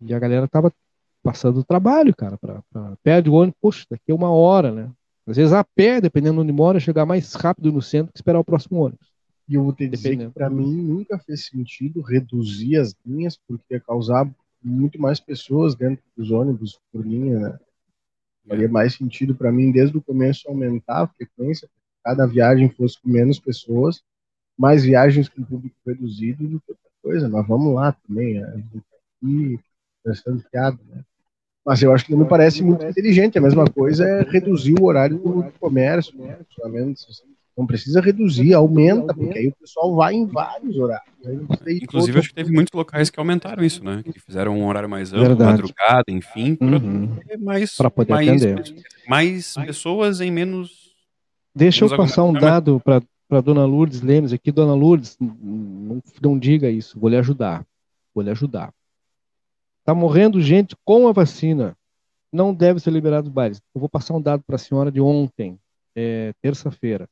e, 0.02 0.08
e 0.08 0.14
a 0.14 0.20
galera 0.20 0.48
tava 0.48 0.74
passando 1.22 1.64
trabalho, 1.64 2.16
cara, 2.16 2.38
para 2.38 2.64
perde 3.04 3.30
o 3.30 3.34
ônibus, 3.34 3.58
poxa, 3.62 3.86
daqui 3.90 4.12
é 4.12 4.16
uma 4.16 4.32
hora, 4.32 4.72
né? 4.72 4.92
Às 5.28 5.38
vezes 5.38 5.54
a 5.54 5.64
pé, 5.64 6.02
dependendo 6.02 6.42
onde 6.42 6.52
mora, 6.52 6.80
chegar 6.80 7.06
mais 7.06 7.34
rápido 7.36 7.72
no 7.72 7.82
centro 7.82 8.12
que 8.12 8.18
esperar 8.18 8.40
o 8.40 8.44
próximo 8.44 8.80
ônibus. 8.80 9.08
E 9.48 9.56
eu 9.56 9.64
vou 9.64 9.74
te 9.74 9.88
dizer 9.88 10.18
que 10.18 10.30
para 10.30 10.50
mim 10.50 10.82
nunca 10.82 11.20
fez 11.20 11.46
sentido 11.46 12.02
reduzir 12.02 12.78
as 12.78 12.96
linhas, 13.06 13.38
porque 13.48 13.76
ia 13.76 13.80
causar 13.80 14.30
muito 14.64 15.00
mais 15.00 15.20
pessoas 15.20 15.76
dentro 15.76 16.04
dos 16.16 16.32
ônibus 16.32 16.80
por 16.92 17.06
linha, 17.06 17.40
né? 17.40 17.60
Faria 18.48 18.68
mais 18.68 18.96
sentido 18.96 19.36
para 19.36 19.52
mim 19.52 19.72
desde 19.72 19.96
o 19.98 20.02
começo 20.02 20.48
aumentar 20.48 21.04
a 21.04 21.08
frequência, 21.08 21.70
cada 22.04 22.26
viagem 22.26 22.70
fosse 22.70 23.00
com 23.02 23.10
menos 23.10 23.40
pessoas 23.40 24.02
mais 24.60 24.84
viagens 24.84 25.30
com 25.30 25.42
público 25.42 25.76
reduzido 25.88 26.46
do 26.46 26.60
que 26.60 26.72
outra 26.72 26.90
coisa. 27.02 27.30
Mas 27.30 27.48
vamos 27.48 27.74
lá 27.74 27.96
também, 28.06 28.42
né? 28.42 28.64
aqui 29.24 29.60
pensando 30.04 30.44
piada, 30.52 30.78
né? 30.90 31.02
Mas 31.66 31.82
eu 31.82 31.94
acho 31.94 32.06
que 32.06 32.12
não 32.12 32.20
me 32.20 32.26
parece 32.26 32.62
muito 32.64 32.84
inteligente. 32.84 33.38
A 33.38 33.42
mesma 33.42 33.66
coisa 33.70 34.04
é 34.04 34.24
reduzir 34.24 34.76
o 34.80 34.86
horário 34.86 35.18
do 35.18 35.52
comércio, 35.60 36.18
né? 36.18 36.40
Não 37.58 37.68
precisa 37.68 38.00
reduzir, 38.00 38.54
aumenta, 38.54 39.14
porque 39.14 39.38
aí 39.38 39.48
o 39.48 39.56
pessoal 39.56 39.94
vai 39.94 40.14
em 40.14 40.26
vários 40.26 40.78
horários. 40.78 41.14
Inclusive, 41.68 42.20
acho 42.20 42.30
que 42.30 42.36
teve 42.36 42.52
muitos 42.52 42.74
locais 42.74 43.10
que 43.10 43.20
aumentaram 43.20 43.64
isso, 43.64 43.84
né? 43.84 44.02
Que 44.02 44.20
fizeram 44.20 44.58
um 44.58 44.66
horário 44.66 44.90
mais 44.90 45.12
amplo, 45.12 45.28
Verdade. 45.28 45.52
madrugada, 45.52 46.06
enfim, 46.08 46.56
para 46.56 46.68
uhum. 46.68 47.18
mais, 47.40 47.76
poder 47.76 48.14
mais, 48.14 48.44
atender. 48.44 48.76
mais 49.08 49.54
pessoas 49.56 50.22
em 50.22 50.32
menos. 50.32 50.79
Deixa 51.54 51.86
eu 51.86 51.96
passar 51.96 52.24
um 52.24 52.34
dado 52.34 52.80
para 52.80 53.02
para 53.30 53.42
dona 53.42 53.64
Lourdes 53.64 54.02
Lemos 54.02 54.34
aqui, 54.34 54.52
dona 54.52 54.74
Lourdes, 54.74 55.16
não, 55.20 56.02
não 56.20 56.40
diga 56.40 56.68
isso, 56.68 57.00
vou 57.00 57.12
lhe 57.12 57.16
ajudar, 57.16 57.64
vou 58.14 58.24
lhe 58.24 58.32
ajudar. 58.32 58.74
Está 59.82 59.94
morrendo 59.94 60.42
gente 60.42 60.76
com 60.84 61.08
a 61.08 61.12
vacina, 61.12 61.78
não 62.34 62.54
deve 62.54 62.80
ser 62.80 62.90
liberado 62.90 63.28
os 63.28 63.34
bailes. 63.34 63.62
Eu 63.74 63.80
vou 63.80 63.88
passar 63.88 64.16
um 64.16 64.22
dado 64.22 64.44
para 64.44 64.56
a 64.56 64.60
senhora 64.60 64.92
de 64.92 65.00
ontem, 65.00 65.60
é, 65.96 66.34
terça-feira. 66.42 67.08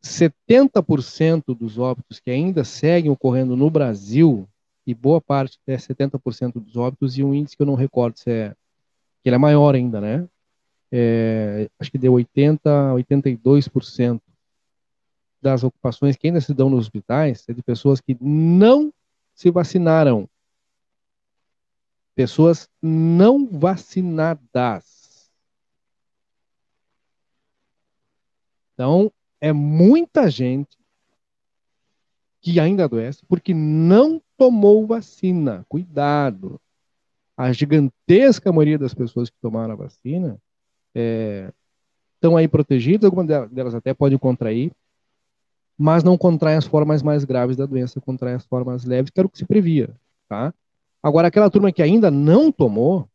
70% 0.00 1.56
dos 1.58 1.76
óbitos 1.76 2.20
que 2.20 2.30
ainda 2.30 2.62
seguem 2.62 3.10
ocorrendo 3.10 3.56
no 3.56 3.68
Brasil, 3.68 4.48
e 4.86 4.94
boa 4.94 5.20
parte 5.20 5.58
é 5.66 5.76
70% 5.76 6.60
dos 6.60 6.76
óbitos, 6.76 7.18
e 7.18 7.24
um 7.24 7.34
índice 7.34 7.56
que 7.56 7.62
eu 7.62 7.66
não 7.66 7.74
recordo 7.74 8.18
se 8.18 8.30
é, 8.30 8.54
que 9.22 9.28
ele 9.28 9.36
é 9.36 9.38
maior 9.38 9.74
ainda, 9.74 10.00
né? 10.00 10.28
É, 10.96 11.68
acho 11.76 11.90
que 11.90 11.98
deu 11.98 12.12
80, 12.12 12.70
82% 12.94 14.20
das 15.42 15.64
ocupações 15.64 16.16
que 16.16 16.28
ainda 16.28 16.40
se 16.40 16.54
dão 16.54 16.70
nos 16.70 16.86
hospitais 16.86 17.44
é 17.48 17.52
de 17.52 17.64
pessoas 17.64 18.00
que 18.00 18.16
não 18.20 18.94
se 19.34 19.50
vacinaram. 19.50 20.28
Pessoas 22.14 22.68
não 22.80 23.44
vacinadas. 23.44 25.28
Então, 28.72 29.10
é 29.40 29.52
muita 29.52 30.30
gente 30.30 30.78
que 32.40 32.60
ainda 32.60 32.84
adoece 32.84 33.26
porque 33.26 33.52
não 33.52 34.22
tomou 34.36 34.86
vacina. 34.86 35.66
Cuidado. 35.68 36.60
A 37.36 37.52
gigantesca 37.52 38.52
maioria 38.52 38.78
das 38.78 38.94
pessoas 38.94 39.28
que 39.28 39.36
tomaram 39.40 39.72
a 39.72 39.76
vacina 39.76 40.40
é, 40.94 41.52
estão 42.14 42.36
aí 42.36 42.48
protegidas, 42.48 43.04
algumas 43.04 43.26
delas 43.50 43.74
até 43.74 43.92
podem 43.92 44.18
contrair, 44.18 44.72
mas 45.76 46.04
não 46.04 46.16
contraem 46.16 46.56
as 46.56 46.66
formas 46.66 47.02
mais 47.02 47.24
graves 47.24 47.56
da 47.56 47.66
doença, 47.66 48.00
contraem 48.00 48.34
as 48.34 48.46
formas 48.46 48.84
leves, 48.84 49.10
que 49.10 49.20
era 49.20 49.26
o 49.26 49.30
que 49.30 49.38
se 49.38 49.44
previa, 49.44 49.90
tá? 50.28 50.54
Agora, 51.02 51.28
aquela 51.28 51.50
turma 51.50 51.72
que 51.72 51.82
ainda 51.82 52.10
não 52.10 52.50
tomou, 52.50 53.08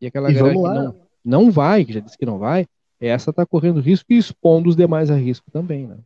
e 0.00 0.06
aquela 0.06 0.30
e 0.30 0.34
galera 0.34 0.54
que 0.54 0.62
não, 0.62 0.96
não 1.24 1.50
vai, 1.50 1.84
que 1.84 1.92
já 1.92 2.00
disse 2.00 2.16
que 2.16 2.24
não 2.24 2.38
vai, 2.38 2.66
essa 2.98 3.30
está 3.30 3.44
correndo 3.44 3.80
risco 3.80 4.12
e 4.12 4.16
expondo 4.16 4.70
os 4.70 4.76
demais 4.76 5.10
a 5.10 5.16
risco 5.16 5.50
também, 5.50 5.86
né? 5.86 5.98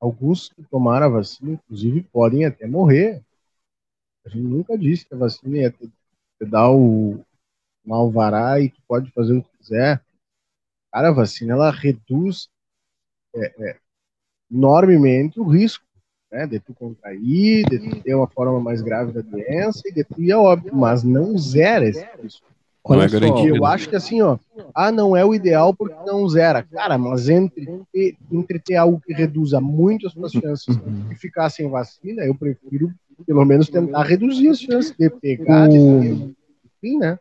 Alguns 0.00 0.48
que 0.48 0.62
tomaram 0.64 1.06
a 1.06 1.10
vacina, 1.10 1.52
inclusive, 1.52 2.02
podem 2.12 2.44
até 2.44 2.66
morrer. 2.66 3.22
A 4.24 4.28
gente 4.28 4.42
nunca 4.42 4.76
disse 4.76 5.06
que 5.06 5.14
a 5.14 5.18
vacina 5.18 5.58
ia 5.58 5.70
te, 5.70 5.86
te 5.86 6.46
dar 6.46 6.70
o, 6.70 7.20
um 7.84 7.94
alvará 7.94 8.60
e 8.60 8.68
tu 8.68 8.80
pode 8.86 9.10
fazer 9.10 9.36
o 9.36 9.42
que 9.42 9.58
quiser. 9.58 10.02
Cara, 10.92 11.08
a 11.08 11.12
vacina, 11.12 11.52
ela 11.52 11.70
reduz 11.70 12.48
é, 13.34 13.52
é, 13.58 13.76
enormemente 14.50 15.38
o 15.38 15.44
risco, 15.44 15.84
né, 16.30 16.46
de 16.46 16.60
tu 16.60 16.74
contrair, 16.74 17.64
de 17.66 17.78
tu 17.78 18.02
ter 18.02 18.14
uma 18.14 18.26
forma 18.26 18.60
mais 18.60 18.82
grave 18.82 19.12
da 19.12 19.20
doença 19.20 19.82
e 19.86 19.92
de 19.92 20.04
tu 20.04 20.20
ir 20.22 20.32
a 20.32 20.40
óbito, 20.40 20.74
mas 20.74 21.02
não 21.02 21.36
zera 21.38 21.88
esse 21.88 22.06
risco. 22.22 22.46
Não 22.86 23.02
é 23.02 23.08
garantido. 23.08 23.56
Eu 23.56 23.66
acho 23.66 23.88
que 23.88 23.96
assim, 23.96 24.22
ó, 24.22 24.38
ah, 24.74 24.90
não 24.90 25.14
é 25.14 25.24
o 25.24 25.34
ideal 25.34 25.74
porque 25.74 25.94
não 26.06 26.26
zera. 26.26 26.62
Cara, 26.62 26.96
mas 26.96 27.28
entre, 27.28 27.68
entre 28.32 28.58
ter 28.58 28.76
algo 28.76 29.00
que 29.00 29.12
reduza 29.12 29.60
muito 29.60 30.06
as 30.06 30.14
suas 30.14 30.32
chances 30.32 30.74
uhum. 30.76 31.12
e 31.12 31.14
ficar 31.14 31.50
sem 31.50 31.68
vacina, 31.68 32.24
eu 32.24 32.34
prefiro 32.34 32.92
pelo 33.26 33.44
menos 33.44 33.68
tentar 33.68 34.04
reduzir 34.04 34.48
as 34.48 34.60
chances 34.60 34.94
de 34.96 35.10
pegar, 35.10 35.68
de 35.68 35.76
ter, 35.76 36.34
enfim, 36.78 36.98
né? 36.98 37.18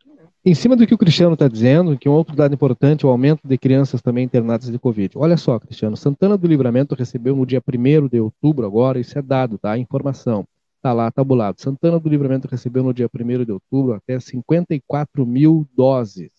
Em 0.48 0.56
cima 0.56 0.78
do 0.78 0.88
que 0.88 0.94
o 0.94 0.98
Cristiano 0.98 1.34
está 1.34 1.46
dizendo, 1.46 1.98
que 1.98 2.08
um 2.08 2.14
outro 2.14 2.34
dado 2.34 2.54
importante 2.56 3.04
é 3.04 3.06
o 3.06 3.12
aumento 3.12 3.46
de 3.46 3.58
crianças 3.58 4.02
também 4.02 4.24
internadas 4.24 4.72
de 4.72 4.80
Covid. 4.80 5.18
Olha 5.18 5.36
só, 5.36 5.60
Cristiano, 5.60 5.98
Santana 5.98 6.38
do 6.38 6.48
Livramento 6.48 6.96
recebeu 6.96 7.36
no 7.36 7.46
dia 7.46 7.62
1 7.62 8.08
de 8.08 8.22
outubro, 8.22 8.66
agora, 8.66 8.98
isso 8.98 9.20
é 9.20 9.22
dado, 9.22 9.58
tá? 9.58 9.78
Informação. 9.78 10.48
Está 10.78 10.94
lá 10.94 11.12
tabulado. 11.12 11.60
Santana 11.60 12.00
do 12.00 12.08
Livramento 12.08 12.48
recebeu 12.48 12.82
no 12.82 12.94
dia 12.94 13.10
1 13.14 13.44
de 13.44 13.52
outubro 13.52 13.94
até 13.94 14.18
54 14.22 15.26
mil 15.26 15.68
doses. 15.76 16.32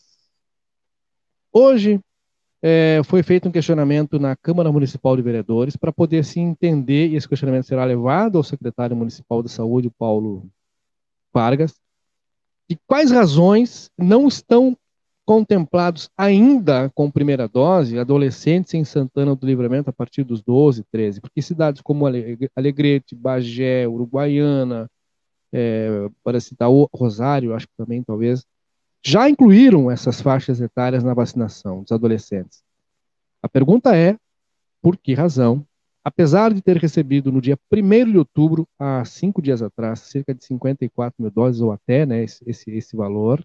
Hoje 1.53 2.01
é, 2.63 3.03
foi 3.05 3.23
feito 3.23 3.47
um 3.47 3.53
questionamento 3.53 4.19
na 4.19 4.35
Câmara 4.35 4.73
Municipal 4.73 5.17
de 5.17 5.23
Vereadores 5.23 5.77
para 5.77 5.93
poder 5.93 6.25
se 6.25 6.41
entender, 6.41 7.09
e 7.09 7.17
esse 7.17 7.29
questionamento 7.29 7.67
será 7.67 7.85
levado 7.85 8.39
ao 8.39 8.43
secretário 8.43 8.97
municipal 8.97 9.43
de 9.43 9.51
saúde, 9.51 9.93
Paulo 9.99 10.49
Vargas, 11.31 11.75
e 12.69 12.77
quais 12.87 13.11
razões 13.11 13.91
não 13.97 14.29
estão 14.29 14.77
contemplados 15.25 16.09
ainda 16.17 16.91
com 16.95 17.11
primeira 17.11 17.47
dose 17.47 17.99
adolescentes 17.99 18.73
em 18.73 18.85
Santana 18.85 19.37
do 19.37 19.47
Livramento 19.47 19.91
a 19.91 19.93
partir 19.93 20.25
dos 20.25 20.41
12, 20.41 20.85
13, 20.91 21.21
porque 21.21 21.43
cidades 21.43 21.83
como 21.83 22.07
Alegrete, 22.57 23.15
Bagé, 23.15 23.87
Uruguaiana, 23.87 24.91
é, 25.53 26.09
para 26.25 26.41
citar 26.41 26.69
Rosário, 26.95 27.55
acho 27.55 27.67
que 27.67 27.75
também 27.77 28.03
talvez, 28.03 28.47
já 29.05 29.29
incluíram 29.29 29.91
essas 29.91 30.21
faixas 30.21 30.61
etárias 30.61 31.05
na 31.05 31.15
vacinação 31.15 31.83
dos 31.83 31.93
adolescentes. 31.93 32.63
A 33.43 33.49
pergunta 33.49 33.95
é, 33.95 34.17
por 34.81 34.97
que 34.97 35.15
razão 35.15 35.65
apesar 36.09 36.55
de 36.55 36.63
ter 36.63 36.79
recebido 36.79 37.31
no 37.31 37.39
dia 37.39 37.59
1 37.71 38.11
de 38.11 38.17
outubro, 38.17 38.67
há 38.79 39.05
cinco 39.05 39.43
dias 39.43 39.61
atrás, 39.61 40.01
cerca 40.01 40.35
de 40.35 40.43
54 40.43 41.23
mil 41.23 41.31
doses, 41.31 41.61
ou 41.61 41.71
até 41.71 42.07
né, 42.07 42.25
esse, 42.25 42.71
esse 42.71 42.97
valor, 42.97 43.45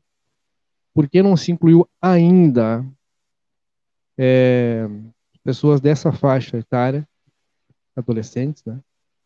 por 0.94 1.10
que 1.10 1.22
não 1.22 1.36
se 1.36 1.52
incluiu 1.52 1.86
ainda 2.02 2.86
é, 4.18 4.88
pessoas 5.44 5.82
dessa 5.82 6.14
faixa 6.14 6.58
etária, 6.58 7.06
adolescentes, 7.98 8.64
né? 8.64 8.80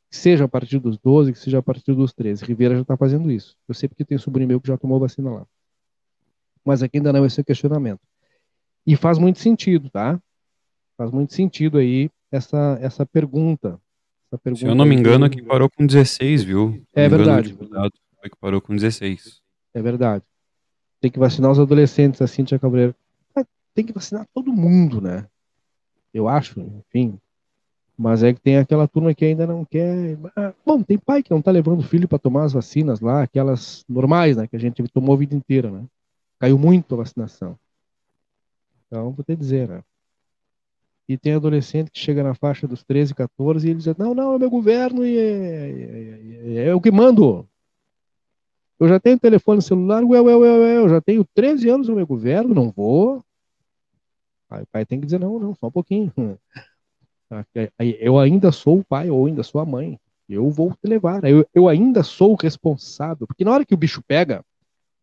seja 0.09 0.45
a 0.45 0.47
partir 0.47 0.79
dos 0.79 0.97
12, 0.97 1.31
que 1.31 1.37
seja 1.37 1.59
a 1.59 1.61
partir 1.61 1.93
dos 1.93 2.13
13. 2.13 2.43
Rivera 2.43 2.73
já 2.73 2.81
está 2.81 2.97
fazendo 2.97 3.29
isso. 3.29 3.55
Eu 3.67 3.75
sei 3.75 3.87
porque 3.87 4.03
tem 4.03 4.17
sobrinho 4.17 4.47
meu 4.47 4.59
que 4.59 4.67
já 4.67 4.77
tomou 4.77 4.99
vacina 4.99 5.29
lá. 5.29 5.47
Mas 6.65 6.81
aqui 6.81 6.97
ainda 6.97 7.13
não 7.13 7.23
é 7.23 7.27
esse 7.27 7.43
questionamento. 7.43 8.01
E 8.85 8.95
faz 8.95 9.19
muito 9.19 9.37
sentido, 9.37 9.91
tá? 9.91 10.19
Faz 10.97 11.11
muito 11.11 11.33
sentido 11.33 11.77
aí 11.77 12.09
essa, 12.31 12.77
essa 12.81 13.05
pergunta. 13.05 13.79
Essa 14.27 14.37
pergunta 14.37 14.65
Se 14.65 14.67
eu 14.67 14.75
não 14.75 14.85
me 14.85 14.95
engano, 14.95 15.25
aqui 15.25 15.41
parou 15.41 15.69
com 15.69 15.85
16, 15.85 16.43
viu? 16.43 16.81
É 16.93 17.07
verdade. 17.07 17.53
Engano, 17.53 17.91
foi 18.19 18.29
que 18.29 18.37
parou 18.37 18.61
com 18.61 18.75
16. 18.75 19.41
É 19.73 19.81
verdade. 19.81 20.23
Tem 20.99 21.11
que 21.11 21.19
vacinar 21.19 21.51
os 21.51 21.59
adolescentes, 21.59 22.21
assim, 22.21 22.43
Tia 22.43 22.59
Cabreiro. 22.59 22.95
Tem 23.73 23.85
que 23.85 23.93
vacinar 23.93 24.27
todo 24.33 24.51
mundo, 24.51 24.99
né? 24.99 25.27
Eu 26.13 26.27
acho, 26.27 26.59
enfim. 26.59 27.19
Mas 27.97 28.23
é 28.23 28.33
que 28.33 28.39
tem 28.39 28.57
aquela 28.57 28.87
turma 28.87 29.13
que 29.13 29.25
ainda 29.25 29.47
não 29.47 29.63
quer. 29.63 30.17
Ah, 30.35 30.53
bom, 30.65 30.81
tem 30.83 30.97
pai 30.97 31.23
que 31.23 31.31
não 31.31 31.41
tá 31.41 31.51
levando 31.51 31.79
o 31.79 31.83
filho 31.83 32.07
para 32.07 32.19
tomar 32.19 32.43
as 32.43 32.53
vacinas 32.53 32.99
lá, 32.99 33.23
aquelas 33.23 33.85
normais, 33.87 34.37
né? 34.37 34.47
Que 34.47 34.55
a 34.55 34.59
gente 34.59 34.83
tomou 34.89 35.15
a 35.15 35.17
vida 35.17 35.35
inteira, 35.35 35.71
né? 35.71 35.85
Caiu 36.39 36.57
muito 36.57 36.93
a 36.93 36.97
vacinação. 36.97 37.57
Então, 38.87 39.11
vou 39.11 39.23
te 39.23 39.35
dizer, 39.35 39.67
né? 39.67 39.83
E 41.07 41.17
tem 41.17 41.33
adolescente 41.33 41.89
que 41.89 41.99
chega 41.99 42.21
na 42.21 42.33
faixa 42.33 42.67
dos 42.67 42.83
13, 42.83 43.15
14 43.15 43.65
e 43.65 43.71
ele 43.71 43.79
diz: 43.79 43.95
Não, 43.97 44.13
não, 44.13 44.33
é 44.33 44.39
meu 44.39 44.49
governo 44.49 45.05
e 45.05 45.17
é, 45.17 45.21
é, 45.21 46.63
é, 46.65 46.67
é 46.67 46.75
o 46.75 46.81
que 46.81 46.91
mando. 46.91 47.47
Eu 48.79 48.87
já 48.87 48.99
tenho 48.99 49.17
telefone 49.17 49.61
celular, 49.61 50.03
ué, 50.03 50.21
ué, 50.21 50.35
ué, 50.35 50.59
ué, 50.59 50.77
eu 50.77 50.89
já 50.89 51.01
tenho 51.01 51.25
13 51.33 51.69
anos 51.69 51.87
no 51.87 51.95
meu 51.95 52.05
governo, 52.05 52.53
não 52.53 52.69
vou. 52.69 53.23
Aí 54.49 54.63
o 54.63 54.67
pai 54.67 54.85
tem 54.85 54.99
que 54.99 55.05
dizer: 55.05 55.19
Não, 55.19 55.39
não, 55.39 55.55
só 55.55 55.67
um 55.67 55.71
pouquinho. 55.71 56.11
Eu 57.99 58.17
ainda 58.17 58.53
sou 58.53 58.79
o 58.79 58.85
pai 58.85 59.09
ou 59.09 59.25
ainda 59.25 59.43
sou 59.43 59.59
a 59.59 59.65
mãe. 59.65 59.99
Eu 60.29 60.49
vou 60.49 60.71
te 60.71 60.87
levar. 60.87 61.25
Eu, 61.25 61.45
eu 61.53 61.67
ainda 61.67 62.01
sou 62.01 62.31
o 62.31 62.37
responsável. 62.41 63.27
Porque 63.27 63.43
na 63.43 63.51
hora 63.51 63.65
que 63.65 63.73
o 63.73 63.77
bicho 63.77 64.01
pega, 64.01 64.45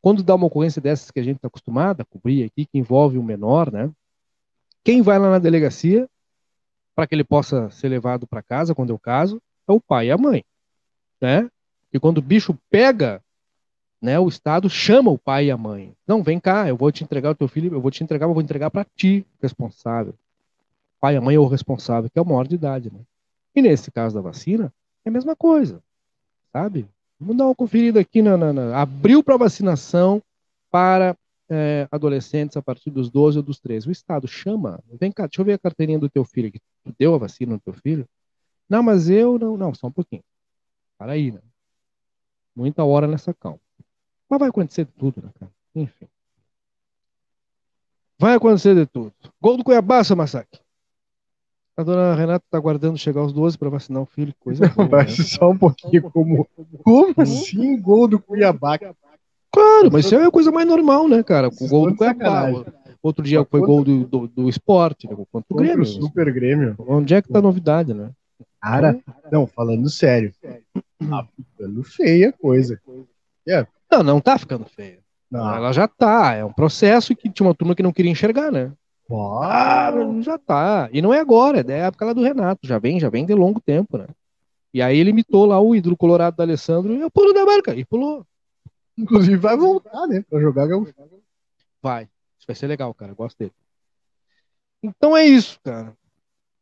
quando 0.00 0.22
dá 0.22 0.34
uma 0.34 0.46
ocorrência 0.46 0.80
dessas 0.80 1.10
que 1.10 1.20
a 1.20 1.22
gente 1.22 1.36
está 1.36 1.48
acostumado 1.48 2.00
a 2.00 2.04
cobrir 2.04 2.44
aqui, 2.44 2.64
que 2.64 2.78
envolve 2.78 3.18
o 3.18 3.22
menor, 3.22 3.70
né? 3.70 3.90
Quem 4.84 5.00
vai 5.00 5.18
lá 5.18 5.30
na 5.30 5.38
delegacia 5.38 6.08
para 6.94 7.06
que 7.06 7.14
ele 7.14 7.24
possa 7.24 7.70
ser 7.70 7.88
levado 7.88 8.26
para 8.26 8.42
casa 8.42 8.74
quando 8.74 8.90
é 8.90 8.94
o 8.94 8.98
caso 8.98 9.42
é 9.66 9.72
o 9.72 9.80
pai 9.80 10.08
e 10.08 10.10
a 10.10 10.18
mãe, 10.18 10.44
né? 11.20 11.50
E 11.92 11.98
quando 11.98 12.18
o 12.18 12.22
bicho 12.22 12.56
pega, 12.70 13.22
né, 14.00 14.18
o 14.18 14.28
Estado 14.28 14.68
chama 14.68 15.10
o 15.10 15.18
pai 15.18 15.46
e 15.46 15.50
a 15.50 15.56
mãe. 15.56 15.96
Não, 16.06 16.22
vem 16.22 16.38
cá, 16.38 16.68
eu 16.68 16.76
vou 16.76 16.92
te 16.92 17.02
entregar 17.02 17.30
o 17.30 17.34
teu 17.34 17.48
filho, 17.48 17.72
eu 17.72 17.80
vou 17.80 17.90
te 17.90 18.04
entregar, 18.04 18.26
eu 18.26 18.34
vou 18.34 18.42
entregar 18.42 18.70
para 18.70 18.84
ti, 18.84 19.26
responsável. 19.40 20.14
pai 21.00 21.14
e 21.14 21.16
a 21.16 21.20
mãe 21.20 21.36
é 21.36 21.38
o 21.38 21.46
responsável, 21.46 22.10
que 22.10 22.18
é 22.18 22.22
o 22.22 22.26
maior 22.26 22.46
de 22.46 22.56
idade, 22.56 22.92
né? 22.92 23.00
E 23.54 23.62
nesse 23.62 23.90
caso 23.90 24.14
da 24.14 24.20
vacina, 24.20 24.70
é 25.04 25.08
a 25.08 25.12
mesma 25.12 25.34
coisa, 25.34 25.82
sabe? 26.52 26.86
Vamos 27.18 27.36
dar 27.36 27.46
uma 27.46 27.54
conferida 27.54 28.00
aqui 28.00 28.20
na, 28.20 28.36
na, 28.36 28.52
na 28.52 28.82
abriu 28.82 29.22
para 29.22 29.36
vacinação 29.38 30.22
para 30.70 31.16
é, 31.48 31.88
adolescentes 31.90 32.56
a 32.56 32.62
partir 32.62 32.90
dos 32.90 33.10
12 33.10 33.38
ou 33.38 33.42
dos 33.42 33.58
13. 33.58 33.88
O 33.88 33.92
Estado 33.92 34.26
chama, 34.26 34.82
vem 35.00 35.12
cá, 35.12 35.26
deixa 35.26 35.40
eu 35.40 35.44
ver 35.44 35.54
a 35.54 35.58
carteirinha 35.58 35.98
do 35.98 36.08
teu 36.08 36.24
filho 36.24 36.48
aqui. 36.48 36.60
Tu 36.84 36.94
deu 36.98 37.14
a 37.14 37.18
vacina 37.18 37.52
no 37.52 37.60
teu 37.60 37.74
filho? 37.74 38.08
Não, 38.68 38.82
mas 38.82 39.08
eu 39.10 39.38
não, 39.38 39.56
não, 39.56 39.74
só 39.74 39.88
um 39.88 39.92
pouquinho. 39.92 40.22
Para 40.96 41.12
aí, 41.12 41.30
né? 41.30 41.40
Muita 42.54 42.84
hora 42.84 43.06
nessa 43.06 43.34
calma. 43.34 43.60
Mas 44.28 44.38
vai 44.38 44.48
acontecer 44.48 44.86
tudo, 44.86 45.22
né, 45.22 45.30
cara? 45.38 45.52
Enfim. 45.74 46.06
Vai 48.18 48.34
acontecer 48.34 48.74
de 48.74 48.86
tudo. 48.86 49.12
Gol 49.40 49.56
do 49.56 49.64
Cuiabá, 49.64 50.02
seu 50.02 50.16
Massaque. 50.16 50.60
A 51.76 51.82
dona 51.82 52.14
Renata 52.14 52.44
está 52.46 52.56
aguardando 52.56 52.96
chegar 52.96 53.20
aos 53.20 53.32
12 53.32 53.58
para 53.58 53.68
vacinar 53.68 54.00
o 54.02 54.06
filho. 54.06 54.32
Coisa 54.38 54.68
boa, 54.70 55.02
né? 55.02 55.08
só 55.08 55.50
um 55.50 55.58
pouquinho. 55.58 56.08
Como, 56.10 56.48
como 56.84 57.14
assim 57.18 57.80
gol 57.80 58.06
do 58.06 58.20
Cuiabá? 58.20 58.78
Claro, 59.54 59.90
mas 59.92 60.04
isso 60.04 60.14
é 60.14 60.26
a 60.26 60.30
coisa 60.30 60.50
mais 60.50 60.66
normal, 60.66 61.08
né, 61.08 61.22
cara? 61.22 61.48
O 61.48 61.68
gol 61.68 61.90
do 61.90 61.96
Cuiabá. 61.96 62.50
Outro 63.02 63.22
dia 63.22 63.44
foi 63.44 63.60
gol 63.60 63.84
do, 63.84 64.04
do, 64.04 64.26
do 64.26 64.48
esporte, 64.48 65.06
né? 65.06 65.14
contra 65.30 65.46
o 65.50 65.56
Grêmio. 65.56 65.84
Super 65.84 66.32
Grêmio. 66.32 66.74
Onde 66.78 67.14
é 67.14 67.20
que 67.20 67.28
tá 67.28 67.38
a 67.38 67.42
novidade, 67.42 67.92
né? 67.92 68.10
Cara, 68.60 68.98
não, 69.30 69.46
falando 69.46 69.88
sério. 69.90 70.32
Tá 70.98 71.28
ficando 71.36 71.82
feia 71.84 72.30
a 72.30 72.32
coisa. 72.32 72.80
Yeah. 73.46 73.68
Não, 73.92 74.02
não 74.02 74.20
tá 74.20 74.38
ficando 74.38 74.64
feia. 74.64 75.00
Não. 75.30 75.54
Ela 75.54 75.70
já 75.72 75.86
tá. 75.86 76.34
É 76.34 76.44
um 76.44 76.52
processo 76.52 77.14
que 77.14 77.28
tinha 77.28 77.46
uma 77.46 77.54
turma 77.54 77.74
que 77.74 77.82
não 77.82 77.92
queria 77.92 78.10
enxergar, 78.10 78.50
né? 78.50 78.72
Ah, 79.12 79.92
já 80.22 80.38
tá. 80.38 80.88
E 80.90 81.02
não 81.02 81.12
é 81.12 81.20
agora, 81.20 81.60
é 81.60 81.62
da 81.62 81.74
época 81.74 82.06
lá 82.06 82.12
do 82.14 82.22
Renato. 82.22 82.66
Já 82.66 82.78
vem, 82.78 82.98
já 82.98 83.10
vem 83.10 83.26
de 83.26 83.34
longo 83.34 83.60
tempo, 83.60 83.98
né? 83.98 84.06
E 84.72 84.80
aí 84.80 84.98
ele 84.98 85.10
imitou 85.10 85.44
lá 85.44 85.60
o 85.60 85.74
ídolo 85.76 85.96
colorado 85.96 86.36
do 86.36 86.42
Alessandro 86.42 86.94
e 86.94 87.00
eu 87.00 87.10
pulo 87.10 87.34
da 87.34 87.44
marca. 87.44 87.74
E 87.74 87.84
pulou. 87.84 88.24
Inclusive 88.96 89.36
vai 89.36 89.56
voltar, 89.56 90.06
né? 90.06 90.24
Pra 90.28 90.40
jogar 90.40 90.68
Vai. 91.82 92.04
Isso 92.38 92.46
vai 92.46 92.56
ser 92.56 92.66
legal, 92.66 92.92
cara. 92.94 93.12
Eu 93.12 93.16
gosto 93.16 93.38
dele. 93.38 93.52
Então 94.82 95.16
é 95.16 95.24
isso, 95.24 95.58
cara. 95.62 95.96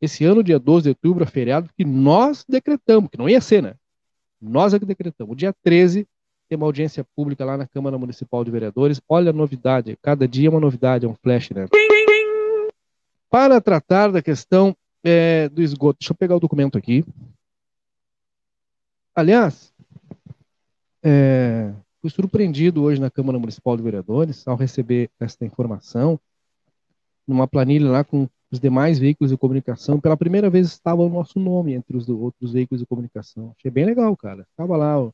esse 0.00 0.24
ano, 0.24 0.42
dia 0.42 0.58
12 0.58 0.84
de 0.84 0.88
outubro, 0.90 1.24
é 1.24 1.26
feriado 1.26 1.70
que 1.76 1.84
nós 1.84 2.44
decretamos, 2.48 3.10
que 3.10 3.18
não 3.18 3.28
ia 3.28 3.40
ser, 3.40 3.62
né? 3.62 3.74
Nós 4.40 4.74
é 4.74 4.78
que 4.78 4.84
decretamos. 4.84 5.32
O 5.32 5.36
dia 5.36 5.54
13 5.62 6.06
tem 6.48 6.56
uma 6.56 6.66
audiência 6.66 7.04
pública 7.16 7.44
lá 7.44 7.56
na 7.56 7.66
Câmara 7.66 7.98
Municipal 7.98 8.44
de 8.44 8.50
Vereadores. 8.50 9.00
Olha 9.08 9.30
a 9.30 9.32
novidade, 9.32 9.98
cada 10.00 10.26
dia 10.26 10.48
é 10.48 10.50
uma 10.50 10.60
novidade, 10.60 11.04
é 11.04 11.08
um 11.08 11.14
flash, 11.14 11.50
né? 11.50 11.66
Para 13.28 13.60
tratar 13.60 14.10
da 14.10 14.22
questão 14.22 14.76
é, 15.04 15.48
do 15.48 15.62
esgoto. 15.62 15.98
Deixa 16.00 16.12
eu 16.12 16.16
pegar 16.16 16.36
o 16.36 16.40
documento 16.40 16.78
aqui. 16.78 17.04
Aliás, 19.14 19.72
é, 21.02 21.72
fui 22.00 22.10
surpreendido 22.10 22.82
hoje 22.82 23.00
na 23.00 23.10
Câmara 23.10 23.38
Municipal 23.38 23.76
de 23.76 23.82
Vereadores 23.82 24.46
ao 24.46 24.56
receber 24.56 25.10
esta 25.18 25.44
informação 25.44 26.18
numa 27.26 27.48
planilha 27.48 27.90
lá 27.90 28.04
com 28.04 28.28
os 28.50 28.60
demais 28.60 28.98
veículos 28.98 29.30
de 29.30 29.36
comunicação. 29.36 30.00
Pela 30.00 30.16
primeira 30.16 30.48
vez 30.48 30.68
estava 30.68 31.02
o 31.02 31.08
nosso 31.08 31.40
nome 31.40 31.74
entre 31.74 31.96
os 31.96 32.08
outros 32.08 32.52
veículos 32.52 32.80
de 32.80 32.86
comunicação. 32.86 33.54
Achei 33.58 33.70
bem 33.70 33.84
legal, 33.84 34.16
cara. 34.16 34.46
Estava 34.50 34.76
lá, 34.76 35.00
ó, 35.00 35.10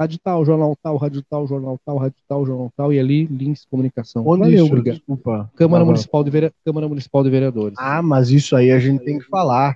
rádio 0.00 0.18
tal, 0.24 0.44
jornal 0.46 0.74
tal, 0.82 0.96
rádio 0.96 1.22
tal, 1.28 1.46
jornal 1.46 1.78
tal, 1.84 1.98
rádio 1.98 2.16
tal, 2.26 2.46
jornal 2.46 2.72
tal, 2.74 2.90
e 2.90 2.98
ali 2.98 3.26
links 3.26 3.62
de 3.62 3.68
comunicação. 3.68 4.26
Onde 4.26 4.44
Valeu, 4.44 4.64
isso? 4.64 4.66
Obrigado. 4.66 4.96
Desculpa. 4.96 5.50
Câmara, 5.54 5.84
Municipal 5.84 6.24
de 6.24 6.30
Vere... 6.30 6.52
Câmara 6.64 6.88
Municipal 6.88 7.22
de 7.22 7.28
Vereadores. 7.28 7.76
Ah, 7.78 8.00
mas 8.00 8.30
isso 8.30 8.56
aí 8.56 8.70
a 8.70 8.78
gente 8.78 9.04
tem 9.04 9.18
que 9.18 9.26
falar. 9.26 9.74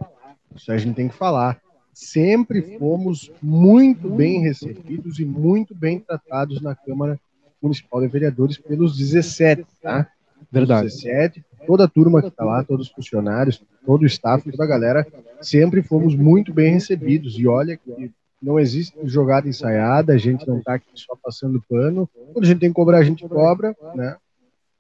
Isso 0.57 0.71
aí 0.71 0.79
a 0.79 0.81
gente 0.81 0.95
tem 0.95 1.09
que 1.09 1.15
falar. 1.15 1.61
Sempre 1.93 2.79
fomos 2.79 3.31
muito 3.43 4.09
bem 4.09 4.41
recebidos 4.41 5.19
e 5.19 5.27
muito 5.27 5.75
bem 5.75 6.01
tratados 6.01 6.59
na 6.63 6.75
Câmara 6.75 7.21
Municipal 7.63 8.01
de 8.01 8.09
Vereadores 8.09 8.57
pelos 8.57 8.97
17, 8.97 9.67
tá? 9.83 10.09
Verdade. 10.51 10.87
17, 10.87 11.45
toda 11.67 11.85
a 11.85 11.89
turma 11.89 12.23
que 12.23 12.29
está 12.29 12.45
lá, 12.45 12.65
todos 12.65 12.87
os 12.87 12.93
funcionários, 12.93 13.63
todo 13.85 14.03
o 14.03 14.07
staff, 14.07 14.51
toda 14.51 14.65
a 14.65 14.67
galera, 14.67 15.07
sempre 15.43 15.83
fomos 15.83 16.17
muito 16.17 16.53
bem 16.53 16.73
recebidos. 16.73 17.39
E 17.39 17.47
olha 17.47 17.77
que 17.77 18.11
não 18.45 18.61
existe 18.61 18.95
jogada 19.05 19.49
ensaiada, 19.49 20.13
a 20.13 20.19
gente 20.19 20.47
não 20.47 20.59
está 20.59 20.75
aqui 20.75 20.87
só 20.95 21.17
passando 21.17 21.65
pano. 21.67 22.07
Quando 22.33 22.45
a 22.45 22.47
gente 22.47 22.61
tem 22.61 22.69
que 22.69 22.75
cobrar, 22.75 22.99
a 22.99 23.05
gente 23.05 23.27
cobra, 23.27 23.75
né? 23.95 24.17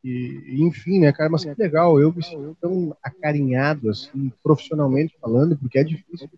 E, 0.05 0.57
enfim, 0.59 1.01
né, 1.01 1.11
cara, 1.13 1.31
mas 1.31 1.45
que 1.45 1.55
legal, 1.57 1.99
eu 1.99 2.13
me 2.13 2.23
sinto 2.23 2.55
tão 2.61 2.95
acarinhado, 3.03 3.89
assim, 3.89 4.31
profissionalmente 4.43 5.17
falando, 5.19 5.57
porque 5.57 5.79
é 5.79 5.85
difícil 5.85 6.29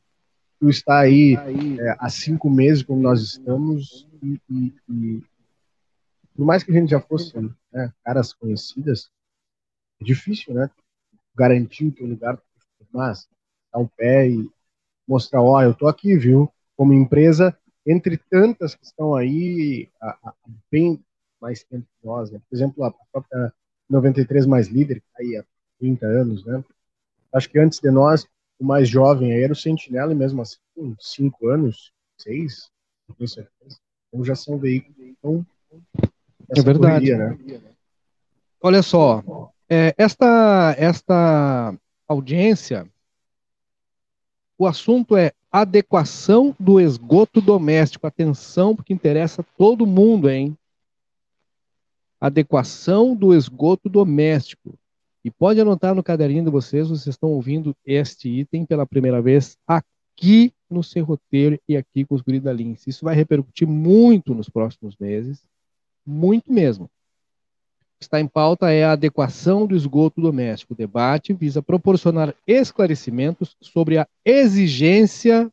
tu 0.61 0.71
estar 0.71 1.01
aí 1.01 1.35
é, 1.35 1.97
há 1.99 2.09
cinco 2.09 2.49
meses 2.49 2.85
como 2.85 3.03
nós 3.03 3.21
estamos 3.21 4.09
e, 4.23 4.41
e, 4.49 4.75
e, 4.89 5.23
por 6.35 6.47
mais 6.47 6.63
que 6.63 6.71
a 6.71 6.75
gente 6.75 6.91
já 6.91 7.01
fosse 7.01 7.37
né, 7.73 7.93
caras 8.05 8.33
conhecidas, 8.33 9.11
é 10.01 10.05
difícil, 10.05 10.55
né? 10.55 10.71
Garantir 11.35 11.87
o 11.87 11.93
teu 11.93 12.07
lugar, 12.07 12.41
mas 12.93 13.29
dar 13.73 13.81
um 13.81 13.87
pé 13.89 14.29
e 14.29 14.49
mostrar, 15.09 15.43
ó, 15.43 15.61
eu 15.61 15.75
tô 15.75 15.89
aqui, 15.89 16.17
viu? 16.17 16.51
Como 16.77 16.93
empresa, 16.93 17.57
entre 17.87 18.17
tantas 18.17 18.75
que 18.75 18.85
estão 18.85 19.15
aí 19.15 19.89
há, 20.01 20.19
há 20.25 20.35
bem 20.71 21.01
mais 21.41 21.63
tempo 21.65 21.87
que 22.01 22.07
nós, 22.07 22.31
né? 22.31 22.41
Por 22.49 22.57
exemplo, 22.57 22.85
a 22.85 22.93
própria 23.13 23.53
93 23.89 24.47
mais 24.47 24.69
líder, 24.69 24.97
que 24.97 25.07
tá 25.13 25.23
aí 25.23 25.37
há 25.37 25.45
30 25.79 26.07
anos, 26.07 26.45
né? 26.45 26.65
Acho 27.33 27.49
que 27.49 27.59
antes 27.59 27.79
de 27.81 27.91
nós, 27.91 28.27
o 28.59 28.65
mais 28.65 28.89
jovem 28.89 29.33
aí 29.33 29.43
era 29.43 29.53
o 29.53 29.57
Sentinela, 29.57 30.13
e 30.13 30.17
mesmo 30.17 30.43
assim, 30.43 30.59
com 30.75 30.95
5 30.99 31.49
anos, 31.49 31.93
6, 32.19 32.71
não 33.09 33.15
tenho 33.15 33.29
certeza. 33.29 33.79
Então 34.09 34.25
já 34.25 34.35
são 34.35 34.59
veículos. 34.59 34.97
Então, 34.99 35.47
é 36.49 36.63
verdade. 36.63 37.11
Correria, 37.13 37.19
né? 37.19 37.61
Olha 38.61 38.83
só, 38.83 39.53
é, 39.69 39.95
esta, 39.99 40.75
esta 40.79 41.79
audiência, 42.09 42.89
o 44.59 44.67
assunto 44.67 45.17
é 45.17 45.33
adequação 45.61 46.55
do 46.61 46.79
esgoto 46.79 47.41
doméstico. 47.41 48.07
Atenção, 48.07 48.77
porque 48.77 48.93
interessa 48.93 49.43
todo 49.57 49.87
mundo, 49.87 50.29
hein? 50.29 50.57
Adequação 52.21 53.15
do 53.15 53.35
esgoto 53.35 53.89
doméstico. 53.89 54.79
E 55.25 55.31
pode 55.31 55.59
anotar 55.59 55.95
no 55.95 56.03
caderninho 56.03 56.45
de 56.45 56.51
vocês, 56.51 56.89
vocês 56.89 57.15
estão 57.15 57.31
ouvindo 57.31 57.75
este 57.87 58.29
item 58.29 58.67
pela 58.67 58.87
primeira 58.87 59.23
vez 59.23 59.57
aqui 59.67 60.53
no 60.69 60.83
seu 60.83 61.05
roteiro 61.05 61.59
e 61.67 61.75
aqui 61.75 62.05
com 62.05 62.15
os 62.15 62.21
guris 62.21 62.43
da 62.43 62.53
Lince. 62.53 62.91
Isso 62.91 63.05
vai 63.05 63.15
repercutir 63.15 63.67
muito 63.67 64.35
nos 64.35 64.51
próximos 64.51 64.95
meses, 65.01 65.43
muito 66.05 66.53
mesmo. 66.53 66.91
Está 68.01 68.21
em 68.21 68.27
pauta 68.27 68.71
é 68.71 68.85
a 68.85 68.93
adequação 68.93 69.67
do 69.67 69.75
esgoto 69.75 70.21
doméstico. 70.21 70.75
O 70.75 70.77
debate 70.77 71.33
visa 71.33 71.63
proporcionar 71.63 72.35
esclarecimentos 72.47 73.57
sobre 73.61 73.99
a 73.99 74.07
exigência 74.25 75.51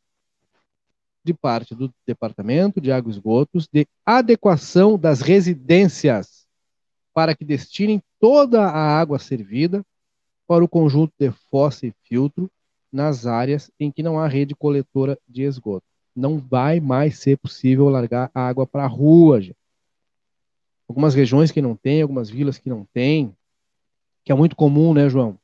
de 1.23 1.33
parte 1.33 1.73
do 1.73 1.93
Departamento 2.05 2.81
de 2.81 2.91
Água 2.91 3.09
e 3.09 3.15
Esgotos 3.15 3.67
de 3.71 3.87
adequação 4.05 4.97
das 4.97 5.21
residências 5.21 6.45
para 7.13 7.33
que 7.33 7.45
destinem 7.45 8.01
toda 8.19 8.65
a 8.65 8.99
água 8.99 9.19
servida 9.19 9.85
para 10.45 10.63
o 10.63 10.67
conjunto 10.67 11.13
de 11.17 11.31
fossa 11.49 11.87
e 11.87 11.93
filtro 12.03 12.51
nas 12.91 13.25
áreas 13.25 13.71
em 13.79 13.89
que 13.89 14.03
não 14.03 14.19
há 14.19 14.27
rede 14.27 14.53
coletora 14.53 15.17
de 15.27 15.43
esgoto. 15.43 15.85
Não 16.15 16.37
vai 16.37 16.79
mais 16.79 17.19
ser 17.19 17.37
possível 17.37 17.87
largar 17.89 18.29
a 18.35 18.41
água 18.41 18.67
para 18.67 18.83
a 18.83 18.87
rua, 18.87 19.41
gente. 19.41 19.62
Algumas 20.87 21.15
regiões 21.15 21.51
que 21.51 21.61
não 21.61 21.75
tem, 21.75 22.01
algumas 22.01 22.29
vilas 22.29 22.57
que 22.57 22.69
não 22.69 22.85
tem, 22.93 23.35
que 24.23 24.31
é 24.31 24.35
muito 24.35 24.55
comum, 24.55 24.93
né, 24.93 25.09
João? 25.09 25.37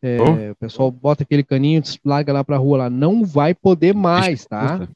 É, 0.00 0.18
oh. 0.20 0.52
O 0.52 0.56
pessoal 0.56 0.90
bota 0.90 1.22
aquele 1.22 1.44
caninho, 1.44 1.82
larga 2.04 2.32
lá 2.32 2.42
para 2.42 2.56
a 2.56 2.58
rua 2.58 2.78
lá. 2.78 2.90
Não 2.90 3.24
vai 3.24 3.54
poder 3.54 3.94
mais, 3.94 4.44
tá? 4.44 4.88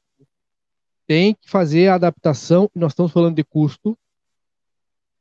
Tem 1.05 1.33
que 1.33 1.49
fazer 1.49 1.87
a 1.87 1.95
adaptação. 1.95 2.69
Nós 2.75 2.91
estamos 2.91 3.11
falando 3.11 3.35
de 3.35 3.43
custo. 3.43 3.97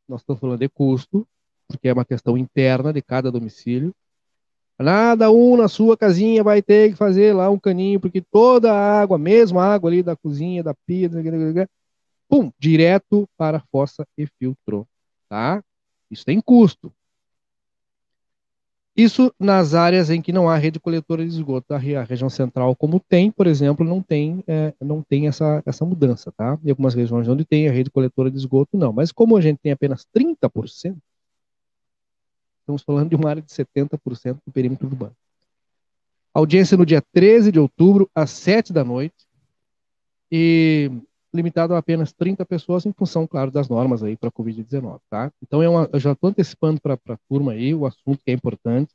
Nós 0.09 0.21
estamos 0.21 0.41
falando 0.41 0.59
de 0.59 0.69
custo, 0.69 1.27
porque 1.69 1.89
é 1.89 1.93
uma 1.93 2.05
questão 2.05 2.37
interna 2.37 2.93
de 2.93 3.01
cada 3.01 3.31
domicílio. 3.31 3.95
Nada 4.79 5.31
um 5.31 5.57
na 5.57 5.69
sua 5.69 5.97
casinha 5.97 6.45
vai 6.45 6.61
ter 6.61 6.91
que 6.91 6.97
fazer 6.97 7.33
lá 7.33 7.49
um 7.49 7.59
caninho, 7.59 7.99
porque 7.99 8.21
toda 8.21 8.73
a 8.73 9.01
água, 9.01 9.17
mesmo 9.17 9.59
a 9.59 9.75
água 9.75 9.89
ali 9.89 10.03
da 10.03 10.14
cozinha, 10.14 10.62
da 10.62 10.75
pia, 10.75 11.09
pum, 12.29 12.51
direto 12.59 13.29
para 13.37 13.59
a 13.59 13.64
fossa 13.72 14.07
e 14.16 14.27
filtro, 14.27 14.87
tá? 15.29 15.62
Isso 16.11 16.24
tem 16.24 16.41
custo. 16.41 16.93
Isso 18.97 19.31
nas 19.39 19.74
áreas 19.74 20.09
em 20.09 20.22
que 20.22 20.33
não 20.33 20.49
há 20.49 20.57
rede 20.57 20.81
coletora 20.81 21.22
de 21.22 21.29
esgoto. 21.29 21.74
A 21.74 21.79
região 21.79 22.31
central, 22.31 22.74
como 22.74 22.99
tem, 22.99 23.31
por 23.31 23.47
exemplo, 23.47 23.85
não 23.85 24.01
tem, 24.01 24.43
é, 24.47 24.72
não 24.81 25.03
tem 25.03 25.29
essa, 25.29 25.62
essa 25.66 25.85
mudança, 25.85 26.33
tá? 26.33 26.59
Em 26.64 26.70
algumas 26.70 26.95
regiões 26.95 27.29
onde 27.29 27.45
tem 27.45 27.68
a 27.68 27.72
rede 27.72 27.91
coletora 27.91 28.31
de 28.31 28.39
esgoto, 28.39 28.79
não. 28.79 28.95
Mas 28.95 29.12
como 29.12 29.37
a 29.37 29.41
gente 29.43 29.59
tem 29.59 29.70
apenas 29.70 30.07
30%, 30.16 30.97
estamos 32.61 32.83
falando 32.83 33.11
de 33.11 33.16
uma 33.16 33.29
área 33.29 33.43
de 33.43 33.53
70% 33.53 34.39
do 34.47 34.53
perímetro 34.53 34.87
urbano. 34.87 35.14
Audiência 36.33 36.77
no 36.77 36.87
dia 36.87 37.03
13 37.12 37.53
de 37.53 37.59
outubro, 37.59 38.11
às 38.14 38.31
7 38.31 38.72
da 38.72 38.83
noite. 38.83 39.27
E 40.33 40.91
limitado 41.37 41.74
a 41.74 41.78
apenas 41.78 42.12
30 42.12 42.45
pessoas 42.45 42.87
em 42.87 42.93
função, 42.93 43.26
claro, 43.26 43.51
das 43.51 43.68
normas 43.68 44.03
aí 44.03 44.16
para 44.16 44.28
a 44.28 44.32
Covid-19, 44.32 44.99
tá? 45.09 45.30
Então 45.43 45.62
é 45.62 45.68
uma, 45.68 45.89
eu 45.93 46.01
já 46.01 46.12
estou 46.12 46.30
antecipando 46.30 46.80
para 46.80 46.95
a 46.95 47.18
turma 47.28 47.53
aí 47.53 47.74
o 47.74 47.87
assunto 47.87 48.20
que 48.24 48.30
é 48.30 48.34
importante, 48.34 48.93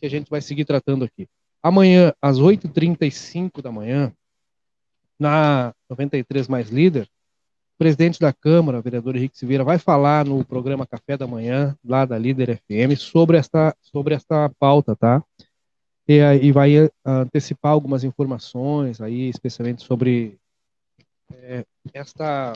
que 0.00 0.06
a 0.06 0.10
gente 0.10 0.30
vai 0.30 0.40
seguir 0.40 0.64
tratando 0.64 1.04
aqui. 1.04 1.28
Amanhã, 1.62 2.12
às 2.20 2.38
8h35 2.38 3.62
da 3.62 3.70
manhã, 3.70 4.12
na 5.18 5.74
93 5.88 6.48
Mais 6.48 6.70
Líder, 6.70 7.04
o 7.04 7.78
presidente 7.78 8.20
da 8.20 8.32
Câmara, 8.32 8.80
vereador 8.80 9.16
Henrique 9.16 9.38
Silveira, 9.38 9.64
vai 9.64 9.78
falar 9.78 10.24
no 10.24 10.44
programa 10.44 10.86
Café 10.86 11.16
da 11.16 11.26
Manhã, 11.26 11.76
lá 11.84 12.04
da 12.04 12.18
Líder 12.18 12.58
FM, 12.58 12.98
sobre 12.98 13.36
esta, 13.36 13.74
sobre 13.80 14.14
esta 14.14 14.50
pauta, 14.58 14.94
tá? 14.94 15.22
E, 16.06 16.18
e 16.42 16.52
vai 16.52 16.84
uh, 16.84 16.90
antecipar 17.04 17.72
algumas 17.72 18.04
informações 18.04 19.00
aí, 19.00 19.28
especialmente 19.28 19.82
sobre 19.82 20.38
é, 21.42 21.64
esta, 21.92 22.52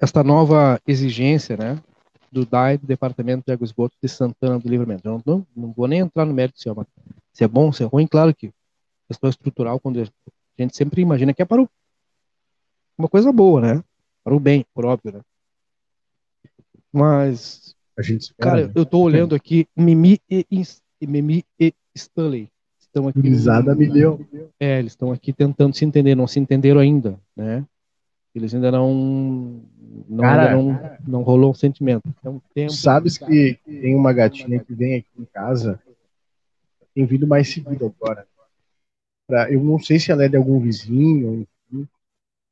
esta 0.00 0.24
nova 0.24 0.80
exigência 0.86 1.56
né, 1.56 1.82
do 2.30 2.44
DAI, 2.44 2.78
do 2.78 2.86
Departamento 2.86 3.44
de 3.46 3.52
Água 3.52 3.64
e 3.64 3.66
Esgoto 3.66 3.96
de 4.02 4.08
Santana 4.08 4.58
do 4.58 4.68
Livramento. 4.68 5.06
Eu 5.06 5.22
não, 5.24 5.46
não, 5.56 5.72
vou 5.72 5.86
nem 5.86 6.00
entrar 6.00 6.24
no 6.24 6.34
mérito 6.34 6.60
se 6.60 6.68
é, 6.68 6.72
uma, 6.72 6.86
se 7.32 7.44
é 7.44 7.48
bom, 7.48 7.72
se 7.72 7.82
é 7.82 7.86
ruim, 7.86 8.06
claro 8.06 8.34
que 8.34 8.52
questão 9.08 9.30
estrutural, 9.30 9.80
quando 9.80 10.00
a 10.00 10.62
gente 10.62 10.76
sempre 10.76 11.00
imagina 11.00 11.32
que 11.32 11.40
é 11.40 11.44
para 11.44 11.62
o, 11.62 11.68
uma 12.96 13.08
coisa 13.08 13.32
boa, 13.32 13.60
né? 13.60 13.84
Para 14.22 14.34
o 14.34 14.40
bem, 14.40 14.66
por 14.74 14.84
óbvio, 14.84 15.12
né? 15.12 15.20
Mas, 16.92 17.74
espera, 17.98 18.50
cara, 18.50 18.66
né? 18.66 18.72
eu 18.74 18.82
estou 18.82 19.02
olhando 19.02 19.34
aqui 19.34 19.66
Mimi 19.76 20.20
e, 20.28 20.44
Mimi 21.00 21.44
e 21.58 21.72
Stanley 21.94 22.50
estão 22.98 23.08
aqui. 23.08 23.20
Risada 23.20 23.74
milhão. 23.74 24.18
É, 24.58 24.78
eles 24.78 24.92
estão 24.92 25.12
aqui 25.12 25.32
tentando 25.32 25.74
se 25.74 25.84
entender, 25.84 26.14
não 26.14 26.26
se 26.26 26.38
entenderam 26.38 26.80
ainda, 26.80 27.18
né? 27.36 27.64
Eles 28.34 28.54
ainda 28.54 28.70
não. 28.70 29.62
Não, 30.08 30.18
cara, 30.18 30.50
ainda 30.50 30.62
não, 30.62 30.76
cara, 30.76 30.98
não 31.06 31.22
rolou 31.22 31.50
um 31.50 31.54
sentimento. 31.54 32.02
Então, 32.06 32.40
tempo, 32.54 32.72
Sabes 32.72 33.18
que 33.18 33.58
tem 33.64 33.94
uma 33.94 34.12
gatinha 34.12 34.60
que 34.60 34.74
vem 34.74 34.96
aqui 34.96 35.08
em 35.18 35.24
casa, 35.24 35.80
tem 36.94 37.04
vindo 37.04 37.26
mais 37.26 37.48
seguido 37.48 37.94
agora. 38.00 38.26
Pra, 39.26 39.50
eu 39.52 39.62
não 39.62 39.78
sei 39.78 39.98
se 39.98 40.12
ela 40.12 40.24
é 40.24 40.28
de 40.28 40.36
algum 40.36 40.60
vizinho, 40.60 41.46
enfim, 41.70 41.88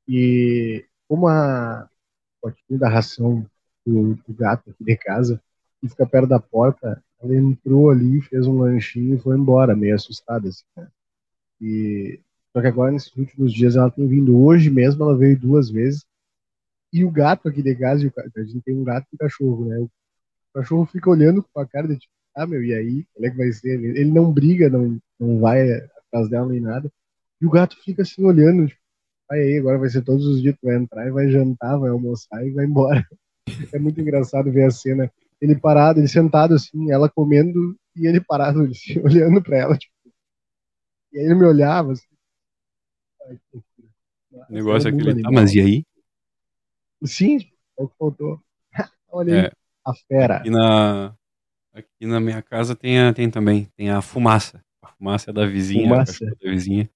e 0.08 0.84
como 1.08 1.28
a 1.28 1.88
potinho 2.40 2.78
da 2.78 2.88
ração 2.88 3.46
do, 3.84 4.14
do 4.14 4.34
gato 4.34 4.70
aqui 4.70 4.84
de 4.84 4.96
casa, 4.96 5.40
que 5.80 5.88
fica 5.88 6.06
perto 6.06 6.28
da 6.28 6.40
porta, 6.40 7.02
ela 7.20 7.34
entrou 7.34 7.90
ali, 7.90 8.20
fez 8.22 8.46
um 8.46 8.58
lanchinho 8.58 9.14
e 9.16 9.18
foi 9.18 9.36
embora, 9.36 9.74
meio 9.74 9.94
assustada, 9.94 10.48
assim, 10.48 10.64
né? 10.76 10.88
E, 11.60 12.20
só 12.52 12.60
que 12.60 12.66
agora, 12.68 12.92
nesses 12.92 13.14
últimos 13.16 13.52
dias, 13.52 13.76
ela 13.76 13.90
tem 13.90 14.06
vindo. 14.06 14.38
Hoje 14.38 14.70
mesmo, 14.70 15.02
ela 15.02 15.16
veio 15.16 15.38
duas 15.38 15.70
vezes. 15.70 16.04
E 16.92 17.04
o 17.04 17.10
gato 17.10 17.48
aqui 17.48 17.62
de 17.62 17.74
casa, 17.74 18.12
a 18.36 18.42
gente 18.42 18.62
tem 18.62 18.74
um 18.74 18.84
gato 18.84 19.06
e 19.12 19.14
um 19.14 19.18
cachorro, 19.18 19.66
né? 19.66 19.78
O 19.78 19.90
cachorro 20.54 20.86
fica 20.86 21.10
olhando 21.10 21.42
com 21.42 21.60
a 21.60 21.66
cara 21.66 21.88
de 21.88 21.98
tipo, 21.98 22.12
ah, 22.34 22.46
meu, 22.46 22.62
e 22.62 22.74
aí? 22.74 23.06
Como 23.14 23.26
é 23.26 23.30
que 23.30 23.36
vai 23.36 23.52
ser? 23.52 23.82
Ele 23.82 24.10
não 24.10 24.32
briga, 24.32 24.68
não, 24.68 24.98
não 25.18 25.38
vai 25.40 25.70
atrás 25.72 26.28
dela 26.28 26.48
nem 26.48 26.60
nada. 26.60 26.90
E 27.40 27.46
o 27.46 27.50
gato 27.50 27.76
fica 27.82 28.02
assim 28.02 28.24
olhando, 28.24 28.66
tipo, 28.68 28.80
vai 29.28 29.40
aí, 29.40 29.58
agora 29.58 29.78
vai 29.78 29.90
ser 29.90 30.02
todos 30.02 30.26
os 30.26 30.40
dias, 30.40 30.54
tu 30.60 30.66
vai 30.66 30.76
entrar 30.76 31.06
e 31.06 31.10
vai 31.10 31.28
jantar, 31.28 31.78
vai 31.78 31.90
almoçar 31.90 32.46
e 32.46 32.50
vai 32.50 32.64
embora. 32.64 33.06
É 33.72 33.78
muito 33.78 34.00
engraçado 34.00 34.50
ver 34.50 34.64
a 34.64 34.70
cena 34.72 35.10
ele 35.40 35.58
parado, 35.58 36.00
ele 36.00 36.08
sentado 36.08 36.54
assim, 36.54 36.90
ela 36.90 37.08
comendo 37.08 37.76
e 37.94 38.06
ele 38.06 38.20
parado 38.20 38.62
assim, 38.62 38.98
olhando 39.04 39.42
para 39.42 39.56
ela, 39.56 39.78
tipo. 39.78 39.94
E 41.12 41.18
aí 41.18 41.24
ele 41.24 41.34
me 41.34 41.46
olhava 41.46 41.92
assim. 41.92 42.06
Ai, 43.22 43.38
o 44.48 44.52
negócio 44.52 44.88
é 44.88 44.92
que 44.92 44.98
ele 44.98 45.22
tá, 45.22 45.30
mas 45.30 45.54
e 45.54 45.60
aí? 45.60 45.84
Sim, 47.04 47.38
é 47.78 47.82
o 47.82 47.88
que 47.88 47.96
faltou. 47.96 48.40
Olha 49.08 49.34
aí, 49.34 49.46
é, 49.46 49.52
a 49.84 49.94
fera. 49.94 50.36
Aqui 50.36 50.50
na, 50.50 51.16
aqui 51.72 52.06
na 52.06 52.20
minha 52.20 52.42
casa 52.42 52.76
tem, 52.76 53.00
a, 53.00 53.12
tem 53.12 53.30
também, 53.30 53.70
tem 53.76 53.90
a 53.90 54.02
fumaça. 54.02 54.62
A 54.82 54.88
fumaça 54.88 55.30
é 55.30 55.32
da 55.32 55.46
vizinha, 55.46 55.88
fumaça. 55.88 56.24
da 56.24 56.50
vizinha. 56.50 56.90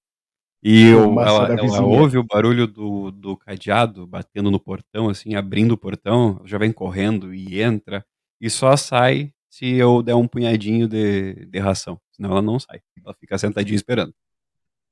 E 0.63 0.89
eu, 0.89 1.19
ela, 1.19 1.53
ela 1.53 1.81
ouve 1.81 2.19
o 2.19 2.23
barulho 2.23 2.67
do, 2.67 3.09
do 3.09 3.35
cadeado 3.35 4.05
batendo 4.05 4.51
no 4.51 4.59
portão, 4.59 5.09
assim, 5.09 5.33
abrindo 5.33 5.71
o 5.71 5.77
portão, 5.77 6.39
já 6.45 6.59
vem 6.59 6.71
correndo 6.71 7.33
e 7.33 7.59
entra 7.59 8.05
e 8.41 8.49
só 8.49 8.75
sai 8.75 9.31
se 9.47 9.75
eu 9.75 10.01
der 10.01 10.15
um 10.15 10.27
punhadinho 10.27 10.87
de, 10.87 11.45
de 11.45 11.59
ração. 11.59 12.01
Senão 12.11 12.31
ela 12.31 12.41
não 12.41 12.59
sai. 12.59 12.81
Ela 13.05 13.13
fica 13.13 13.37
sentadinha 13.37 13.75
esperando. 13.75 14.13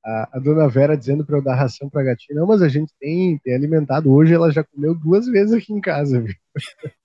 A, 0.06 0.38
a 0.38 0.40
dona 0.40 0.70
Vera 0.70 0.96
dizendo 0.96 1.26
para 1.26 1.38
eu 1.38 1.42
dar 1.42 1.56
ração 1.56 1.90
pra 1.90 2.04
gatinha. 2.04 2.40
Não, 2.40 2.46
mas 2.46 2.62
a 2.62 2.70
gente 2.70 2.94
tem, 3.00 3.40
tem 3.40 3.56
alimentado. 3.56 4.14
Hoje 4.14 4.34
ela 4.34 4.52
já 4.52 4.64
comeu 4.64 4.94
duas 4.94 5.26
vezes 5.26 5.54
aqui 5.54 5.74
em 5.74 5.82
casa, 5.82 6.22
viu? 6.22 6.36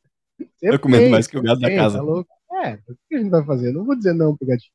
Eu 0.61 0.81
comendo 0.81 1.11
mais 1.11 1.27
que 1.27 1.37
o 1.37 1.43
gato 1.43 1.61
da 1.61 1.75
casa. 1.75 1.99
Tá 1.99 2.03
louco? 2.03 2.31
É, 2.65 2.75
o 2.89 2.97
que 3.09 3.15
a 3.15 3.19
gente 3.19 3.31
vai 3.31 3.45
fazer? 3.45 3.73
Não 3.73 3.85
vou 3.85 3.95
dizer 3.95 4.15
não 4.15 4.37
pro 4.37 4.47
gatinho. 4.47 4.73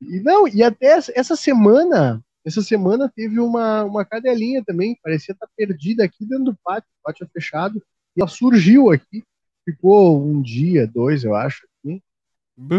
E 0.00 0.20
não, 0.20 0.48
e 0.48 0.62
até 0.62 0.98
essa 1.14 1.36
semana, 1.36 2.22
essa 2.44 2.62
semana 2.62 3.12
teve 3.14 3.38
uma, 3.38 3.84
uma 3.84 4.04
cadelinha 4.04 4.64
também, 4.64 4.98
parecia 5.02 5.32
estar 5.32 5.48
perdida 5.56 6.04
aqui 6.04 6.24
dentro 6.24 6.44
do 6.44 6.58
pátio, 6.64 6.88
o 7.00 7.02
pátio 7.02 7.24
é 7.24 7.28
fechado, 7.28 7.82
e 8.16 8.20
ela 8.20 8.28
surgiu 8.28 8.90
aqui 8.90 9.22
ficou 9.64 10.22
um 10.22 10.40
dia, 10.40 10.86
dois, 10.86 11.24
eu 11.24 11.34
acho, 11.34 11.66
assim, 11.78 12.00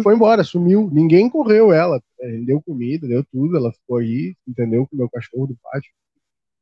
foi 0.03 0.13
embora, 0.13 0.43
sumiu. 0.43 0.89
Ninguém 0.91 1.29
correu 1.29 1.73
ela. 1.73 2.01
Né? 2.19 2.43
Deu 2.45 2.61
comida, 2.61 3.07
deu 3.07 3.23
tudo, 3.32 3.57
ela 3.57 3.71
ficou 3.71 3.97
aí, 3.97 4.36
entendeu? 4.47 4.86
Com 4.88 4.95
o 4.95 4.99
meu 4.99 5.09
cachorro 5.09 5.47
do 5.47 5.57
pátio. 5.61 5.91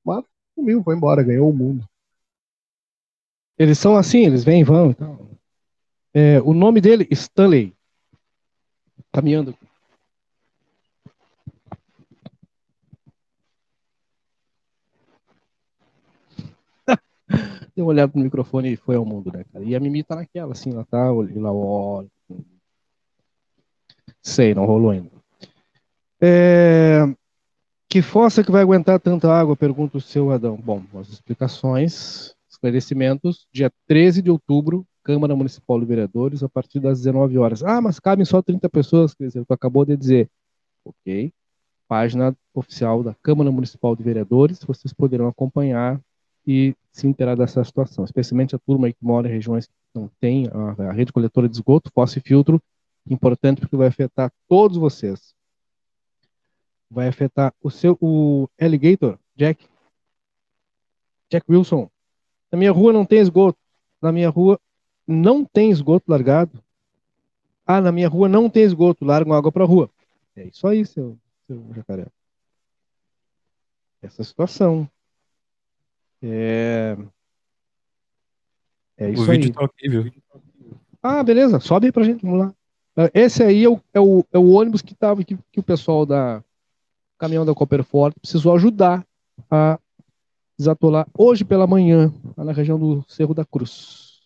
Mas 0.06 0.24
sumiu, 0.56 0.82
foi 0.84 0.96
embora, 0.96 1.24
ganhou 1.24 1.50
o 1.50 1.54
mundo. 1.54 1.86
Eles 3.58 3.78
são 3.78 3.98
assim, 3.98 4.26
eles 4.26 4.44
vêm 4.44 4.62
e 4.62 4.64
vão. 4.64 4.92
Então. 4.92 5.30
É, 6.14 6.40
o 6.42 6.54
nome 6.54 6.80
dele, 6.80 7.08
Stanley. 7.12 7.74
Caminhando. 9.12 9.56
Deu 17.80 17.86
uma 17.86 17.94
olhada 17.94 18.12
pro 18.12 18.22
microfone 18.22 18.74
e 18.74 18.76
foi 18.76 18.98
ao 18.98 19.06
mundo, 19.06 19.32
né, 19.32 19.46
cara? 19.54 19.64
E 19.64 19.74
a 19.74 19.80
Mimi 19.80 20.04
tá 20.04 20.18
naquela, 20.18 20.52
assim, 20.52 20.72
ela 20.72 20.84
tá, 20.84 20.98
ela 20.98 21.52
olha, 21.54 22.10
Sei, 24.22 24.54
não 24.54 24.66
rolou 24.66 24.92
ainda. 24.92 25.10
É... 26.20 27.06
Que 27.88 28.02
fossa 28.02 28.44
que 28.44 28.52
vai 28.52 28.62
aguentar 28.62 29.00
tanta 29.00 29.32
água? 29.32 29.56
Pergunta 29.56 29.98
o 29.98 30.02
seu 30.02 30.30
Adão. 30.30 30.58
Bom, 30.58 30.84
as 30.96 31.08
explicações, 31.08 32.36
esclarecimentos. 32.50 33.48
Dia 33.52 33.72
13 33.88 34.22
de 34.22 34.30
outubro, 34.30 34.86
Câmara 35.02 35.36
Municipal 35.36 35.80
de 35.80 35.86
Vereadores, 35.86 36.44
a 36.44 36.50
partir 36.50 36.82
das 36.82 37.00
19 37.00 37.38
horas. 37.38 37.64
Ah, 37.64 37.80
mas 37.80 37.98
cabem 37.98 38.26
só 38.26 38.42
30 38.42 38.70
pessoas, 38.70 39.14
quer 39.14 39.28
dizer, 39.28 39.46
tu 39.46 39.54
acabou 39.54 39.86
de 39.86 39.96
dizer. 39.96 40.30
Ok. 40.84 41.32
Página 41.88 42.36
oficial 42.54 43.02
da 43.02 43.16
Câmara 43.24 43.50
Municipal 43.50 43.96
de 43.96 44.04
Vereadores, 44.04 44.60
vocês 44.64 44.94
poderão 44.94 45.30
acompanhar 45.30 46.00
e 46.46 46.76
se 46.92 47.08
inteirar 47.08 47.36
dessa 47.36 47.64
situação, 47.64 48.04
especialmente 48.04 48.56
a 48.56 48.60
turma 48.60 48.92
que 48.92 48.98
mora 49.02 49.28
em 49.28 49.32
regiões 49.32 49.68
que 49.68 49.74
não 49.94 50.10
tem 50.20 50.48
a, 50.48 50.90
a 50.90 50.92
rede 50.92 51.14
coletora 51.14 51.48
de 51.48 51.56
esgoto, 51.56 51.92
fosse 51.94 52.20
filtro, 52.20 52.62
importante 53.08 53.62
porque 53.62 53.76
vai 53.76 53.88
afetar 53.88 54.32
todos 54.48 54.78
vocês. 54.78 55.34
Vai 56.90 57.08
afetar 57.08 57.54
o 57.62 57.70
seu, 57.70 57.98
o 58.02 58.50
Alligator, 58.60 59.18
Jack, 59.36 59.68
Jack 61.30 61.46
Wilson. 61.50 61.90
Na 62.52 62.58
minha 62.58 62.72
rua 62.72 62.92
não 62.92 63.06
tem 63.06 63.20
esgoto. 63.20 63.60
Na 64.02 64.12
minha 64.12 64.30
rua 64.30 64.60
não 65.08 65.46
tem 65.46 65.70
esgoto 65.70 66.10
largado. 66.10 66.64
Ah, 67.66 67.80
na 67.80 67.92
minha 67.92 68.10
rua 68.10 68.28
não 68.28 68.50
tem 68.50 68.64
esgoto, 68.64 69.06
largam 69.06 69.34
água 69.34 69.52
para 69.52 69.66
rua. 69.66 69.90
É 70.36 70.46
isso 70.46 70.68
aí, 70.68 70.86
seu, 70.86 71.18
seu 71.46 71.64
jacaré. 71.76 72.08
Essa 74.02 74.24
situação. 74.24 74.90
É, 76.22 76.98
é 78.98 79.10
isso 79.10 79.24
o 79.24 79.26
vídeo 79.26 79.46
aí. 79.46 79.68
tá 79.68 79.74
viu? 79.84 80.14
Ah, 81.02 81.24
beleza. 81.24 81.60
Sobe 81.60 81.88
aí 81.88 81.92
pra 81.92 82.04
gente, 82.04 82.22
vamos 82.22 82.40
lá. 82.40 82.54
Esse 83.14 83.42
aí 83.44 83.64
é 83.64 83.70
o, 83.70 83.80
é 83.94 84.00
o, 84.00 84.26
é 84.34 84.38
o 84.38 84.50
ônibus 84.50 84.82
que, 84.82 84.94
tava, 84.94 85.24
que, 85.24 85.38
que 85.52 85.60
o 85.60 85.64
pessoal 85.64 86.06
da 86.06 86.44
caminhão 87.18 87.46
da 87.46 87.54
Copperford 87.54 88.16
precisou 88.20 88.54
ajudar 88.56 89.06
a 89.50 89.80
desatolar 90.58 91.08
hoje 91.18 91.46
pela 91.46 91.66
manhã, 91.66 92.14
lá 92.36 92.44
na 92.44 92.52
região 92.52 92.78
do 92.78 93.06
Cerro 93.08 93.34
da 93.34 93.46
Cruz. 93.46 94.20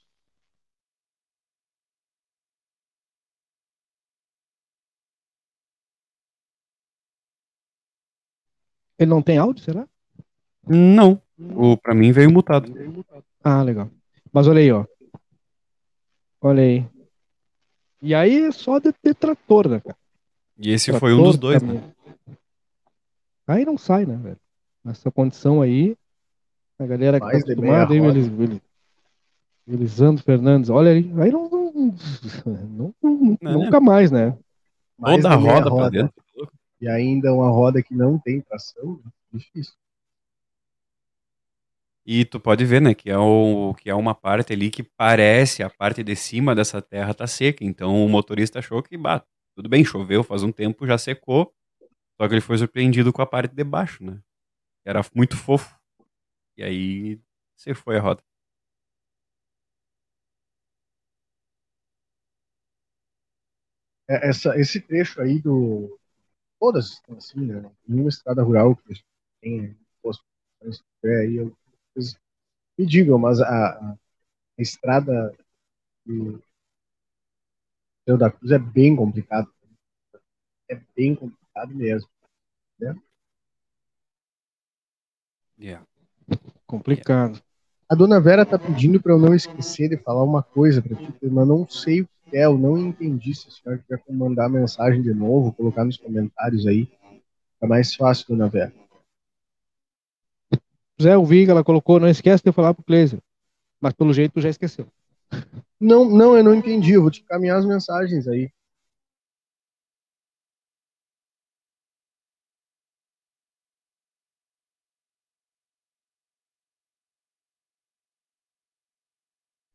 Ele 8.97 9.09
não 9.09 9.21
tem 9.21 9.37
áudio, 9.37 9.63
será? 9.63 9.87
Não. 10.67 11.21
O, 11.39 11.77
pra 11.77 11.93
mim 11.93 12.11
veio 12.11 12.31
mutado. 12.31 12.71
Ah, 13.43 13.61
legal. 13.63 13.89
Mas 14.31 14.47
olha 14.47 14.59
aí, 14.59 14.71
ó. 14.71 14.86
Olha 16.41 16.61
aí. 16.61 16.86
E 18.01 18.13
aí 18.13 18.43
é 18.43 18.51
só 18.51 18.79
de 18.79 18.93
detrator, 19.01 19.67
né, 19.67 19.79
cara? 19.79 19.97
E 20.57 20.71
esse 20.71 20.91
trator 20.91 20.99
foi 20.99 21.13
um 21.13 21.23
dos 21.23 21.38
dois, 21.38 21.61
né? 21.61 21.81
Aí 23.47 23.65
não 23.65 23.77
sai, 23.77 24.05
né, 24.05 24.15
velho? 24.15 24.39
Nessa 24.84 25.09
condição 25.09 25.61
aí, 25.61 25.97
a 26.77 26.86
galera 26.86 27.19
que 27.19 27.25
tá 27.25 27.31
Mais 27.31 27.43
tá 27.43 27.51
acostumada 27.51 27.93
aí, 27.93 27.99
eles, 27.99 28.27
eles, 28.27 28.61
Elisandro 29.67 30.23
Fernandes, 30.23 30.69
olha 30.69 30.91
aí, 30.91 31.11
aí 31.17 31.31
não, 31.31 31.49
não, 31.49 31.95
não, 32.45 32.95
não 33.01 33.38
né? 33.41 33.53
nunca 33.53 33.79
mais, 33.79 34.11
né? 34.11 34.38
Mais 34.97 35.21
Toda 35.21 35.34
a 35.34 35.38
roda, 35.38 35.69
roda 35.69 35.75
pra 35.75 35.89
dentro. 35.89 36.13
E 36.81 36.88
ainda 36.88 37.34
uma 37.34 37.49
roda 37.49 37.81
que 37.81 37.95
não 37.95 38.19
tem 38.19 38.41
tração, 38.41 38.99
difícil. 39.31 39.73
E 42.06 42.26
tu 42.26 42.39
pode 42.39 42.66
ver, 42.66 42.82
né, 42.82 42.93
que 42.93 43.10
é, 43.10 43.18
o, 43.18 43.74
que 43.76 43.89
é 43.89 43.95
uma 43.95 44.14
parte 44.14 44.51
ali 44.51 44.70
que 44.70 44.84
parece 44.84 45.64
a 45.64 45.70
parte 45.70 46.04
de 46.04 46.16
cima 46.16 46.54
dessa 46.54 46.82
terra 46.82 47.14
tá 47.14 47.26
seca. 47.28 47.64
Então 47.64 48.06
o 48.06 48.10
motorista 48.10 48.60
achou 48.60 48.84
que, 48.84 48.97
bah, 48.97 49.24
tudo 49.56 49.70
bem, 49.70 49.86
choveu 49.86 50.24
faz 50.24 50.43
um 50.43 50.51
tempo, 50.51 50.86
já 50.86 50.97
secou. 50.97 51.54
Só 52.20 52.28
que 52.28 52.34
ele 52.36 52.41
foi 52.41 52.58
surpreendido 52.58 53.14
com 53.14 53.22
a 53.22 53.26
parte 53.26 53.54
de 53.56 53.64
baixo, 53.64 54.04
né? 54.04 54.20
Era 54.86 55.01
muito 55.16 55.38
fofo. 55.38 55.76
E 56.58 56.64
aí 56.64 57.20
você 57.56 57.74
foi 57.74 57.97
a 57.97 58.01
roda. 58.01 58.24
É, 64.10 64.30
essa, 64.30 64.58
esse 64.60 64.82
trecho 64.82 65.22
aí 65.22 65.39
do. 65.39 65.97
Todas 66.60 67.01
assim, 67.18 67.41
né? 67.41 67.72
Nenhuma 67.88 68.10
estrada 68.10 68.43
rural 68.43 68.76
que 68.76 68.93
tem 69.41 69.78
aí, 71.06 71.36
eu 71.36 71.56
me 72.77 72.85
digam, 72.85 73.17
mas 73.17 73.39
a, 73.41 73.97
a 74.57 74.61
estrada 74.61 75.35
do 76.05 76.41
Rio 78.07 78.17
da 78.17 78.31
Cruz 78.31 78.51
é 78.51 78.59
bem 78.59 78.95
complicada. 78.95 79.47
É 80.69 80.79
bem 80.95 81.15
complicado 81.15 81.73
mesmo. 81.73 82.09
Né? 82.79 82.95
Yeah. 85.59 85.85
Complicado. 86.65 87.41
A 87.87 87.95
dona 87.95 88.19
Vera 88.19 88.45
tá 88.45 88.57
pedindo 88.57 88.99
para 88.99 89.13
eu 89.13 89.19
não 89.19 89.35
esquecer 89.35 89.89
de 89.89 89.97
falar 89.97 90.23
uma 90.23 90.41
coisa 90.41 90.81
para 90.81 90.95
ti, 90.95 91.13
mas 91.21 91.47
não 91.47 91.67
sei 91.67 92.01
o 92.01 92.09
que 92.25 92.37
é, 92.37 92.45
eu 92.45 92.57
não 92.57 92.77
entendi. 92.77 93.35
Se 93.35 93.47
a 93.47 93.51
senhora 93.51 93.81
quiser 93.81 94.01
mandar 94.09 94.49
mensagem 94.49 95.01
de 95.01 95.13
novo, 95.13 95.53
colocar 95.53 95.85
nos 95.85 95.97
comentários 95.97 96.65
aí, 96.65 96.87
é 97.61 97.67
mais 97.67 97.93
fácil, 97.93 98.25
dona 98.29 98.49
Vera. 98.49 98.73
Zé, 101.01 101.15
eu 101.15 101.25
vi 101.25 101.45
que 101.45 101.51
ela 101.51 101.63
colocou, 101.63 101.99
não 101.99 102.07
esquece 102.07 102.43
de 102.43 102.51
falar 102.51 102.73
pro 102.73 102.83
Cleiser. 102.83 103.19
Mas 103.81 103.93
pelo 103.93 104.13
jeito 104.13 104.33
tu 104.33 104.41
já 104.41 104.49
esqueceu. 104.49 104.87
Não, 105.79 106.05
não, 106.05 106.37
eu 106.37 106.43
não 106.43 106.53
entendi. 106.53 106.93
Eu 106.93 107.01
vou 107.01 107.11
te 107.11 107.23
caminhar 107.23 107.57
as 107.57 107.65
mensagens 107.65 108.27
aí. 108.27 108.49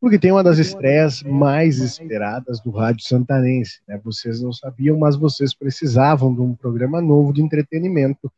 porque 0.00 0.20
tem 0.20 0.30
uma 0.30 0.44
das 0.44 0.58
estreias 0.58 1.20
mais 1.24 1.78
esperadas 1.78 2.60
do 2.60 2.70
Rádio 2.70 3.04
Santanense. 3.04 3.80
Né? 3.88 4.00
Vocês 4.04 4.40
não 4.40 4.52
sabiam, 4.52 4.96
mas 4.96 5.16
vocês 5.16 5.52
precisavam 5.52 6.32
de 6.32 6.40
um 6.40 6.54
programa 6.54 7.02
novo 7.02 7.32
de 7.32 7.42
entretenimento 7.42 8.30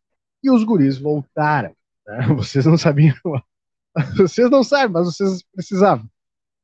e 0.42 0.50
os 0.50 0.64
guris 0.64 0.98
voltaram. 0.98 1.72
Né? 2.06 2.26
Vocês 2.36 2.64
não 2.66 2.76
sabiam, 2.76 3.14
vocês 4.16 4.48
não 4.50 4.62
sabem, 4.62 4.92
mas 4.92 5.06
vocês 5.06 5.42
precisavam. 5.52 6.08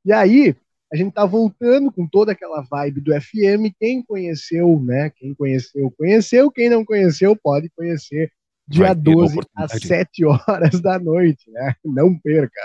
E 0.04 0.12
aí, 0.12 0.54
a 0.92 0.96
gente 0.96 1.12
tá 1.12 1.24
voltando 1.24 1.90
com 1.90 2.06
toda 2.06 2.32
aquela 2.32 2.60
vibe 2.60 3.00
do 3.00 3.12
FM. 3.12 3.74
Quem 3.80 4.02
conheceu, 4.02 4.80
né? 4.80 5.10
Quem 5.10 5.34
conheceu, 5.34 5.90
conheceu. 5.98 6.50
Quem 6.50 6.68
não 6.68 6.84
conheceu, 6.84 7.34
pode 7.34 7.68
conhecer 7.70 8.30
dia 8.68 8.94
12 8.94 9.38
às 9.56 9.72
7 9.72 10.24
horas 10.24 10.80
da 10.80 10.98
noite, 10.98 11.50
né? 11.50 11.74
Não 11.84 12.16
perca. 12.16 12.60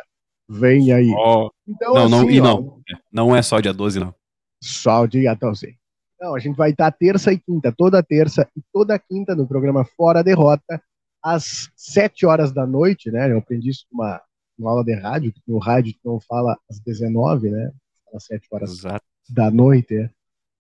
Vem 0.48 0.92
aí. 0.92 1.10
Então, 1.68 1.94
não, 1.94 2.04
assim, 2.04 2.10
não, 2.12 2.30
e 2.32 2.42
não. 2.42 2.82
É, 2.90 2.98
não 3.12 3.36
é 3.36 3.42
só 3.42 3.60
dia 3.60 3.74
12, 3.74 4.00
não. 4.00 4.14
Só 4.62 5.06
dia 5.06 5.34
12. 5.34 5.78
Não, 6.20 6.36
a 6.36 6.40
gente 6.40 6.56
vai 6.56 6.72
estar 6.72 6.92
terça 6.92 7.32
e 7.32 7.40
quinta, 7.40 7.72
toda 7.72 8.04
terça 8.04 8.48
e 8.56 8.62
toda 8.74 9.00
quinta 9.00 9.36
no 9.36 9.48
programa 9.48 9.86
Fora 9.86 10.24
Derrota, 10.24 10.82
às 11.24 11.70
7 11.76 12.26
horas 12.26 12.52
da 12.52 12.66
noite, 12.66 13.12
né? 13.12 13.32
Eu 13.32 13.40
aprendi 13.40 13.70
isso 13.70 13.86
numa, 13.92 14.22
numa 14.58 14.72
aula 14.72 14.84
de 14.84 14.94
rádio, 14.94 15.34
no 15.48 15.58
rádio 15.58 15.96
não 16.04 16.20
fala 16.20 16.58
às 16.70 16.80
19, 16.80 17.50
né? 17.50 17.72
Às 18.14 18.26
7 18.26 18.48
horas 18.52 18.72
Exato. 18.72 19.06
da 19.30 19.52
noite. 19.52 19.96
É. 19.96 20.10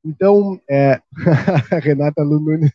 Então, 0.05 0.59
é, 0.69 1.01
a 1.71 1.79
Renata 1.79 2.23
Nunes 2.23 2.71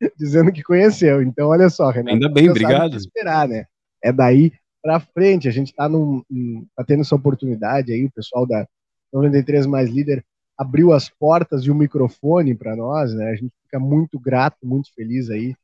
dizendo 0.18 0.52
que 0.52 0.62
conheceu. 0.62 1.22
Então, 1.22 1.48
olha 1.48 1.68
só, 1.68 1.90
Renata. 1.90 2.12
Ainda 2.12 2.28
bem, 2.28 2.48
obrigado. 2.48 2.96
esperar, 2.96 3.48
né? 3.48 3.66
É 4.02 4.12
daí 4.12 4.52
para 4.82 5.00
frente. 5.00 5.48
A 5.48 5.50
gente 5.50 5.70
está 5.70 5.88
tá 5.88 6.84
tendo 6.84 7.00
essa 7.00 7.14
oportunidade 7.14 7.92
aí, 7.92 8.04
o 8.04 8.12
pessoal 8.12 8.46
da 8.46 8.66
93 9.12 9.66
Mais 9.66 9.88
Líder 9.88 10.24
abriu 10.56 10.92
as 10.92 11.08
portas 11.08 11.64
e 11.64 11.70
o 11.70 11.74
microfone 11.74 12.54
para 12.54 12.76
nós, 12.76 13.12
né? 13.14 13.30
A 13.30 13.34
gente 13.34 13.52
fica 13.64 13.78
muito 13.80 14.18
grato, 14.20 14.58
muito 14.62 14.92
feliz 14.94 15.30
aí 15.30 15.56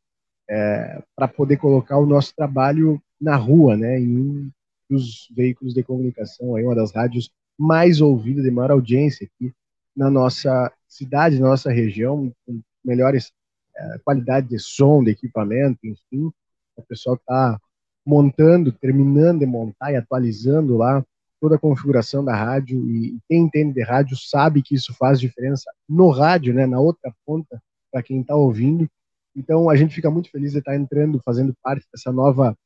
é, 0.51 1.01
para 1.15 1.29
poder 1.29 1.57
colocar 1.57 1.97
o 1.97 2.07
nosso 2.07 2.35
trabalho 2.35 3.01
na 3.21 3.37
rua, 3.37 3.77
né? 3.77 4.01
Em 4.01 4.19
um 4.19 4.51
dos 4.89 5.29
veículos 5.31 5.73
de 5.73 5.85
comunicação, 5.85 6.57
aí 6.57 6.65
uma 6.65 6.75
das 6.75 6.93
rádios 6.93 7.31
mais 7.57 8.01
ouvidas, 8.01 8.43
de 8.43 8.51
maior 8.51 8.73
audiência 8.73 9.27
aqui 9.27 9.53
na 9.97 10.11
nossa 10.11 10.73
cidade, 10.89 11.39
na 11.39 11.49
nossa 11.49 11.71
região, 11.71 12.33
com 12.45 12.61
melhores 12.85 13.33
é, 13.77 13.99
qualidade 14.05 14.49
de 14.49 14.59
som, 14.59 15.05
de 15.05 15.11
equipamento, 15.11 15.79
enfim. 15.85 16.33
O 16.77 16.83
pessoal 16.83 17.15
está 17.15 17.61
montando, 18.05 18.73
terminando 18.73 19.41
de 19.41 19.47
montar 19.47 19.93
e 19.93 19.97
atualizando 19.97 20.77
lá 20.77 21.05
toda 21.41 21.55
a 21.55 21.59
configuração 21.59 22.25
da 22.25 22.35
rádio 22.35 22.79
e 22.91 23.19
quem 23.29 23.43
entende 23.43 23.75
de 23.75 23.83
rádio 23.83 24.17
sabe 24.17 24.63
que 24.63 24.75
isso 24.75 24.93
faz 24.95 25.21
diferença 25.21 25.71
no 25.89 26.11
rádio, 26.11 26.53
né, 26.53 26.67
na 26.67 26.81
outra 26.81 27.15
ponta 27.25 27.63
para 27.91 28.03
quem 28.03 28.21
está 28.21 28.35
ouvindo. 28.35 28.89
Então 29.35 29.71
a 29.71 29.77
gente 29.77 29.95
fica 29.95 30.11
muito 30.11 30.31
feliz 30.31 30.53
de 30.53 30.59
estar 30.59 30.77
entrando, 30.77 31.21
fazendo 31.25 31.55
parte 31.63 31.87
dessa 31.93 32.13
nova, 32.13 32.57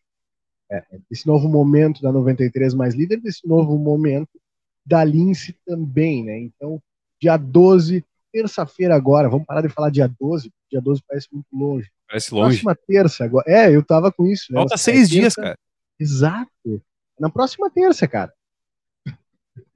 é, 0.70 0.82
desse 1.10 1.26
novo 1.26 1.48
momento 1.48 2.00
da 2.02 2.10
93 2.10 2.74
mais 2.74 2.94
líder, 2.94 3.20
desse 3.20 3.46
novo 3.46 3.76
momento 3.78 4.40
da 4.84 5.04
Lince 5.04 5.56
também, 5.66 6.24
né? 6.24 6.38
Então 6.38 6.82
dia 7.20 7.36
12, 7.36 8.04
terça-feira 8.32 8.94
agora, 8.94 9.28
vamos 9.28 9.46
parar 9.46 9.62
de 9.62 9.68
falar 9.68 9.90
dia 9.90 10.08
12, 10.20 10.52
dia 10.70 10.80
12 10.80 11.02
parece 11.06 11.28
muito 11.32 11.46
longe. 11.52 11.90
Parece 12.06 12.34
longe. 12.34 12.60
Próxima 12.60 12.74
terça 12.86 13.24
agora. 13.24 13.44
É, 13.50 13.74
eu 13.74 13.84
tava 13.84 14.12
com 14.12 14.26
isso. 14.26 14.52
Né? 14.52 14.58
Falta 14.58 14.76
seis 14.76 15.08
dias, 15.08 15.34
cara. 15.34 15.58
Exato. 15.98 16.82
Na 17.18 17.30
próxima 17.30 17.70
terça, 17.70 18.06
cara. 18.08 18.32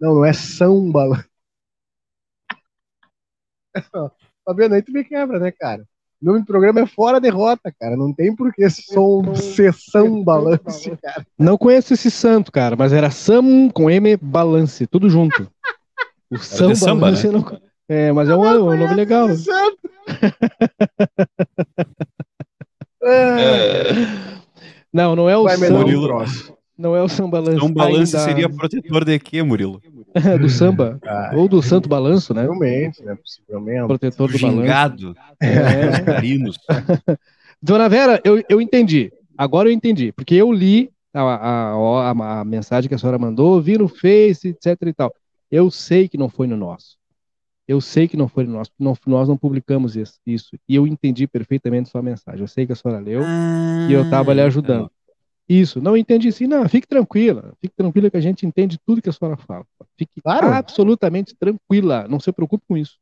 Não, 0.01 0.17
não 0.17 0.25
é 0.25 0.33
Balanço. 0.93 1.29
Fabiano, 4.45 4.75
aí 4.75 4.83
tu 4.83 4.93
me 4.93 5.05
quebra, 5.05 5.39
né, 5.39 5.53
cara? 5.53 5.87
O 6.21 6.27
nome 6.27 6.41
do 6.41 6.47
programa 6.47 6.81
é 6.81 6.87
Fora 6.87 7.21
Derrota, 7.21 7.73
cara. 7.79 7.97
Não 7.97 8.13
tem 8.13 8.35
por 8.35 8.53
que 8.53 8.69
som, 8.69 9.35
sessão 9.35 10.23
balance, 10.23 10.91
cara. 11.01 11.25
Não 11.39 11.57
conheço 11.57 11.95
esse 11.95 12.11
santo, 12.11 12.51
cara, 12.51 12.75
mas 12.77 12.93
era 12.93 13.11
Sam 13.11 13.71
com 13.71 13.89
M 13.89 14.17
balance, 14.17 14.87
tudo 14.87 15.09
junto. 15.09 15.49
O 16.31 16.39
Sam 16.39 16.99
balance 16.99 17.27
né? 17.27 17.33
não... 17.33 17.61
É, 17.89 18.13
mas 18.13 18.29
é 18.29 18.37
um, 18.37 18.43
um 18.43 18.77
nome 18.77 18.95
legal. 18.95 19.29
Santo. 19.35 19.79
É. 23.01 23.93
Não, 24.93 25.15
não 25.15 25.31
é 25.31 25.37
o 25.37 25.49
samba. 25.49 26.25
Não 26.77 26.97
é 26.97 27.03
o 27.03 27.09
samba 27.09 27.39
lance. 27.39 27.59
São 27.59 27.73
balanço 27.73 28.17
ainda... 28.17 28.29
seria 28.29 28.49
protetor 28.49 29.05
de 29.05 29.19
quê, 29.19 29.43
Murilo? 29.43 29.81
do 30.41 30.49
samba. 30.49 30.99
Ah, 31.05 31.33
Ou 31.35 31.49
do 31.49 31.63
santo 31.63 31.89
balanço, 31.89 32.33
né? 32.35 32.47
Possivelmente, 32.47 33.05
né? 33.05 33.15
Possivelmente. 33.17 33.87
Protetor 33.87 34.31
do 34.31 34.39
Gingado. 34.39 35.15
balanço. 35.15 35.37
É. 35.41 36.01
Carinos. 36.03 36.57
Dona 37.63 37.89
Vera, 37.89 38.21
eu, 38.25 38.43
eu 38.49 38.61
entendi. 38.61 39.13
Agora 39.37 39.69
eu 39.69 39.73
entendi. 39.73 40.13
Porque 40.13 40.35
eu 40.35 40.53
li 40.53 40.91
a, 41.13 41.21
a, 41.23 41.73
a, 41.73 42.41
a 42.41 42.45
mensagem 42.45 42.89
que 42.89 42.95
a 42.95 42.99
senhora 42.99 43.19
mandou, 43.19 43.61
vi 43.61 43.77
no 43.77 43.89
Face, 43.89 44.49
etc 44.49 44.77
e 44.87 44.93
tal. 44.93 45.15
Eu 45.51 45.71
sei 45.71 46.09
que 46.09 46.19
não 46.19 46.29
foi 46.29 46.47
no 46.47 46.57
nosso. 46.57 46.99
Eu 47.67 47.83
sei 47.83 48.09
que 48.09 48.17
não 48.17 48.29
foi 48.29 48.45
nós, 48.45 48.71
não, 48.79 48.97
nós 49.07 49.29
não 49.29 49.37
publicamos 49.37 49.95
isso, 49.95 50.15
isso, 50.27 50.57
E 50.67 50.75
eu 50.75 50.87
entendi 50.87 51.27
perfeitamente 51.27 51.91
sua 51.91 52.01
mensagem. 52.01 52.41
Eu 52.41 52.49
sei 52.49 52.67
que 52.67 52.73
a 52.73 52.75
senhora 52.75 52.99
leu 52.99 53.21
ah, 53.23 53.87
e 53.91 53.93
eu 53.93 54.05
estava 54.05 54.33
lhe 54.33 54.41
ajudando. 54.41 54.91
Isso, 55.49 55.81
não 55.81 55.97
entendi 55.97 56.31
sim, 56.31 56.47
não, 56.47 56.69
fique 56.69 56.87
tranquila, 56.87 57.55
fique 57.61 57.75
tranquila 57.75 58.11
que 58.11 58.17
a 58.19 58.21
gente 58.21 58.45
entende 58.45 58.79
tudo 58.85 59.01
que 59.01 59.09
a 59.09 59.13
senhora 59.13 59.37
fala. 59.37 59.65
Fique 59.97 60.21
claro. 60.21 60.49
absolutamente 60.49 61.35
tranquila, 61.35 62.07
não 62.07 62.21
se 62.21 62.31
preocupe 62.31 62.65
com 62.69 62.77
isso. 62.77 62.99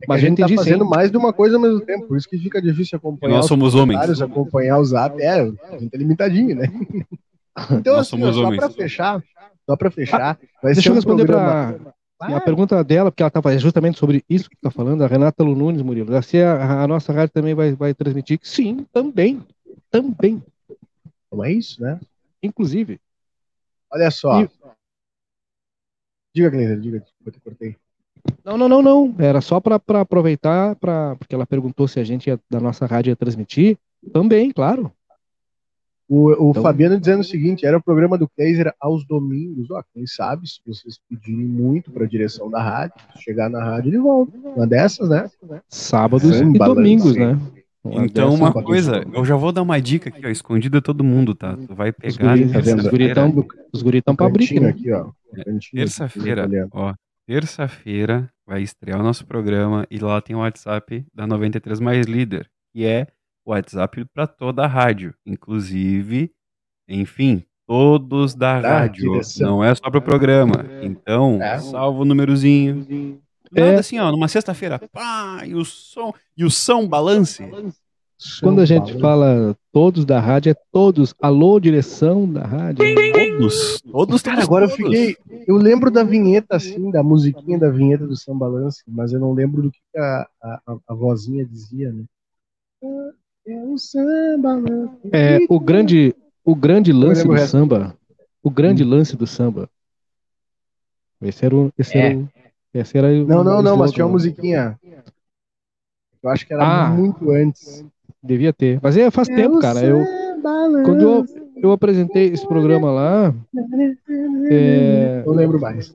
É 0.00 0.06
Mas 0.08 0.22
a 0.22 0.26
gente 0.26 0.40
está 0.40 0.54
fazendo 0.54 0.84
sim. 0.84 0.90
mais 0.90 1.10
de 1.10 1.16
uma 1.16 1.32
coisa 1.32 1.56
ao 1.56 1.62
mesmo 1.62 1.80
tempo, 1.80 2.06
por 2.06 2.16
isso 2.16 2.28
que 2.28 2.38
fica 2.38 2.62
difícil 2.62 2.96
acompanhar. 2.96 3.36
Nós 3.36 3.46
somos 3.46 3.74
homens. 3.74 4.20
Acompanhar 4.20 4.78
o 4.78 4.84
zap, 4.84 5.20
é, 5.20 5.40
a 5.40 5.78
gente 5.78 5.92
é 5.92 5.98
limitadinho, 5.98 6.56
né? 6.56 6.66
Então, 7.72 7.96
Nós 7.96 8.06
assim, 8.06 8.32
só 8.32 8.54
para 8.54 8.70
fechar, 8.70 9.22
só 9.68 9.76
para 9.76 9.90
fechar, 9.90 10.38
ah, 10.40 10.46
deixa 10.62 10.82
ser 10.82 10.88
um 10.88 10.92
eu 10.92 10.94
responder 10.94 11.26
programa... 11.26 11.94
para 12.16 12.36
a 12.36 12.40
pergunta 12.40 12.82
dela, 12.84 13.10
porque 13.10 13.22
ela 13.22 13.28
estava 13.28 13.58
justamente 13.58 13.98
sobre 13.98 14.24
isso 14.30 14.48
que 14.48 14.54
está 14.54 14.70
falando, 14.70 15.02
a 15.02 15.06
Renata 15.06 15.42
Lununes, 15.42 15.82
Murilo. 15.82 16.22
Se 16.22 16.40
a, 16.40 16.82
a, 16.82 16.86
nossa 16.86 17.12
rádio 17.12 17.34
também 17.34 17.52
vai, 17.52 17.72
vai 17.72 17.92
transmitir? 17.92 18.38
Sim, 18.42 18.86
também. 18.92 19.42
Também. 19.90 20.42
Não 21.30 21.44
é 21.44 21.52
isso, 21.52 21.80
né? 21.80 22.00
Inclusive. 22.42 23.00
Olha 23.90 24.10
só. 24.10 24.42
E... 24.42 24.48
Diga, 26.34 26.50
Cleiton, 26.50 26.80
diga, 26.80 27.04
eu 27.24 27.32
te 27.32 27.40
cortei. 27.40 27.76
Não, 28.44 28.56
não, 28.56 28.68
não, 28.68 28.82
não. 28.82 29.14
Era 29.18 29.40
só 29.40 29.60
para 29.60 29.80
aproveitar, 30.00 30.76
pra, 30.76 31.16
porque 31.16 31.34
ela 31.34 31.46
perguntou 31.46 31.88
se 31.88 31.98
a 31.98 32.04
gente 32.04 32.28
ia, 32.28 32.38
da 32.48 32.60
nossa 32.60 32.86
rádio 32.86 33.10
ia 33.10 33.16
transmitir. 33.16 33.78
Também, 34.12 34.50
claro. 34.50 34.92
O, 36.08 36.46
o 36.46 36.50
então, 36.50 36.62
Fabiano 36.62 36.98
dizendo 36.98 37.20
o 37.20 37.24
seguinte: 37.24 37.64
era 37.64 37.78
o 37.78 37.82
programa 37.82 38.18
do 38.18 38.28
Kaiser 38.28 38.74
aos 38.80 39.06
domingos. 39.06 39.70
Ó, 39.70 39.80
quem 39.94 40.06
sabe, 40.06 40.48
se 40.48 40.60
vocês 40.66 40.98
pedirem 41.08 41.46
muito 41.46 41.92
para 41.92 42.04
a 42.04 42.08
direção 42.08 42.50
da 42.50 42.60
rádio, 42.60 42.96
chegar 43.20 43.48
na 43.48 43.62
rádio, 43.62 43.90
ele 43.90 43.98
volta. 43.98 44.36
Uma 44.36 44.66
dessas, 44.66 45.08
né? 45.08 45.30
Sábados 45.68 46.36
Sim, 46.36 46.52
e 46.52 46.58
domingos, 46.58 47.14
né? 47.14 47.38
Então, 47.84 48.34
uma 48.34 48.52
coisa, 48.52 49.02
eu 49.12 49.24
já 49.24 49.36
vou 49.36 49.52
dar 49.52 49.62
uma 49.62 49.80
dica 49.80 50.10
aqui, 50.10 50.26
ó, 50.26 50.28
escondida 50.28 50.82
todo 50.82 51.02
mundo, 51.02 51.34
tá? 51.34 51.56
Tu 51.56 51.74
vai 51.74 51.92
pegar. 51.92 52.34
Os, 52.34 52.52
tá 52.52 52.58
os 53.72 53.82
guritão, 53.82 54.14
pra 54.14 54.26
abrir, 54.26 54.60
né? 54.60 54.68
Aqui, 54.68 54.92
ó. 54.92 55.10
Terça-feira, 55.72 56.48
ó. 56.72 56.94
Terça-feira 57.26 58.30
vai 58.46 58.62
estrear 58.62 59.00
o 59.00 59.02
nosso 59.02 59.24
programa 59.26 59.86
e 59.90 59.98
lá 59.98 60.20
tem 60.20 60.36
o 60.36 60.40
WhatsApp 60.40 61.06
da 61.14 61.26
93 61.26 61.80
Mais 61.80 62.06
Líder, 62.06 62.50
que 62.72 62.84
é 62.84 63.06
WhatsApp 63.46 64.04
para 64.12 64.26
toda 64.26 64.64
a 64.64 64.66
rádio, 64.66 65.14
inclusive, 65.24 66.30
enfim, 66.88 67.44
todos 67.66 68.34
da, 68.34 68.60
da 68.60 68.80
rádio, 68.80 69.12
direção. 69.12 69.48
não 69.48 69.64
é 69.64 69.74
só 69.74 69.88
para 69.88 69.98
o 69.98 70.02
programa. 70.02 70.66
Então, 70.82 71.40
é. 71.40 71.58
salva 71.60 72.00
o 72.00 72.04
númerozinho. 72.04 73.20
Nada 73.50 73.72
é. 73.72 73.78
assim, 73.78 73.98
ó, 73.98 74.10
numa 74.12 74.28
sexta-feira, 74.28 74.78
pá, 74.92 75.42
e 75.44 75.54
o 75.54 75.64
som, 75.64 76.14
e 76.36 76.44
o 76.44 76.50
som 76.50 76.86
balance. 76.86 77.42
Quando 78.40 78.60
a 78.60 78.66
gente 78.66 78.98
fala 79.00 79.56
todos 79.72 80.04
da 80.04 80.20
rádio, 80.20 80.50
é 80.50 80.56
todos. 80.70 81.14
Alô, 81.20 81.58
direção 81.58 82.30
da 82.30 82.44
rádio. 82.44 82.84
Todos. 82.94 83.80
Todos, 83.80 84.22
Cara, 84.22 84.42
agora 84.42 84.68
todos. 84.68 84.78
eu 84.78 84.90
fiquei. 84.90 85.16
Eu 85.48 85.56
lembro 85.56 85.90
da 85.90 86.04
vinheta, 86.04 86.56
assim, 86.56 86.90
da 86.90 87.02
musiquinha 87.02 87.58
da 87.58 87.70
vinheta 87.70 88.06
do 88.06 88.14
São 88.16 88.36
Balance, 88.36 88.82
mas 88.86 89.12
eu 89.12 89.18
não 89.18 89.32
lembro 89.32 89.62
do 89.62 89.70
que 89.70 89.80
a, 89.96 90.28
a, 90.42 90.76
a 90.88 90.94
vozinha 90.94 91.44
dizia, 91.46 91.90
né? 91.90 92.04
É 93.46 93.64
o 93.64 93.78
samba. 93.78 94.56
Né? 94.56 94.88
É, 95.12 95.38
o 95.48 95.58
grande, 95.58 96.14
o 96.44 96.54
grande 96.54 96.92
lance 96.92 97.26
do 97.26 97.38
samba. 97.38 97.96
O 98.42 98.50
grande 98.50 98.84
hum. 98.84 98.88
lance 98.88 99.16
do 99.16 99.26
samba. 99.26 99.68
Esse 101.22 101.44
era 101.46 101.56
o. 101.56 101.72
Esse 101.78 101.96
é. 101.96 102.06
era 102.06 102.18
o, 102.18 102.28
esse 102.72 102.96
era 102.96 103.12
não, 103.24 103.42
não, 103.42 103.62
não, 103.62 103.76
mas 103.76 103.92
tinha 103.92 104.06
uma 104.06 104.12
musiquinha. 104.12 104.78
Eu 106.22 106.30
acho 106.30 106.46
que 106.46 106.52
era 106.52 106.86
ah, 106.86 106.90
muito 106.90 107.30
antes. 107.30 107.84
Devia 108.22 108.52
ter. 108.52 108.78
Mas 108.82 108.96
é, 108.96 109.10
faz 109.10 109.28
é 109.28 109.34
tempo, 109.34 109.58
cara. 109.58 109.82
Eu, 109.82 110.04
quando 110.84 111.02
eu, 111.02 111.26
eu 111.56 111.72
apresentei 111.72 112.28
esse 112.28 112.46
programa 112.46 112.90
lá. 112.90 113.34
É, 114.50 115.22
eu 115.24 115.32
lembro 115.32 115.58
mais. 115.58 115.94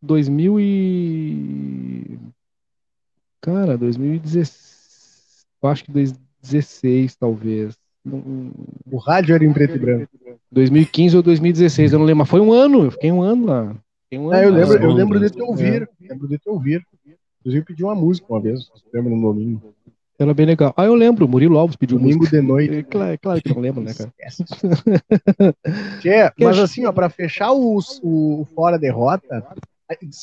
2000 0.00 0.60
e... 0.60 2.18
Cara, 3.40 3.76
2016... 3.78 4.72
Eu 5.62 5.68
acho 5.68 5.84
que 5.84 5.92
2016, 5.92 7.14
talvez. 7.14 7.78
O 8.04 8.96
rádio 8.96 9.34
era 9.34 9.44
em 9.44 9.52
preto 9.52 9.76
e 9.76 9.78
branco. 9.78 10.08
2015 10.50 11.16
ou 11.16 11.22
2016, 11.22 11.92
eu 11.92 11.98
não 12.00 12.06
lembro. 12.06 12.18
Mas 12.18 12.28
foi 12.28 12.40
um 12.40 12.52
ano, 12.52 12.84
eu 12.84 12.90
fiquei 12.90 13.12
um 13.12 13.22
ano 13.22 13.46
lá. 13.46 13.76
Um 14.18 14.32
é, 14.32 14.44
eu 14.44 14.50
lembro, 14.50 14.82
eu 14.82 14.92
lembro 14.92 15.20
de 15.20 15.30
te 15.30 15.42
ouvir. 15.42 15.82
É. 15.82 16.08
Lembro 16.08 16.28
de 16.28 16.38
te 16.38 16.48
ouvir. 16.48 16.86
Inclusive 17.40 17.64
pedi 17.64 17.82
uma 17.82 17.94
música 17.94 18.26
uma 18.28 18.40
vez, 18.40 18.70
lembro 18.92 19.16
no 19.16 19.32
domingo. 19.32 19.74
Era 20.18 20.32
bem 20.32 20.46
legal. 20.46 20.72
Ah, 20.76 20.84
eu 20.84 20.94
lembro, 20.94 21.26
Murilo 21.26 21.58
Alves 21.58 21.74
pediu 21.74 21.98
Domingo 21.98 22.18
música. 22.18 22.40
de 22.40 22.46
noite. 22.46 22.74
É, 22.76 22.82
claro, 22.82 23.12
é 23.12 23.16
claro 23.16 23.42
que 23.42 23.48
não 23.48 23.60
lembro, 23.60 23.82
né, 23.82 23.92
cara? 23.92 24.12
Tchê, 26.00 26.32
mas 26.38 26.58
assim, 26.58 26.84
ó, 26.84 26.92
pra 26.92 27.10
fechar 27.10 27.50
o, 27.52 27.78
o 28.02 28.46
Fora 28.54 28.78
Derrota, 28.78 29.44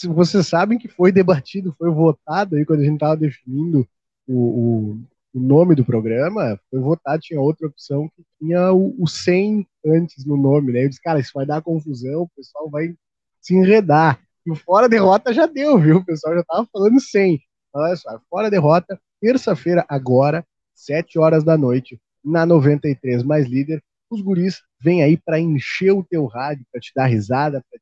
vocês 0.08 0.48
sabem 0.48 0.78
que 0.78 0.88
foi 0.88 1.12
debatido, 1.12 1.76
foi 1.78 1.92
votado 1.92 2.56
aí 2.56 2.66
quando 2.66 2.82
a 2.82 2.86
gente 2.86 3.00
tava 3.00 3.18
definindo 3.18 3.86
o, 4.26 4.34
o, 4.34 5.00
o 5.34 5.40
nome 5.40 5.76
do 5.76 5.84
programa, 5.84 6.58
foi 6.70 6.80
votado, 6.80 7.22
tinha 7.22 7.42
outra 7.42 7.68
opção 7.68 8.08
que 8.16 8.24
tinha 8.40 8.72
o, 8.72 8.96
o 8.98 9.08
100 9.08 9.68
antes 9.86 10.26
no 10.26 10.38
nome, 10.38 10.72
né? 10.72 10.86
Eu 10.86 10.90
disse, 10.90 11.02
cara, 11.02 11.20
isso 11.20 11.32
vai 11.34 11.46
dar 11.46 11.62
confusão, 11.62 12.22
o 12.22 12.30
pessoal 12.36 12.70
vai 12.70 12.96
se 13.42 13.56
enredar. 13.56 14.20
E 14.46 14.52
o 14.52 14.56
Fora 14.56 14.90
Derrota 14.90 15.34
já 15.34 15.46
deu, 15.46 15.78
viu? 15.78 15.98
O 15.98 16.06
pessoal 16.06 16.36
já 16.36 16.44
tava 16.44 16.68
falando 16.72 17.00
100. 17.00 17.40
Olha 17.74 17.96
só, 17.96 18.20
Fora 18.30 18.50
Derrota 18.50 19.00
terça-feira, 19.20 19.86
agora, 19.88 20.46
7 20.74 21.20
horas 21.20 21.44
da 21.44 21.58
noite, 21.58 22.00
na 22.24 22.46
93 22.46 23.24
mais 23.24 23.48
líder. 23.48 23.84
Os 24.10 24.22
guris 24.22 24.62
vêm 24.82 25.04
aí 25.04 25.18
para 25.18 25.40
encher 25.40 25.92
o 25.92 26.04
teu 26.04 26.26
rádio, 26.26 26.66
para 26.72 26.82
te 26.82 26.92
dar 26.96 27.06
risada, 27.06 27.64
para 27.70 27.80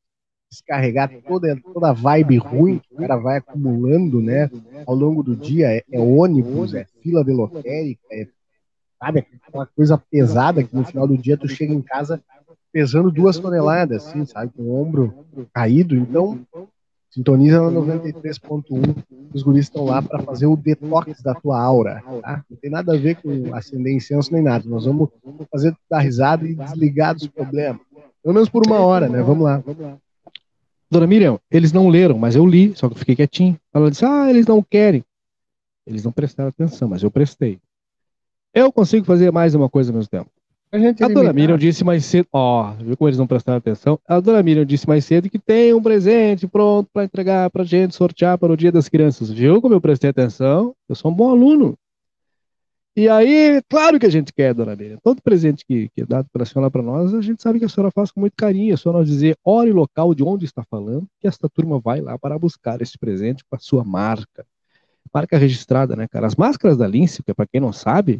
descarregar 0.49 1.11
toda, 1.27 1.59
toda 1.73 1.89
a 1.89 1.93
vibe 1.93 2.37
ruim 2.37 2.79
que 2.79 2.93
o 2.93 2.97
cara 2.97 3.17
vai 3.17 3.37
acumulando, 3.37 4.21
né, 4.21 4.49
ao 4.85 4.95
longo 4.95 5.21
do 5.21 5.35
dia. 5.35 5.71
É, 5.71 5.83
é 5.91 5.99
ônibus, 5.99 6.73
é 6.73 6.85
fila 7.01 7.23
de 7.23 7.31
lotérica, 7.31 8.01
é, 8.11 8.27
sabe, 8.99 9.25
aquela 9.45 9.65
coisa 9.67 9.97
pesada 9.97 10.63
que 10.63 10.75
no 10.75 10.85
final 10.85 11.07
do 11.07 11.17
dia 11.17 11.37
tu 11.37 11.47
chega 11.47 11.73
em 11.73 11.81
casa 11.81 12.21
pesando 12.71 13.11
duas 13.11 13.37
toneladas, 13.37 14.07
assim, 14.07 14.25
sabe, 14.25 14.51
com 14.55 14.63
o 14.63 14.81
ombro 14.81 15.25
caído. 15.53 15.95
Então, 15.95 16.39
Sintoniza 17.17 17.71
na 17.71 17.81
93.1. 17.81 19.03
Os 19.33 19.41
guris 19.41 19.65
estão 19.65 19.85
lá 19.85 20.03
para 20.03 20.19
fazer 20.19 20.45
o 20.45 20.55
detox 20.55 21.19
da 21.23 21.33
tua 21.33 21.59
aura. 21.59 22.03
Tá? 22.21 22.45
Não 22.47 22.57
tem 22.57 22.69
nada 22.69 22.93
a 22.93 22.97
ver 22.97 23.15
com 23.15 23.55
acender 23.55 23.91
incenso 23.91 24.31
nem 24.31 24.43
nada. 24.43 24.69
Nós 24.69 24.85
vamos 24.85 25.09
fazer 25.51 25.75
dar 25.89 25.99
risada 25.99 26.47
e 26.47 26.53
desligar 26.53 27.15
dos 27.15 27.27
problemas. 27.27 27.81
Pelo 28.21 28.35
menos 28.35 28.49
por 28.49 28.67
uma 28.67 28.79
hora, 28.81 29.09
né? 29.09 29.23
Vamos 29.23 29.45
lá. 29.45 29.63
Dona 30.91 31.07
Miriam, 31.07 31.39
eles 31.49 31.73
não 31.73 31.89
leram, 31.89 32.19
mas 32.19 32.35
eu 32.35 32.45
li, 32.45 32.73
só 32.75 32.87
que 32.87 32.93
eu 32.93 32.99
fiquei 32.99 33.15
quietinho. 33.15 33.59
Ela 33.73 33.89
disse: 33.89 34.05
Ah, 34.05 34.29
eles 34.29 34.45
não 34.45 34.61
querem. 34.61 35.03
Eles 35.87 36.03
não 36.03 36.11
prestaram 36.11 36.49
atenção, 36.49 36.87
mas 36.87 37.01
eu 37.01 37.09
prestei. 37.09 37.59
Eu 38.53 38.71
consigo 38.71 39.05
fazer 39.05 39.31
mais 39.31 39.55
uma 39.55 39.69
coisa 39.69 39.91
ao 39.91 39.95
mesmo 39.97 40.09
tempo. 40.09 40.29
A, 40.69 40.77
gente 40.77 41.01
a 41.01 41.07
dona 41.07 41.31
Miriam 41.31 41.57
disse 41.57 41.83
mais 41.83 42.03
cedo, 42.05 42.27
ó, 42.31 42.73
viu 42.73 42.97
como 42.97 43.07
eles 43.07 43.17
não 43.17 43.25
prestaram 43.25 43.57
atenção? 43.57 43.97
A 44.05 44.19
dona 44.19 44.43
Miriam 44.43 44.65
disse 44.65 44.85
mais 44.85 45.05
cedo 45.05 45.29
que 45.29 45.39
tem 45.39 45.73
um 45.73 45.81
presente 45.81 46.45
pronto 46.45 46.89
para 46.91 47.05
entregar 47.05 47.49
pra 47.49 47.63
gente, 47.63 47.95
sortear 47.95 48.37
para 48.37 48.51
o 48.51 48.57
Dia 48.57 48.71
das 48.71 48.89
Crianças. 48.89 49.31
Viu 49.31 49.61
como 49.61 49.73
eu 49.73 49.79
prestei 49.79 50.09
atenção? 50.09 50.75
Eu 50.89 50.95
sou 50.95 51.09
um 51.09 51.13
bom 51.13 51.29
aluno. 51.29 51.77
E 52.97 53.07
aí, 53.07 53.61
claro 53.69 53.97
que 53.97 54.05
a 54.07 54.09
gente 54.09 54.33
quer, 54.33 54.53
dona 54.53 54.75
Miriam. 54.75 54.97
Todo 55.01 55.21
presente 55.21 55.63
que, 55.65 55.87
que 55.95 56.01
é 56.01 56.05
dado 56.05 56.27
pela 56.33 56.45
senhora 56.45 56.69
para 56.69 56.81
nós, 56.81 57.13
a 57.13 57.21
gente 57.21 57.41
sabe 57.41 57.59
que 57.59 57.65
a 57.65 57.69
senhora 57.69 57.91
faz 57.91 58.11
com 58.11 58.19
muito 58.19 58.33
carinho. 58.35 58.73
É 58.73 58.77
só 58.77 58.91
nós 58.91 59.07
dizer 59.07 59.37
hora 59.45 59.69
e 59.69 59.71
local 59.71 60.13
de 60.13 60.23
onde 60.23 60.43
está 60.43 60.63
falando, 60.69 61.07
que 61.21 61.27
esta 61.27 61.47
turma 61.47 61.79
vai 61.79 62.01
lá 62.01 62.17
para 62.17 62.37
buscar 62.37 62.81
esse 62.81 62.97
presente 62.97 63.41
com 63.49 63.55
a 63.55 63.59
sua 63.59 63.85
marca. 63.85 64.45
Marca 65.13 65.37
registrada, 65.37 65.95
né, 65.95 66.07
cara? 66.09 66.27
As 66.27 66.35
máscaras 66.35 66.75
da 66.75 66.87
Lince, 66.87 67.23
que 67.23 67.31
é 67.31 67.33
para 67.33 67.47
quem 67.47 67.61
não 67.61 67.71
sabe, 67.71 68.19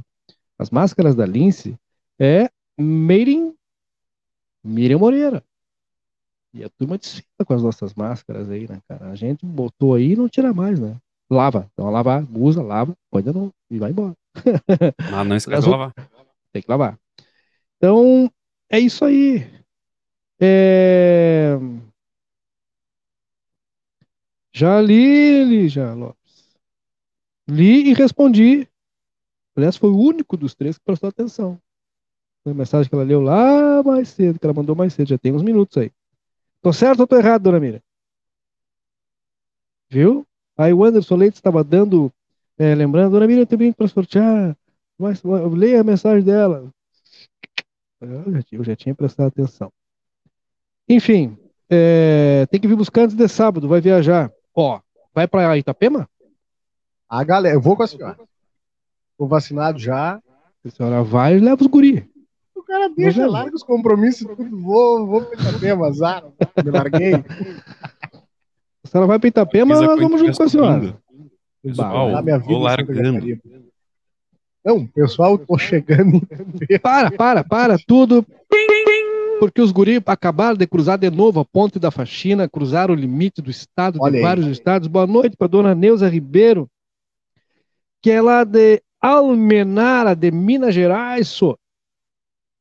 as 0.58 0.70
máscaras 0.70 1.14
da 1.14 1.26
Lince 1.26 1.76
é 2.20 2.50
Made 2.78 3.54
Miriam 4.64 5.00
Moreira. 5.00 5.44
E 6.54 6.64
a 6.64 6.70
turma 6.70 6.98
desfila 6.98 7.46
com 7.46 7.54
as 7.54 7.64
nossas 7.64 7.94
máscaras 7.94 8.50
aí, 8.50 8.68
né, 8.68 8.82
cara? 8.88 9.12
A 9.12 9.16
gente 9.16 9.46
botou 9.46 9.94
aí 9.94 10.14
e 10.14 10.16
não 10.16 10.28
tira 10.28 10.54
mais, 10.54 10.80
né? 10.80 10.98
Lava. 11.30 11.70
Então, 11.74 11.90
lavar, 11.90 12.26
usa, 12.34 12.62
lava, 12.62 12.98
põe 13.12 13.22
de 13.22 13.32
novo 13.32 13.54
e 13.70 13.78
vai 13.78 13.92
embora. 13.92 14.16
Ah, 15.14 15.24
não 15.24 15.36
esquece 15.36 15.64
de 15.64 15.70
lavar. 15.70 15.94
Tem 16.52 16.62
que 16.62 16.70
lavar. 16.70 16.98
Então, 17.78 18.32
é 18.70 18.80
isso 18.80 19.04
aí. 19.06 19.46
É... 20.40 21.58
Já 24.54 24.82
li, 24.82 25.44
li, 25.44 25.70
já, 25.70 25.94
Lopes. 25.94 26.58
Li 27.48 27.92
e 27.92 27.94
respondi. 27.94 28.68
Aliás, 29.56 29.78
foi 29.78 29.90
o 29.90 29.98
único 29.98 30.36
dos 30.36 30.56
três 30.56 30.78
que 30.78 30.84
prestou 30.84 31.10
atenção. 31.10 31.60
Foi 32.48 32.54
a 32.54 32.56
mensagem 32.56 32.88
que 32.88 32.96
ela 32.96 33.04
leu 33.04 33.20
lá 33.20 33.84
mais 33.84 34.08
cedo, 34.08 34.40
que 34.40 34.46
ela 34.46 34.54
mandou 34.54 34.74
mais 34.74 34.94
cedo, 34.94 35.10
já 35.10 35.18
tem 35.18 35.34
uns 35.34 35.42
minutos 35.42 35.76
aí. 35.76 35.92
Tô 36.62 36.72
certo 36.72 37.02
ou 37.02 37.08
tô 37.08 37.18
errado, 37.18 37.42
dona 37.42 37.60
Mira? 37.60 37.84
Viu? 39.90 40.26
Aí 40.58 40.72
o 40.72 40.82
Anderson 40.82 41.18
Leite 41.18 41.36
estava 41.36 41.62
dando, 41.62 42.10
é, 42.58 42.74
lembrando, 42.74 43.12
dona 43.12 43.28
Mira, 43.28 43.46
tem 43.46 43.58
bem 43.58 43.74
para 43.74 43.90
sortear, 43.90 44.56
mas 44.98 45.22
leia 45.26 45.82
a 45.82 45.84
mensagem 45.84 46.24
dela. 46.24 46.72
Eu 48.00 48.32
já, 48.32 48.44
eu 48.54 48.64
já 48.64 48.76
tinha 48.78 48.96
prestado 48.96 49.28
atenção. 49.28 49.70
Enfim, 50.88 51.38
é, 51.70 52.48
tem 52.50 52.62
que 52.62 52.68
vir 52.70 52.78
buscar 52.78 53.02
antes 53.02 53.16
de 53.18 53.28
sábado, 53.28 53.68
vai 53.68 53.82
viajar. 53.82 54.32
Ó, 54.56 54.80
vai 55.14 55.28
para 55.28 55.58
Itapema? 55.58 56.10
A 57.10 57.26
galera, 57.26 57.56
eu 57.56 57.62
vou 57.62 57.76
com 57.76 57.84
a 57.84 57.88
senhora. 57.88 58.18
Tô 59.18 59.28
vacinado 59.28 59.78
já. 59.78 60.22
A 60.64 60.70
senhora 60.70 61.04
vai 61.04 61.36
e 61.36 61.42
leva 61.42 61.62
os 61.62 61.68
guri 61.68 62.10
cara 62.78 62.90
deixa, 62.90 63.22
Mas, 63.22 63.32
larga 63.32 63.56
os 63.56 63.64
compromissos, 63.64 64.28
tudo, 64.28 64.58
vou, 64.60 65.08
vou 65.08 65.22
pra 65.22 65.40
Itapema, 65.40 65.88
azar, 65.88 66.24
me 66.64 66.72
larguei. 66.72 67.14
Se 68.84 68.96
ela 68.96 69.08
vai 69.08 69.20
pra 69.20 69.28
Itapema, 69.28 69.76
nós 69.76 70.00
vamos 70.00 70.20
junto 70.20 70.38
com 70.38 70.44
a 70.44 70.50
senhora. 70.50 70.98
Pessoal, 71.64 72.24
minha 72.24 72.38
vida 72.38 72.58
largando. 72.58 73.40
Não, 74.64 74.86
pessoal, 74.86 75.38
tô 75.38 75.58
chegando. 75.58 76.22
Para, 76.82 77.12
para, 77.12 77.44
para, 77.44 77.78
tudo. 77.86 78.26
Porque 79.40 79.62
os 79.62 79.72
guri 79.72 80.02
acabaram 80.06 80.58
de 80.58 80.66
cruzar 80.66 80.98
de 80.98 81.10
novo 81.10 81.40
a 81.40 81.46
ponte 81.46 81.80
da 81.80 81.92
faxina, 81.92 82.50
cruzaram 82.50 82.94
o 82.94 82.98
limite 82.98 83.42
do 83.42 83.52
estado, 83.52 84.00
Olha 84.02 84.12
de 84.12 84.18
aí. 84.18 84.24
vários 84.24 84.48
estados. 84.48 84.88
Boa 84.88 85.06
noite 85.06 85.38
para 85.38 85.48
dona 85.48 85.76
Neuza 85.76 86.10
Ribeiro, 86.10 86.68
que 88.02 88.12
é 88.12 88.22
lá 88.22 88.44
de 88.44 88.82
Almenara, 89.00 90.16
de 90.16 90.32
Minas 90.32 90.74
Gerais, 90.74 91.28
so 91.28 91.58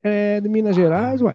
é 0.06 0.40
de 0.40 0.48
Minas 0.48 0.76
Gerais, 0.76 1.20
ué. 1.20 1.34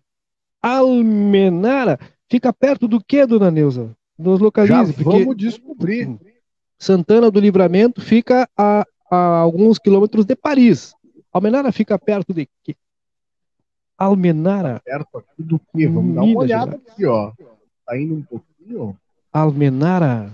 Almenara 0.62 2.00
fica 2.30 2.54
perto 2.54 2.88
do 2.88 3.04
que, 3.04 3.26
dona 3.26 3.52
Neuza? 3.52 3.96
Nos 4.18 4.40
localize. 4.40 4.94
Já 4.94 5.04
vamos 5.04 5.36
descobrir. 5.36 6.18
Santana 6.78 7.30
do 7.30 7.40
Livramento 7.40 8.02
fica 8.02 8.48
a, 8.58 8.86
a 9.10 9.18
alguns 9.38 9.78
quilômetros 9.78 10.26
de 10.26 10.36
Paris. 10.36 10.94
Almenara 11.32 11.72
fica 11.72 11.98
perto 11.98 12.34
de 12.34 12.48
quê? 12.64 12.76
Almenara. 13.98 14.82
Perto 14.84 15.18
aqui 15.18 15.44
do 15.44 15.60
quê? 15.60 15.88
Vamos 15.88 16.16
dar 16.16 16.24
uma 16.24 16.40
olhada 16.40 16.72
Gerais. 16.72 16.88
aqui, 16.92 17.06
ó. 17.06 17.32
Tá 17.86 17.98
indo 17.98 18.16
um 18.16 18.24
pouquinho. 18.24 18.98
Almenara. 19.32 20.32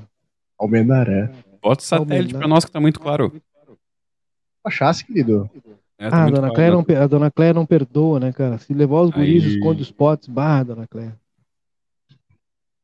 Almenara. 0.58 1.34
Bota 1.62 1.82
o 1.82 1.86
satélite 1.86 2.34
para 2.34 2.48
nós 2.48 2.64
que 2.66 2.72
tá 2.72 2.80
muito 2.80 3.00
claro. 3.00 3.42
Achasse, 4.64 5.06
querido. 5.06 5.50
É, 6.00 6.08
ah, 6.12 6.26
a 6.26 6.30
dona, 6.30 6.54
Cléia 6.54 6.72
não, 6.72 6.86
a 7.04 7.08
dona 7.08 7.32
Cléia 7.32 7.54
não 7.54 7.66
perdoa, 7.66 8.20
né, 8.20 8.32
cara? 8.32 8.58
Se 8.60 8.72
levar 8.74 9.02
os 9.02 9.10
guris, 9.10 9.44
Aí... 9.44 9.56
esconde 9.56 9.82
os 9.82 9.92
potes. 9.92 10.28
Barra, 10.28 10.64
dona 10.64 10.88
Cléia. 10.88 11.16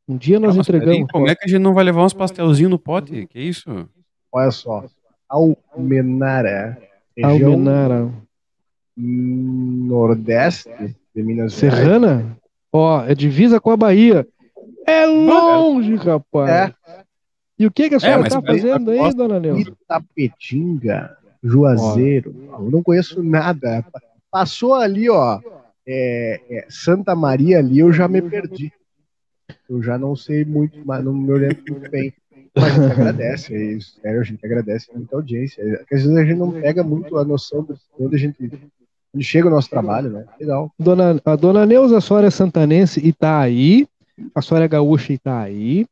Um 0.07 0.18
dia 0.18 0.40
nós 0.40 0.57
ah, 0.57 0.61
entregamos. 0.61 1.10
Como 1.11 1.30
é 1.30 1.35
que 1.35 1.45
a 1.45 1.48
gente 1.48 1.61
não 1.61 1.73
vai 1.73 1.84
levar 1.84 2.03
uns 2.03 2.14
pastelzinhos 2.14 2.72
no 2.72 2.80
pote? 2.80 3.27
Que 3.27 3.40
isso? 3.40 3.88
Olha 4.31 4.52
só. 4.52 4.85
Almenara. 5.30 6.77
Almenara. 7.22 8.11
Nordeste 8.98 10.69
de 11.15 11.23
Minas 11.23 11.53
Gerais. 11.53 11.80
Serrana? 11.80 12.38
Ó, 12.72 13.03
é 13.03 13.14
divisa 13.14 13.60
com 13.61 13.72
a 13.72 13.77
Bahia. 13.77 14.27
É 14.85 15.06
longe, 15.06 15.95
rapaz. 15.95 16.49
É. 16.49 16.73
E 17.57 17.65
o 17.65 17.72
que, 17.72 17.88
que 17.88 17.95
a 17.95 17.98
é, 17.98 17.99
senhora 17.99 18.27
é, 18.27 18.30
tá 18.30 18.41
fazendo 18.41 18.91
aí, 18.91 19.14
dona 19.14 19.40
Neuza? 19.40 19.61
Itapetinga. 19.61 21.18
Juazeiro. 21.44 22.34
Eu 22.53 22.72
não 22.72 22.82
conheço 22.82 23.22
nada. 23.22 23.86
Passou 24.32 24.74
ali, 24.74 25.10
ó, 25.10 25.40
é, 25.86 26.41
é, 26.49 26.65
Santa 26.70 27.15
Maria 27.15 27.60
ali, 27.60 27.80
eu 27.80 27.91
já 27.91 28.07
me 28.07 28.22
perdi. 28.22 28.72
Eu 29.70 29.84
já 29.84 29.98
não 29.98 30.15
sei 30.15 30.45
muito, 30.45 30.80
mas 30.86 31.03
não 31.03 31.14
me 31.14 31.32
oriento 31.32 31.61
muito 31.72 31.91
bem. 31.91 32.14
Mas 32.56 32.65
a 32.65 32.70
gente 32.70 32.91
agradece, 32.91 33.53
é 33.53 33.64
isso. 33.74 33.99
Sério, 33.99 34.22
a 34.22 34.24
gente 34.24 34.45
agradece 34.45 34.88
muita 34.94 35.15
audiência. 35.15 35.64
Porque 35.80 35.95
às 35.95 36.03
vezes 36.03 36.18
a 36.18 36.26
gente 36.26 36.38
não 36.38 36.52
pega 36.52 36.84
muito 36.84 37.18
a 37.18 37.26
noção 37.26 37.64
de 37.64 37.74
onde 37.99 38.15
a 38.15 38.20
gente 38.20 38.52
onde 39.14 39.24
chega 39.24 39.48
o 39.48 39.52
nosso 39.52 39.70
trabalho, 39.70 40.10
né? 40.10 40.26
Legal. 40.40 40.72
Dona, 40.80 41.22
a 41.24 41.36
dona 41.36 41.65
Neuza, 41.65 41.98
a 41.98 42.02
senhora 42.02 42.28
é 42.28 42.32
santanense 42.32 42.99
e 43.03 43.11
tá 43.11 43.40
aí. 43.40 43.88
A 44.34 44.41
senhora 44.41 44.65
é 44.65 44.68
gaúcha 44.68 45.14
e 45.14 45.18
tá 45.18 45.41
aí. 45.41 45.86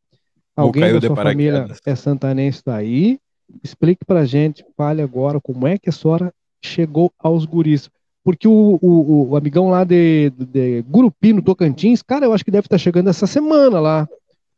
Alguém 0.56 0.94
da 0.94 1.02
sua 1.02 1.15
família 1.15 1.68
é 1.86 1.95
santanense 1.95 2.61
daí? 2.65 3.19
Explique 3.64 4.06
pra 4.06 4.26
gente, 4.26 4.65
fale 4.76 5.02
agora 5.02 5.40
como 5.40 5.68
é 5.68 5.78
que 5.78 5.90
a 5.90 5.91
senhora 5.94 6.34
chegou 6.61 7.11
aos 7.19 7.45
guris. 7.45 7.90
Porque 8.23 8.48
o, 8.48 8.80
o, 8.82 9.30
o 9.30 9.36
amigão 9.36 9.69
lá 9.69 9.84
de, 9.84 10.30
de, 10.30 10.84
Gurupi, 10.84 11.34
no 11.34 11.41
Tocantins, 11.41 12.03
cara, 12.03 12.26
eu 12.26 12.34
acho 12.34 12.45
que 12.45 12.52
deve 12.52 12.68
estar 12.68 12.78
chegando 12.78 13.10
essa 13.10 13.26
semana 13.26 13.80
lá. 13.80 14.07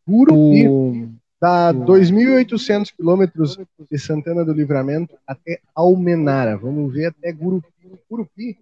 Gurupi. 0.05 0.67
O... 0.67 1.09
Dá 1.41 1.73
2.800 1.73 2.93
quilômetros 2.95 3.57
de 3.91 3.99
Santana 3.99 4.45
do 4.45 4.53
Livramento 4.53 5.15
até 5.27 5.59
Almenara. 5.75 6.57
Vamos 6.57 6.93
ver 6.93 7.07
até 7.07 7.31
Gurupi. 7.31 7.67
Gurupi. 8.09 8.57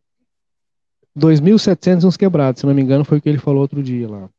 2.700 1.17 2.05
uns 2.05 2.17
quebrados, 2.17 2.61
se 2.61 2.65
não 2.65 2.73
me 2.73 2.81
engano, 2.81 3.03
foi 3.03 3.17
o 3.17 3.21
que 3.21 3.29
ele 3.29 3.37
falou 3.37 3.61
outro 3.61 3.83
dia 3.83 4.09
lá. 4.09 4.29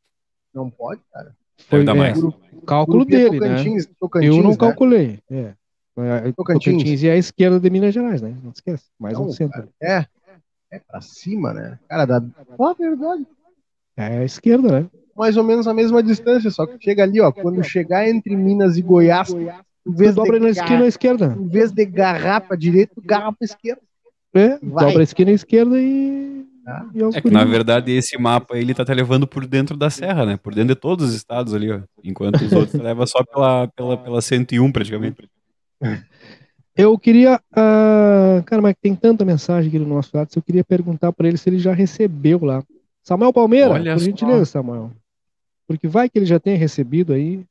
Não 0.53 0.69
pode, 0.69 1.01
cara. 1.13 1.35
Foi 1.69 1.81
é, 1.81 1.93
mais. 1.93 2.19
cálculo 2.65 2.99
Gurupi 2.99 3.15
é 3.15 3.17
dele, 3.17 3.35
é 3.35 3.39
Tocantins, 3.39 3.87
né? 3.87 3.93
Tocantins, 3.99 4.35
eu 4.35 4.43
não 4.43 4.51
né? 4.51 4.57
calculei. 4.57 5.19
É. 5.29 5.53
Tocantins. 5.95 6.35
Tocantins 6.35 7.03
e 7.03 7.09
a 7.09 7.15
esquerda 7.15 7.59
de 7.59 7.69
Minas 7.69 7.93
Gerais, 7.93 8.21
né? 8.21 8.35
Não 8.43 8.51
esquece. 8.51 8.85
Mais 8.99 9.13
não, 9.13 9.27
um 9.27 9.31
centro. 9.31 9.67
Cara, 9.79 10.09
é, 10.71 10.75
é 10.75 10.79
pra 10.79 11.01
cima, 11.01 11.53
né? 11.53 11.77
Cara, 11.87 12.05
dá. 12.05 12.23
Fala 12.57 12.73
verdade. 12.73 13.27
É 13.95 14.17
a 14.19 14.25
esquerda, 14.25 14.81
né? 14.81 14.89
Mais 15.15 15.37
ou 15.37 15.43
menos 15.43 15.67
a 15.67 15.73
mesma 15.73 16.01
distância, 16.01 16.49
só 16.49 16.65
que 16.65 16.83
chega 16.83 17.03
ali, 17.03 17.21
ó. 17.21 17.31
Quando 17.31 17.63
chegar 17.63 18.09
entre 18.09 18.35
Minas 18.35 18.77
e 18.77 18.81
Goiás, 18.81 19.29
em 19.31 19.93
vez 19.93 20.15
dobra 20.15 20.39
de 20.39 20.45
na 20.45 20.49
esquina 20.49 20.83
à 20.83 20.87
esquerda. 20.87 21.37
Em 21.39 21.47
vez 21.47 21.71
de 21.71 21.85
garrar 21.85 22.41
pra 22.41 22.57
direita, 22.57 22.93
garra 23.03 23.31
pra 23.31 23.45
esquerda. 23.45 23.81
É, 24.33 24.57
Vai. 24.63 24.85
dobra 24.85 25.01
a 25.01 25.03
esquina 25.03 25.29
à 25.29 25.33
esquerda 25.33 25.79
e. 25.79 26.43
Ah. 26.65 26.85
é 27.13 27.21
que, 27.21 27.29
na 27.29 27.43
verdade, 27.43 27.91
esse 27.91 28.17
mapa 28.17 28.57
ele 28.57 28.73
tá 28.73 28.85
te 28.85 28.93
levando 28.93 29.27
por 29.27 29.45
dentro 29.45 29.75
da 29.75 29.89
serra, 29.89 30.25
né? 30.25 30.37
Por 30.37 30.55
dentro 30.55 30.73
de 30.73 30.79
todos 30.79 31.09
os 31.09 31.13
estados 31.13 31.53
ali, 31.53 31.69
ó. 31.69 31.81
Enquanto 32.03 32.41
os 32.41 32.53
outros 32.53 32.73
leva 32.81 33.05
só 33.05 33.21
pela, 33.23 33.67
pela, 33.67 33.97
pela 33.97 34.21
101, 34.21 34.71
praticamente. 34.71 35.29
Eu 36.75 36.97
queria. 36.97 37.39
Uh, 37.51 38.43
cara, 38.45 38.61
mas 38.61 38.75
tem 38.81 38.95
tanta 38.95 39.23
mensagem 39.23 39.69
aqui 39.69 39.77
no 39.77 39.87
nosso 39.87 40.15
lado. 40.15 40.29
Eu 40.35 40.41
queria 40.41 40.63
perguntar 40.63 41.11
para 41.11 41.27
ele 41.27 41.37
se 41.37 41.49
ele 41.49 41.59
já 41.59 41.73
recebeu 41.73 42.43
lá. 42.43 42.63
Samuel 43.03 43.33
Palmeira, 43.33 43.71
Olha 43.71 43.93
por 43.93 43.99
só. 43.99 44.05
gentileza, 44.05 44.45
Samuel. 44.45 44.91
Porque 45.67 45.87
vai 45.87 46.09
que 46.09 46.17
ele 46.17 46.25
já 46.25 46.39
tenha 46.39 46.57
recebido 46.57 47.13
aí. 47.13 47.45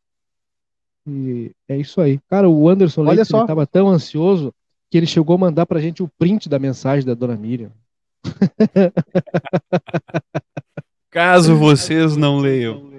E 1.06 1.52
é 1.68 1.76
isso 1.76 2.00
aí. 2.00 2.18
Cara, 2.28 2.48
o 2.48 2.68
Anderson 2.68 3.02
Leite 3.02 3.22
estava 3.22 3.66
tão 3.66 3.88
ansioso 3.88 4.52
que 4.90 4.98
ele 4.98 5.06
chegou 5.06 5.36
a 5.36 5.38
mandar 5.38 5.66
pra 5.66 5.80
gente 5.80 6.02
o 6.02 6.10
print 6.18 6.48
da 6.48 6.58
mensagem 6.58 7.06
da 7.06 7.14
dona 7.14 7.36
Miriam. 7.36 7.70
Caso 11.10 11.56
vocês 11.56 12.16
não 12.16 12.38
leiam. 12.38 12.90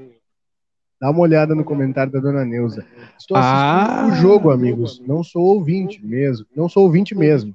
Dá 1.04 1.10
uma 1.10 1.20
olhada 1.20 1.54
no 1.54 1.66
comentário 1.66 2.14
da 2.14 2.22
dona 2.22 2.46
Neuza. 2.46 2.86
Estou 3.20 3.36
assistindo 3.36 3.60
ah. 3.60 4.08
o 4.10 4.16
jogo, 4.16 4.52
amigos. 4.52 5.02
Não 5.06 5.22
sou 5.22 5.44
ouvinte 5.48 6.02
mesmo. 6.02 6.46
Não 6.56 6.70
sou 6.70 6.84
ouvinte 6.84 7.14
mesmo. 7.14 7.54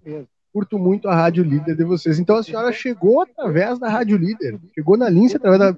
Curto 0.52 0.78
muito 0.78 1.08
a 1.08 1.14
Rádio 1.14 1.42
Líder 1.44 1.74
de 1.74 1.82
vocês. 1.82 2.18
Então 2.18 2.36
a 2.36 2.42
senhora 2.42 2.70
chegou 2.72 3.22
através 3.22 3.78
da 3.78 3.88
Rádio 3.88 4.18
Líder. 4.18 4.58
Chegou 4.74 4.98
na 4.98 5.08
linha 5.08 5.34
através 5.34 5.60
da. 5.60 5.74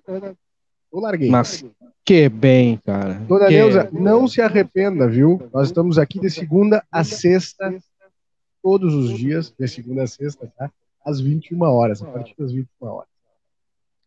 Eu 0.93 0.99
larguei. 0.99 1.31
Mas 1.31 1.65
que 2.05 2.29
bem, 2.29 2.77
cara. 2.85 3.15
Dona 3.29 3.47
que... 3.47 3.55
Neuza, 3.55 3.89
não 3.93 4.27
se 4.27 4.43
arrependa, 4.43 5.07
viu? 5.07 5.41
Nós 5.55 5.69
estamos 5.69 5.97
aqui 5.97 6.19
de 6.19 6.29
segunda 6.29 6.83
a 6.91 7.05
sexta, 7.05 7.73
todos 8.61 8.93
os 8.95 9.17
dias, 9.17 9.55
de 9.57 9.69
segunda 9.69 10.03
a 10.03 10.07
sexta, 10.09 10.53
tá? 10.59 10.73
Às 11.07 11.21
21 11.21 11.63
horas, 11.63 12.03
a 12.03 12.07
partir 12.07 12.35
das 12.37 12.51
21 12.51 12.69
horas. 12.89 13.09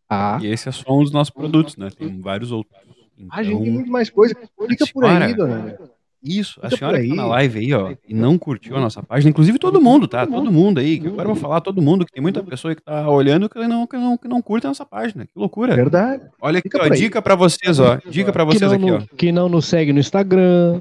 Ah. 0.06 0.38
E 0.42 0.48
esse 0.48 0.68
é 0.68 0.72
só 0.72 0.94
um 0.94 1.02
dos 1.02 1.12
nossos 1.12 1.32
produtos, 1.32 1.78
né? 1.78 1.88
Tem 1.88 2.20
vários 2.20 2.52
outros. 2.52 2.93
Então, 3.16 3.38
a 3.38 3.42
gente 3.42 3.62
tem 3.62 3.72
muito 3.72 3.90
mais 3.90 4.10
coisa. 4.10 4.34
Fica 4.68 4.86
por 4.92 5.04
aí, 5.04 5.34
dona 5.34 5.78
Isso, 6.22 6.58
a 6.62 6.70
senhora 6.70 7.00
que 7.00 7.08
tá 7.08 7.14
na 7.14 7.26
live 7.26 7.58
aí, 7.58 7.72
ó, 7.74 7.94
e 8.08 8.14
não 8.14 8.38
curtiu 8.38 8.76
a 8.76 8.80
nossa 8.80 9.02
página, 9.02 9.30
inclusive 9.30 9.58
todo 9.58 9.80
mundo, 9.80 10.08
tá? 10.08 10.26
Todo 10.26 10.50
mundo 10.50 10.80
aí, 10.80 10.98
que 10.98 11.06
agora 11.06 11.28
eu 11.28 11.34
vou 11.34 11.42
falar 11.42 11.60
todo 11.60 11.82
mundo, 11.82 12.06
que 12.06 12.12
tem 12.12 12.22
muita 12.22 12.42
pessoa 12.42 12.74
que 12.74 12.82
tá 12.82 13.08
olhando 13.08 13.48
que 13.48 13.58
não, 13.66 13.86
que 13.86 13.96
não, 13.96 14.16
que 14.16 14.26
não 14.26 14.40
curte 14.40 14.66
a 14.66 14.70
nossa 14.70 14.86
página. 14.86 15.26
Que 15.26 15.32
loucura. 15.36 15.76
Verdade. 15.76 16.28
Olha 16.40 16.58
aqui, 16.58 16.68
ó, 16.74 16.88
dica 16.88 17.20
pra 17.20 17.34
vocês, 17.34 17.78
ó. 17.78 18.00
Dica 18.08 18.32
pra 18.32 18.44
vocês 18.44 18.72
aqui, 18.72 18.90
ó. 18.90 19.00
Que 19.16 19.30
não 19.30 19.48
nos 19.48 19.66
segue 19.66 19.92
no 19.92 20.00
Instagram. 20.00 20.80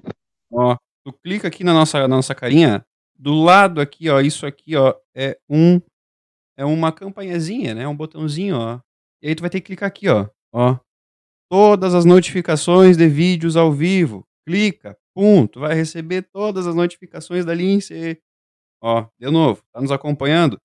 Ó, 0.52 0.78
tu 1.04 1.12
clica 1.22 1.48
aqui 1.48 1.64
na 1.64 1.74
nossa, 1.74 2.00
na 2.02 2.08
nossa 2.08 2.34
carinha, 2.34 2.86
do 3.18 3.34
lado 3.34 3.82
aqui, 3.82 4.10
ó, 4.10 4.22
isso 4.22 4.46
aqui, 4.46 4.76
ó, 4.76 4.94
é 5.16 5.38
um, 5.50 5.82
é 6.58 6.66
uma 6.66 6.92
campanhazinha, 6.92 7.74
né? 7.74 7.88
Um 7.88 7.96
botãozinho, 7.96 8.58
ó. 8.58 8.80
E 9.22 9.30
aí 9.30 9.36
tu 9.36 9.42
vai 9.42 9.50
ter 9.50 9.62
que 9.62 9.68
clicar 9.68 9.88
aqui, 9.88 10.08
ó. 10.08 10.28
Ó, 10.54 10.78
todas 11.54 11.94
as 11.94 12.04
notificações 12.04 12.98
de 12.98 13.08
vídeos 13.08 13.56
ao 13.56 13.72
vivo. 13.72 14.28
Clica, 14.44 14.98
tu 15.52 15.60
vai 15.60 15.76
receber 15.76 16.24
todas 16.24 16.66
as 16.66 16.74
notificações 16.74 17.46
da 17.46 17.54
Lince. 17.54 18.20
Ó, 18.82 19.06
de 19.20 19.30
novo, 19.30 19.62
tá 19.72 19.80
nos 19.80 19.92
acompanhando? 19.92 20.60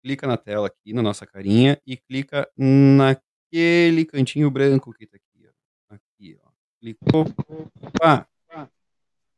Clica 0.00 0.28
na 0.28 0.36
tela 0.36 0.68
aqui, 0.68 0.92
na 0.92 1.02
nossa 1.02 1.26
carinha, 1.26 1.76
e 1.84 1.96
clica 1.96 2.48
naquele 2.56 4.04
cantinho 4.04 4.48
branco 4.48 4.94
que 4.94 5.08
tá 5.08 5.16
aqui, 5.16 5.48
ó. 5.48 5.94
Aqui, 5.96 6.38
ó. 6.40 6.50
Clicou. 6.80 7.24
Pá. 8.00 8.24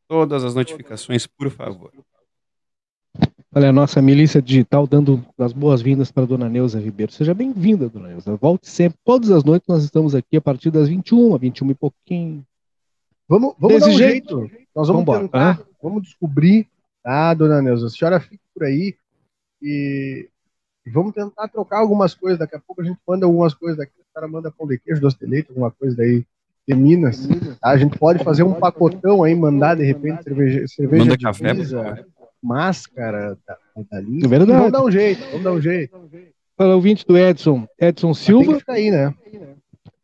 Todas 0.06 0.44
as 0.44 0.54
notificações, 0.54 1.26
por 1.26 1.50
favor. 1.50 1.94
Olha, 3.52 3.70
a 3.70 3.72
nossa 3.72 4.00
milícia 4.00 4.40
digital 4.40 4.86
dando 4.86 5.26
as 5.36 5.52
boas-vindas 5.52 6.12
para 6.12 6.22
a 6.22 6.26
dona 6.26 6.48
Neuza 6.48 6.78
Ribeiro. 6.78 7.10
Seja 7.10 7.34
bem-vinda, 7.34 7.88
dona 7.88 8.06
Neuza. 8.06 8.36
Volte 8.36 8.68
sempre. 8.68 8.96
Todas 9.04 9.28
as 9.32 9.42
noites 9.42 9.66
nós 9.66 9.82
estamos 9.82 10.14
aqui 10.14 10.36
a 10.36 10.40
partir 10.40 10.70
das 10.70 10.88
21, 10.88 11.36
21 11.36 11.70
e 11.72 11.74
pouquinho. 11.74 12.46
Vamos, 13.28 13.56
vamos 13.58 13.78
Desse 13.78 13.88
dar 13.88 13.94
um 13.94 13.98
jeito. 13.98 14.46
jeito. 14.46 14.66
Nós 14.72 14.86
vamos 14.86 15.04
vamos 15.04 15.22
tentar, 15.22 15.60
vamos 15.82 16.02
descobrir, 16.04 16.68
tá, 17.02 17.34
dona 17.34 17.60
Neuza? 17.60 17.88
A 17.88 17.90
senhora 17.90 18.20
fica 18.20 18.40
por 18.54 18.62
aí 18.62 18.94
e, 19.60 20.28
e, 20.86 20.90
vamos 20.90 21.12
tentar 21.12 21.48
trocar 21.48 21.80
algumas 21.80 22.14
coisas. 22.14 22.38
Daqui 22.38 22.54
a 22.54 22.60
pouco 22.60 22.82
a 22.82 22.84
gente 22.84 23.00
manda 23.06 23.26
algumas 23.26 23.52
coisas 23.52 23.76
daqui. 23.76 23.92
O 23.98 24.14
cara 24.14 24.28
manda 24.28 24.52
pão 24.52 24.64
de 24.64 24.78
queijo, 24.78 25.00
doce 25.00 25.18
de 25.18 25.26
leite, 25.26 25.48
alguma 25.48 25.72
coisa 25.72 25.96
daí 25.96 26.24
de 26.68 26.74
Minas. 26.76 27.26
Tá? 27.60 27.70
A 27.70 27.76
gente 27.76 27.98
pode 27.98 28.22
fazer 28.22 28.44
um 28.44 28.54
pacotão 28.54 29.24
aí, 29.24 29.34
mandar 29.34 29.74
de 29.74 29.82
repente 29.82 30.22
cerveja, 30.22 30.68
cerveja 30.68 31.04
manda 31.04 31.18
café, 31.18 31.52
pizza, 31.52 32.06
máscara 32.42 33.36
da, 33.46 33.56
da 33.90 33.98
É 33.98 34.28
verdade. 34.28 34.58
Vamos 34.58 34.72
dar 34.72 34.84
um 34.84 34.90
jeito, 34.90 35.22
vamos 35.30 35.42
dar 35.42 35.52
um 35.52 35.60
jeito. 35.60 35.96
Fala, 36.56 36.74
ouvinte 36.74 37.06
do 37.06 37.16
Edson, 37.16 37.66
Edson 37.78 38.12
Silva. 38.12 38.60
Que 38.60 38.70
aí, 38.70 38.90
né? 38.90 39.14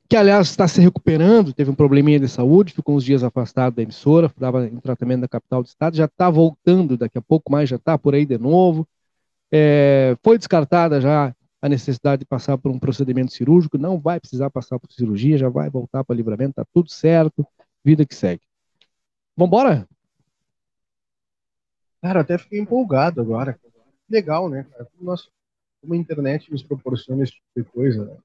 Que, 0.09 0.17
aliás, 0.17 0.49
está 0.49 0.69
se 0.69 0.81
recuperando, 0.81 1.53
teve 1.53 1.71
um 1.71 1.75
probleminha 1.75 2.21
de 2.21 2.29
saúde, 2.29 2.73
ficou 2.73 2.97
uns 2.97 3.05
dias 3.05 3.25
afastado 3.25 3.75
da 3.75 3.83
emissora, 3.83 4.27
estava 4.27 4.67
em 4.67 4.77
tratamento 4.77 5.23
da 5.23 5.29
capital 5.29 5.63
do 5.63 5.67
estado, 5.67 5.97
já 5.97 6.05
está 6.05 6.31
voltando 6.31 6.97
daqui 6.97 7.19
a 7.19 7.23
pouco 7.23 7.51
mais, 7.51 7.69
já 7.69 7.77
está 7.77 7.99
por 7.99 8.15
aí 8.15 8.25
de 8.25 8.39
novo. 8.39 8.87
É, 9.51 10.17
foi 10.23 10.39
descartada 10.39 11.01
já 11.01 11.35
a 11.61 11.69
necessidade 11.69 12.21
de 12.21 12.27
passar 12.27 12.57
por 12.57 12.71
um 12.71 12.79
procedimento 12.79 13.33
cirúrgico, 13.33 13.77
não 13.77 13.99
vai 13.99 14.21
precisar 14.21 14.49
passar 14.49 14.79
por 14.79 14.93
cirurgia, 14.93 15.37
já 15.37 15.49
vai 15.49 15.69
voltar 15.69 16.05
para 16.05 16.15
livramento, 16.15 16.51
está 16.51 16.65
tudo 16.73 16.89
certo, 16.91 17.45
vida 17.85 18.07
que 18.07 18.15
segue. 18.15 18.43
Vambora? 19.37 19.89
Cara, 22.03 22.21
até 22.21 22.39
fiquei 22.39 22.61
empolgado 22.61 23.21
agora. 23.21 23.59
Legal, 24.09 24.49
né, 24.49 24.67
cara? 24.71 24.87
Como, 24.93 25.11
nós, 25.11 25.29
como 25.81 25.95
a 25.95 25.97
internet 25.97 26.51
nos 26.51 26.63
proporciona 26.63 27.25
esse 27.25 27.33
tipo 27.33 27.47
de 27.57 27.65
coisa, 27.65 28.05
né? 28.05 28.17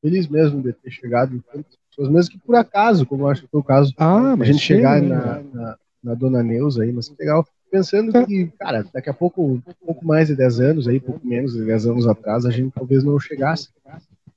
Feliz 0.00 0.28
mesmo 0.28 0.62
de 0.62 0.72
ter 0.72 0.90
chegado 0.90 1.34
em 1.34 1.40
tantas 1.40 1.76
pessoas, 1.90 2.08
mesmo 2.08 2.30
que 2.30 2.38
por 2.38 2.54
acaso, 2.54 3.04
como 3.04 3.24
eu 3.24 3.28
acho 3.28 3.42
que 3.42 3.48
foi 3.48 3.60
o 3.60 3.64
caso, 3.64 3.92
ah, 3.96 4.34
a 4.34 4.44
gente 4.44 4.60
chegar 4.60 5.02
na, 5.02 5.42
na, 5.42 5.78
na, 6.02 6.14
Dona 6.14 6.40
Neuza 6.42 6.84
aí, 6.84 6.92
mas 6.92 7.08
que 7.08 7.16
legal. 7.18 7.44
Pensando 7.70 8.16
é. 8.16 8.24
que, 8.24 8.46
cara, 8.58 8.84
daqui 8.94 9.10
a 9.10 9.14
pouco, 9.14 9.42
um 9.42 9.60
pouco 9.84 10.06
mais 10.06 10.28
de 10.28 10.36
10 10.36 10.60
anos 10.60 10.88
aí, 10.88 11.00
pouco 11.00 11.26
menos 11.26 11.52
de 11.52 11.64
10 11.64 11.86
anos 11.86 12.06
atrás, 12.06 12.46
a 12.46 12.50
gente 12.50 12.72
talvez 12.72 13.04
não 13.04 13.18
chegasse. 13.18 13.68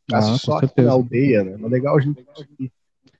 Ficasse 0.05 0.31
ah, 0.31 0.37
só 0.37 0.57
aqui 0.57 0.81
na 0.81 0.91
aldeia, 0.91 1.43
né? 1.43 1.55
Mas 1.57 1.71
legal 1.71 1.95
a 1.95 2.01
gente 2.01 2.23
conseguir 2.23 2.71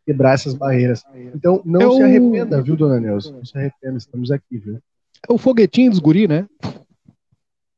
quebrar 0.06 0.34
essas 0.34 0.54
barreiras. 0.54 1.04
Então, 1.34 1.62
não 1.64 1.82
eu... 1.82 1.92
se 1.94 2.04
arrependa, 2.04 2.62
viu, 2.62 2.76
Dona 2.76 3.00
Neuza? 3.00 3.32
Não 3.32 3.46
se 3.46 3.58
arrependa, 3.58 3.98
estamos 3.98 4.32
aqui, 4.32 4.58
viu? 4.58 4.82
É 5.30 5.34
o 5.34 5.38
foguetinho 5.38 5.92
dos 5.92 6.00
guri, 6.00 6.28
né? 6.28 6.48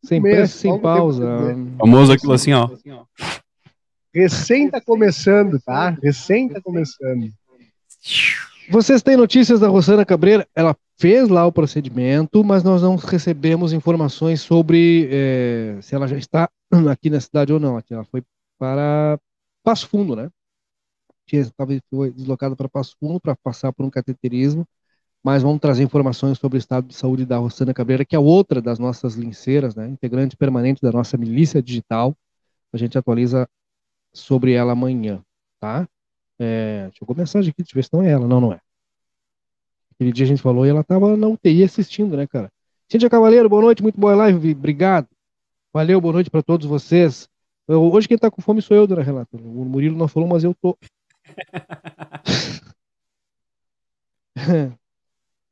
Sem 0.04 0.22
pressa, 0.22 0.58
sem 0.58 0.80
pausa. 0.80 1.26
Famoso 1.78 2.12
aquilo 2.12 2.34
assim, 2.34 2.52
ó. 2.52 2.70
Recém 4.14 4.70
tá 4.70 4.80
começando, 4.80 5.60
tá? 5.60 5.90
Recém 6.02 6.50
tá 6.50 6.62
começando. 6.62 7.32
Vocês 8.70 9.02
têm 9.02 9.18
notícias 9.18 9.60
da 9.60 9.68
Rosana 9.68 10.06
Cabreira? 10.06 10.48
Ela 10.56 10.76
fez 10.98 11.28
lá 11.28 11.46
o 11.46 11.52
procedimento, 11.52 12.44
mas 12.44 12.64
nós 12.64 12.82
não 12.82 12.96
recebemos 12.96 13.74
informações 13.74 14.42
sobre 14.42 15.10
é, 15.12 15.78
se 15.82 15.96
ela 15.96 16.08
já 16.08 16.18
está 16.18 16.50
aqui 16.92 17.10
na 17.10 17.20
cidade 17.20 17.52
ou 17.52 17.60
não. 17.60 17.82
Ela 17.90 18.06
foi 18.06 18.24
para 18.58 19.20
Passo 19.64 19.88
Fundo, 19.88 20.16
né? 20.16 20.30
Talvez 21.58 21.82
foi 21.90 22.12
deslocada 22.12 22.56
para 22.56 22.70
Passo 22.70 22.96
Fundo 23.00 23.20
para 23.20 23.36
passar 23.36 23.74
por 23.74 23.86
um 23.86 23.90
cateterismo 23.90 24.66
mas 25.24 25.42
vamos 25.42 25.62
trazer 25.62 25.84
informações 25.84 26.38
sobre 26.38 26.58
o 26.58 26.60
estado 26.60 26.88
de 26.88 26.96
saúde 26.96 27.26
da 27.26 27.38
Rosana 27.38 27.74
Cabreira, 27.74 28.04
que 28.04 28.16
é 28.16 28.20
outra 28.20 28.62
das 28.62 28.78
nossas 28.78 29.16
linceiras, 29.16 29.74
né, 29.74 29.88
integrante 29.88 30.36
permanente 30.36 30.82
da 30.82 30.92
nossa 30.92 31.18
milícia 31.18 31.62
digital. 31.62 32.16
A 32.74 32.78
gente 32.78 32.98
atualiza 32.98 33.48
sobre 34.12 34.52
ela 34.54 34.74
amanhã, 34.74 35.24
tá? 35.62 35.88
É, 36.38 36.90
chegou 36.94 37.16
mensagem 37.16 37.52
aqui, 37.52 37.64
deixa 37.64 37.74
eu 37.74 37.76
ver 37.76 37.84
se 37.84 37.94
não 37.94 38.04
é 38.04 38.12
ela. 38.12 38.28
Não, 38.28 38.42
não 38.42 38.52
é. 38.52 38.60
Aquele 39.96 40.12
dia 40.12 40.26
a 40.26 40.28
gente 40.28 40.42
falou 40.42 40.66
e 40.66 40.70
ela 40.70 40.84
tava 40.84 41.16
na 41.16 41.28
UTI 41.28 41.64
assistindo, 41.64 42.18
né, 42.18 42.28
cara? 42.28 42.52
Cíntia 42.90 43.10
Cavaleiro, 43.10 43.48
boa 43.48 43.62
noite, 43.62 43.82
muito 43.82 43.98
boa 44.00 44.16
live, 44.16 44.52
obrigado. 44.52 45.08
Valeu, 45.72 46.02
boa 46.02 46.14
noite 46.14 46.30
para 46.30 46.44
todos 46.44 46.68
vocês. 46.68 47.30
Eu, 47.68 47.82
hoje 47.94 48.08
quem 48.08 48.18
tá 48.18 48.30
com 48.30 48.42
fome 48.42 48.62
sou 48.62 48.76
eu, 48.76 48.86
dona 48.86 49.02
Renata. 49.02 49.38
O 49.38 49.64
Murilo 49.66 49.98
não 49.98 50.08
falou, 50.08 50.28
mas 50.28 50.44
eu 50.44 50.54
tô. 50.54 50.78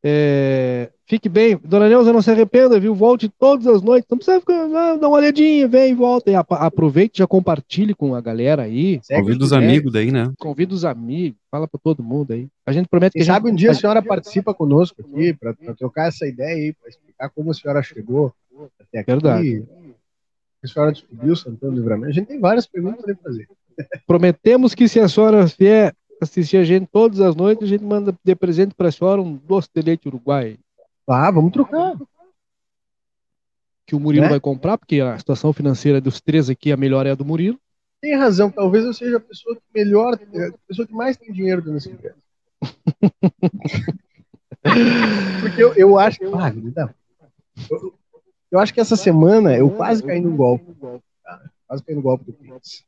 É, 0.04 0.90
fique 1.06 1.30
bem. 1.30 1.60
Dona 1.64 1.88
Neuza, 1.88 2.12
não 2.12 2.22
se 2.22 2.32
arrependa, 2.32 2.80
viu? 2.80 2.96
Volte 2.96 3.30
todas 3.30 3.68
as 3.68 3.82
noites. 3.82 4.08
Não 4.10 4.18
precisa 4.18 4.40
ficar, 4.40 4.64
ah, 4.64 4.96
dá 4.96 5.08
uma 5.08 5.18
olhadinha, 5.18 5.68
vem 5.68 5.92
e 5.92 5.96
volta. 5.96 6.32
E 6.32 6.36
aproveite, 6.36 7.20
já 7.20 7.28
compartilhe 7.28 7.94
com 7.94 8.16
a 8.16 8.22
galera 8.22 8.64
aí. 8.64 9.00
Convida 9.08 9.44
os 9.44 9.54
amigos 9.54 9.94
daí, 9.94 10.12
né? 10.12 10.32
Convida 10.40 10.74
os 10.74 10.84
amigos, 10.84 11.38
fala 11.52 11.68
para 11.68 11.80
todo 11.80 12.04
mundo 12.04 12.34
aí. 12.34 12.48
A 12.66 12.72
gente 12.72 12.88
promete 12.88 13.18
que. 13.18 13.24
sabe, 13.24 13.52
um 13.52 13.56
dia 13.56 13.72
a 13.72 13.76
senhora 13.76 14.02
participa 14.02 14.54
conosco 14.54 15.02
aqui 15.02 15.34
para 15.34 15.54
trocar 15.76 16.08
essa 16.08 16.26
ideia 16.26 16.56
aí, 16.56 16.74
para 16.74 16.90
explicar 16.90 17.30
como 17.30 17.52
a 17.52 17.54
senhora 17.54 17.84
chegou 17.84 18.34
até 18.80 19.00
aqui. 19.00 19.12
Verdade. 19.12 19.64
A 20.64 20.68
senhora 20.68 20.92
descobriu 20.92 21.36
Santana 21.36 21.74
do 21.74 21.80
Livramento. 21.80 22.10
A 22.10 22.14
gente 22.14 22.28
tem 22.28 22.40
várias 22.40 22.68
perguntas 22.68 23.04
para 23.04 23.16
fazer. 23.16 23.48
Prometemos 24.06 24.76
que 24.76 24.88
se 24.88 25.00
a 25.00 25.08
senhora 25.08 25.46
vier 25.46 25.94
assistir 26.24 26.58
a 26.58 26.64
gente 26.64 26.88
todas 26.88 27.20
as 27.20 27.36
noites, 27.36 27.64
a 27.64 27.68
gente 27.68 27.84
manda 27.84 28.16
de 28.24 28.36
presente 28.36 28.76
para 28.76 28.90
a 28.90 28.92
senhora 28.92 29.22
um 29.22 29.36
doce 29.36 29.70
de 29.74 29.82
leite 29.82 30.08
uruguai. 30.08 30.58
Ah, 31.08 31.32
vamos 31.32 31.52
trocar. 31.52 31.98
Que 33.86 33.96
o 33.96 34.00
Murilo 34.00 34.26
é? 34.26 34.30
vai 34.30 34.40
comprar, 34.40 34.78
porque 34.78 35.02
a 35.02 35.18
situação 35.18 35.52
financeira 35.52 36.00
dos 36.00 36.22
três 36.22 36.50
aqui, 36.50 36.72
a 36.72 36.78
melhor 36.78 37.06
é 37.06 37.12
a 37.12 37.16
do 37.16 37.26
Murilo. 37.26 37.60
Tem 38.00 38.16
razão, 38.16 38.50
talvez 38.50 38.86
eu 38.86 38.94
seja 38.94 39.18
a 39.18 39.20
pessoa 39.20 39.56
que 39.56 39.62
melhor, 39.74 40.14
a 40.14 40.68
pessoa 40.68 40.88
que 40.88 40.94
mais 40.94 41.18
tem 41.18 41.32
dinheiro 41.32 41.64
nesse 41.72 41.90
universo. 41.90 42.20
porque 45.42 45.64
eu, 45.64 45.74
eu 45.76 46.00
acho 46.00 46.20
que. 46.20 46.26
Ah, 46.26 46.54
eu, 47.70 47.94
eu 48.52 48.60
acho 48.60 48.74
que 48.74 48.80
essa 48.80 48.96
semana 48.96 49.56
eu 49.56 49.70
quase 49.72 50.04
caí 50.04 50.20
no 50.20 50.36
golpe. 50.36 50.66
Quase 51.68 51.84
caí 51.84 51.96
no 51.96 52.02
golpe 52.02 52.26
do 52.26 52.34
Pix. 52.34 52.84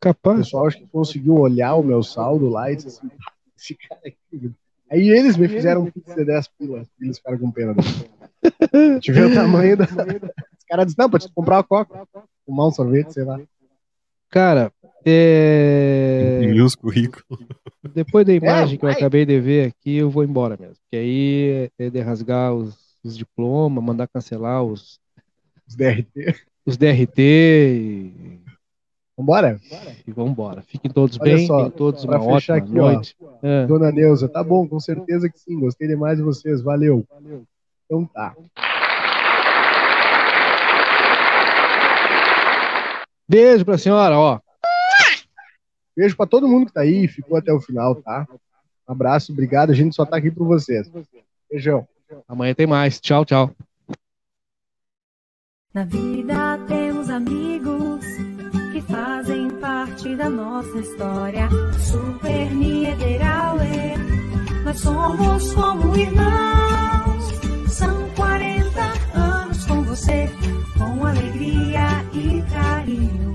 Capaz. 0.00 0.38
O 0.38 0.42
pessoal 0.42 0.66
acho 0.66 0.78
que 0.78 0.86
conseguiu 0.86 1.34
olhar 1.34 1.74
o 1.74 1.82
meu 1.82 2.02
saldo 2.02 2.48
lá 2.48 2.70
e 2.70 2.76
disse 2.76 2.88
assim, 2.88 3.10
esse 3.56 3.74
cara 3.74 4.00
aqui. 4.06 4.52
Aí 4.90 5.10
eles 5.10 5.36
me 5.36 5.48
fizeram 5.48 5.82
um 5.82 5.90
pix 5.90 6.14
de 6.14 6.24
10 6.24 6.48
pilas. 6.58 6.88
Eles 7.00 7.18
ficaram 7.18 7.38
com 7.38 7.50
pena. 7.50 7.74
Tive 9.00 9.22
o 9.26 9.34
tamanho 9.34 9.76
da. 9.76 9.84
Os 9.84 10.64
caras 10.68 10.86
disseram, 10.86 11.04
não, 11.04 11.10
pra 11.10 11.18
te 11.18 11.30
comprar 11.32 11.56
uma 11.56 11.64
coca, 11.64 12.06
fumar 12.46 12.68
um 12.68 12.70
sorvete, 12.70 13.12
sei 13.12 13.24
lá. 13.24 13.40
Cara, 14.30 14.72
é. 15.04 16.40
E 16.44 16.60
os 16.60 16.74
currículos. 16.74 17.24
Depois 17.94 18.26
da 18.26 18.32
imagem 18.32 18.76
é, 18.76 18.78
que 18.78 18.84
eu 18.84 18.90
acabei 18.90 19.24
de 19.24 19.40
ver 19.40 19.68
aqui, 19.68 19.96
eu 19.96 20.10
vou 20.10 20.24
embora 20.24 20.56
mesmo. 20.58 20.76
Porque 20.76 20.96
aí 20.96 21.70
é 21.78 21.90
de 21.90 22.00
rasgar 22.00 22.54
os, 22.54 22.76
os 23.02 23.16
diplomas, 23.16 23.82
mandar 23.82 24.08
cancelar 24.08 24.62
os. 24.62 25.00
Os 25.66 25.74
DRT. 25.74 26.34
Os 26.64 26.76
DRT 26.76 27.18
e 27.18 28.37
Vambora? 29.18 29.60
E 30.06 30.12
vambora. 30.12 30.62
Fiquem 30.62 30.88
todos 30.88 31.18
Olha 31.20 31.34
bem, 31.34 31.46
só, 31.48 31.68
todos 31.68 32.04
uma 32.04 32.22
ótima 32.22 32.56
aqui, 32.56 32.70
noite. 32.70 33.16
Ó, 33.20 33.30
é. 33.42 33.66
Dona 33.66 33.90
Neuza, 33.90 34.28
tá 34.28 34.44
bom, 34.44 34.66
com 34.68 34.78
certeza 34.78 35.28
que 35.28 35.40
sim. 35.40 35.58
Gostei 35.58 35.88
demais 35.88 36.18
de 36.18 36.22
vocês. 36.22 36.62
Valeu. 36.62 37.04
Valeu. 37.10 37.42
Então 37.84 38.04
tá. 38.06 38.36
Beijo 43.28 43.64
pra 43.64 43.76
senhora, 43.76 44.16
ó. 44.16 44.38
Beijo 45.96 46.16
pra 46.16 46.24
todo 46.24 46.46
mundo 46.46 46.66
que 46.66 46.72
tá 46.72 46.82
aí, 46.82 47.08
ficou 47.08 47.36
até 47.36 47.52
o 47.52 47.60
final, 47.60 47.96
tá? 47.96 48.24
Um 48.88 48.92
abraço, 48.92 49.32
obrigado. 49.32 49.70
A 49.70 49.74
gente 49.74 49.96
só 49.96 50.06
tá 50.06 50.16
aqui 50.16 50.30
por 50.30 50.46
vocês. 50.46 50.88
Beijão. 51.50 51.88
Amanhã 52.28 52.54
tem 52.54 52.68
mais. 52.68 53.00
Tchau, 53.00 53.24
tchau. 53.24 53.50
Na 55.74 55.84
vida 55.84 56.58
temos 56.68 57.10
amigos 57.10 57.87
fazem 58.82 59.50
parte 59.50 60.14
da 60.16 60.28
nossa 60.28 60.78
história. 60.78 61.48
Super 61.78 62.50
Niederauer, 62.54 63.98
nós 64.64 64.80
somos 64.80 65.52
como 65.54 65.96
irmãos. 65.96 67.24
São 67.68 68.08
40 68.16 68.80
anos 69.14 69.64
com 69.64 69.82
você, 69.82 70.30
com 70.76 71.06
alegria 71.06 72.04
e 72.12 72.42
carinho, 72.52 73.34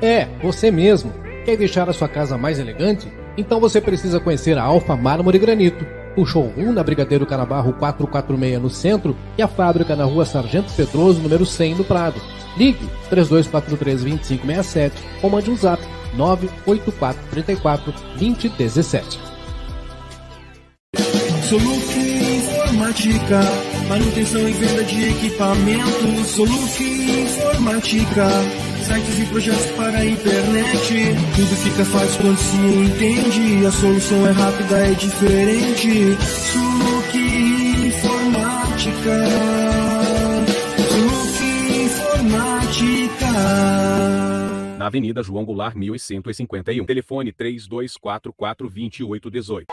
É, 0.00 0.26
você 0.42 0.70
mesmo. 0.70 1.12
Quer 1.44 1.56
deixar 1.56 1.88
a 1.88 1.92
sua 1.92 2.08
casa 2.08 2.36
mais 2.36 2.58
elegante? 2.58 3.10
Então 3.36 3.60
você 3.60 3.80
precisa 3.80 4.18
conhecer 4.18 4.58
a 4.58 4.62
Alfa 4.62 4.96
Mármore 4.96 5.38
Granito. 5.38 5.86
o 6.16 6.24
showroom 6.24 6.72
na 6.72 6.82
Brigadeiro 6.82 7.26
Canabarro 7.26 7.74
446 7.74 8.62
no 8.62 8.70
centro 8.70 9.14
e 9.36 9.42
a 9.42 9.48
fábrica 9.48 9.94
na 9.94 10.04
rua 10.04 10.24
Sargento 10.24 10.72
Pedroso, 10.72 11.20
número 11.20 11.44
100 11.44 11.74
no 11.74 11.84
Prado. 11.84 12.18
Ligue 12.56 12.88
3243-2567 13.10 14.92
ou 15.22 15.28
mande 15.28 15.50
um 15.50 15.56
zap 15.56 15.82
98434 16.14 17.92
2017. 18.18 19.20
Soluc 21.48 21.98
Informática, 21.98 23.40
manutenção 23.88 24.48
e 24.48 24.52
venda 24.52 24.84
de 24.84 25.10
equipamentos. 25.10 26.26
Soluc 26.28 26.82
Informática, 26.82 28.26
sites 28.86 29.18
e 29.18 29.26
projetos 29.26 29.66
para 29.72 29.98
a 29.98 30.06
internet. 30.06 31.16
Tudo 31.34 31.56
fica 31.56 31.84
fácil 31.84 32.20
quando 32.20 32.38
se 32.38 32.56
entende. 32.56 33.66
A 33.66 33.72
solução 33.72 34.26
é 34.26 34.30
rápida, 34.30 34.76
é 34.78 34.90
diferente. 34.94 36.16
Soluc 36.22 37.18
Informática. 37.86 39.26
Soluc 40.88 41.42
Informática. 41.84 43.26
Na 44.78 44.86
Avenida 44.86 45.22
João 45.22 45.44
Goulart, 45.44 45.74
1151. 45.74 46.84
Telefone 46.84 47.32
3244 47.32 48.68
2818. 48.68 49.66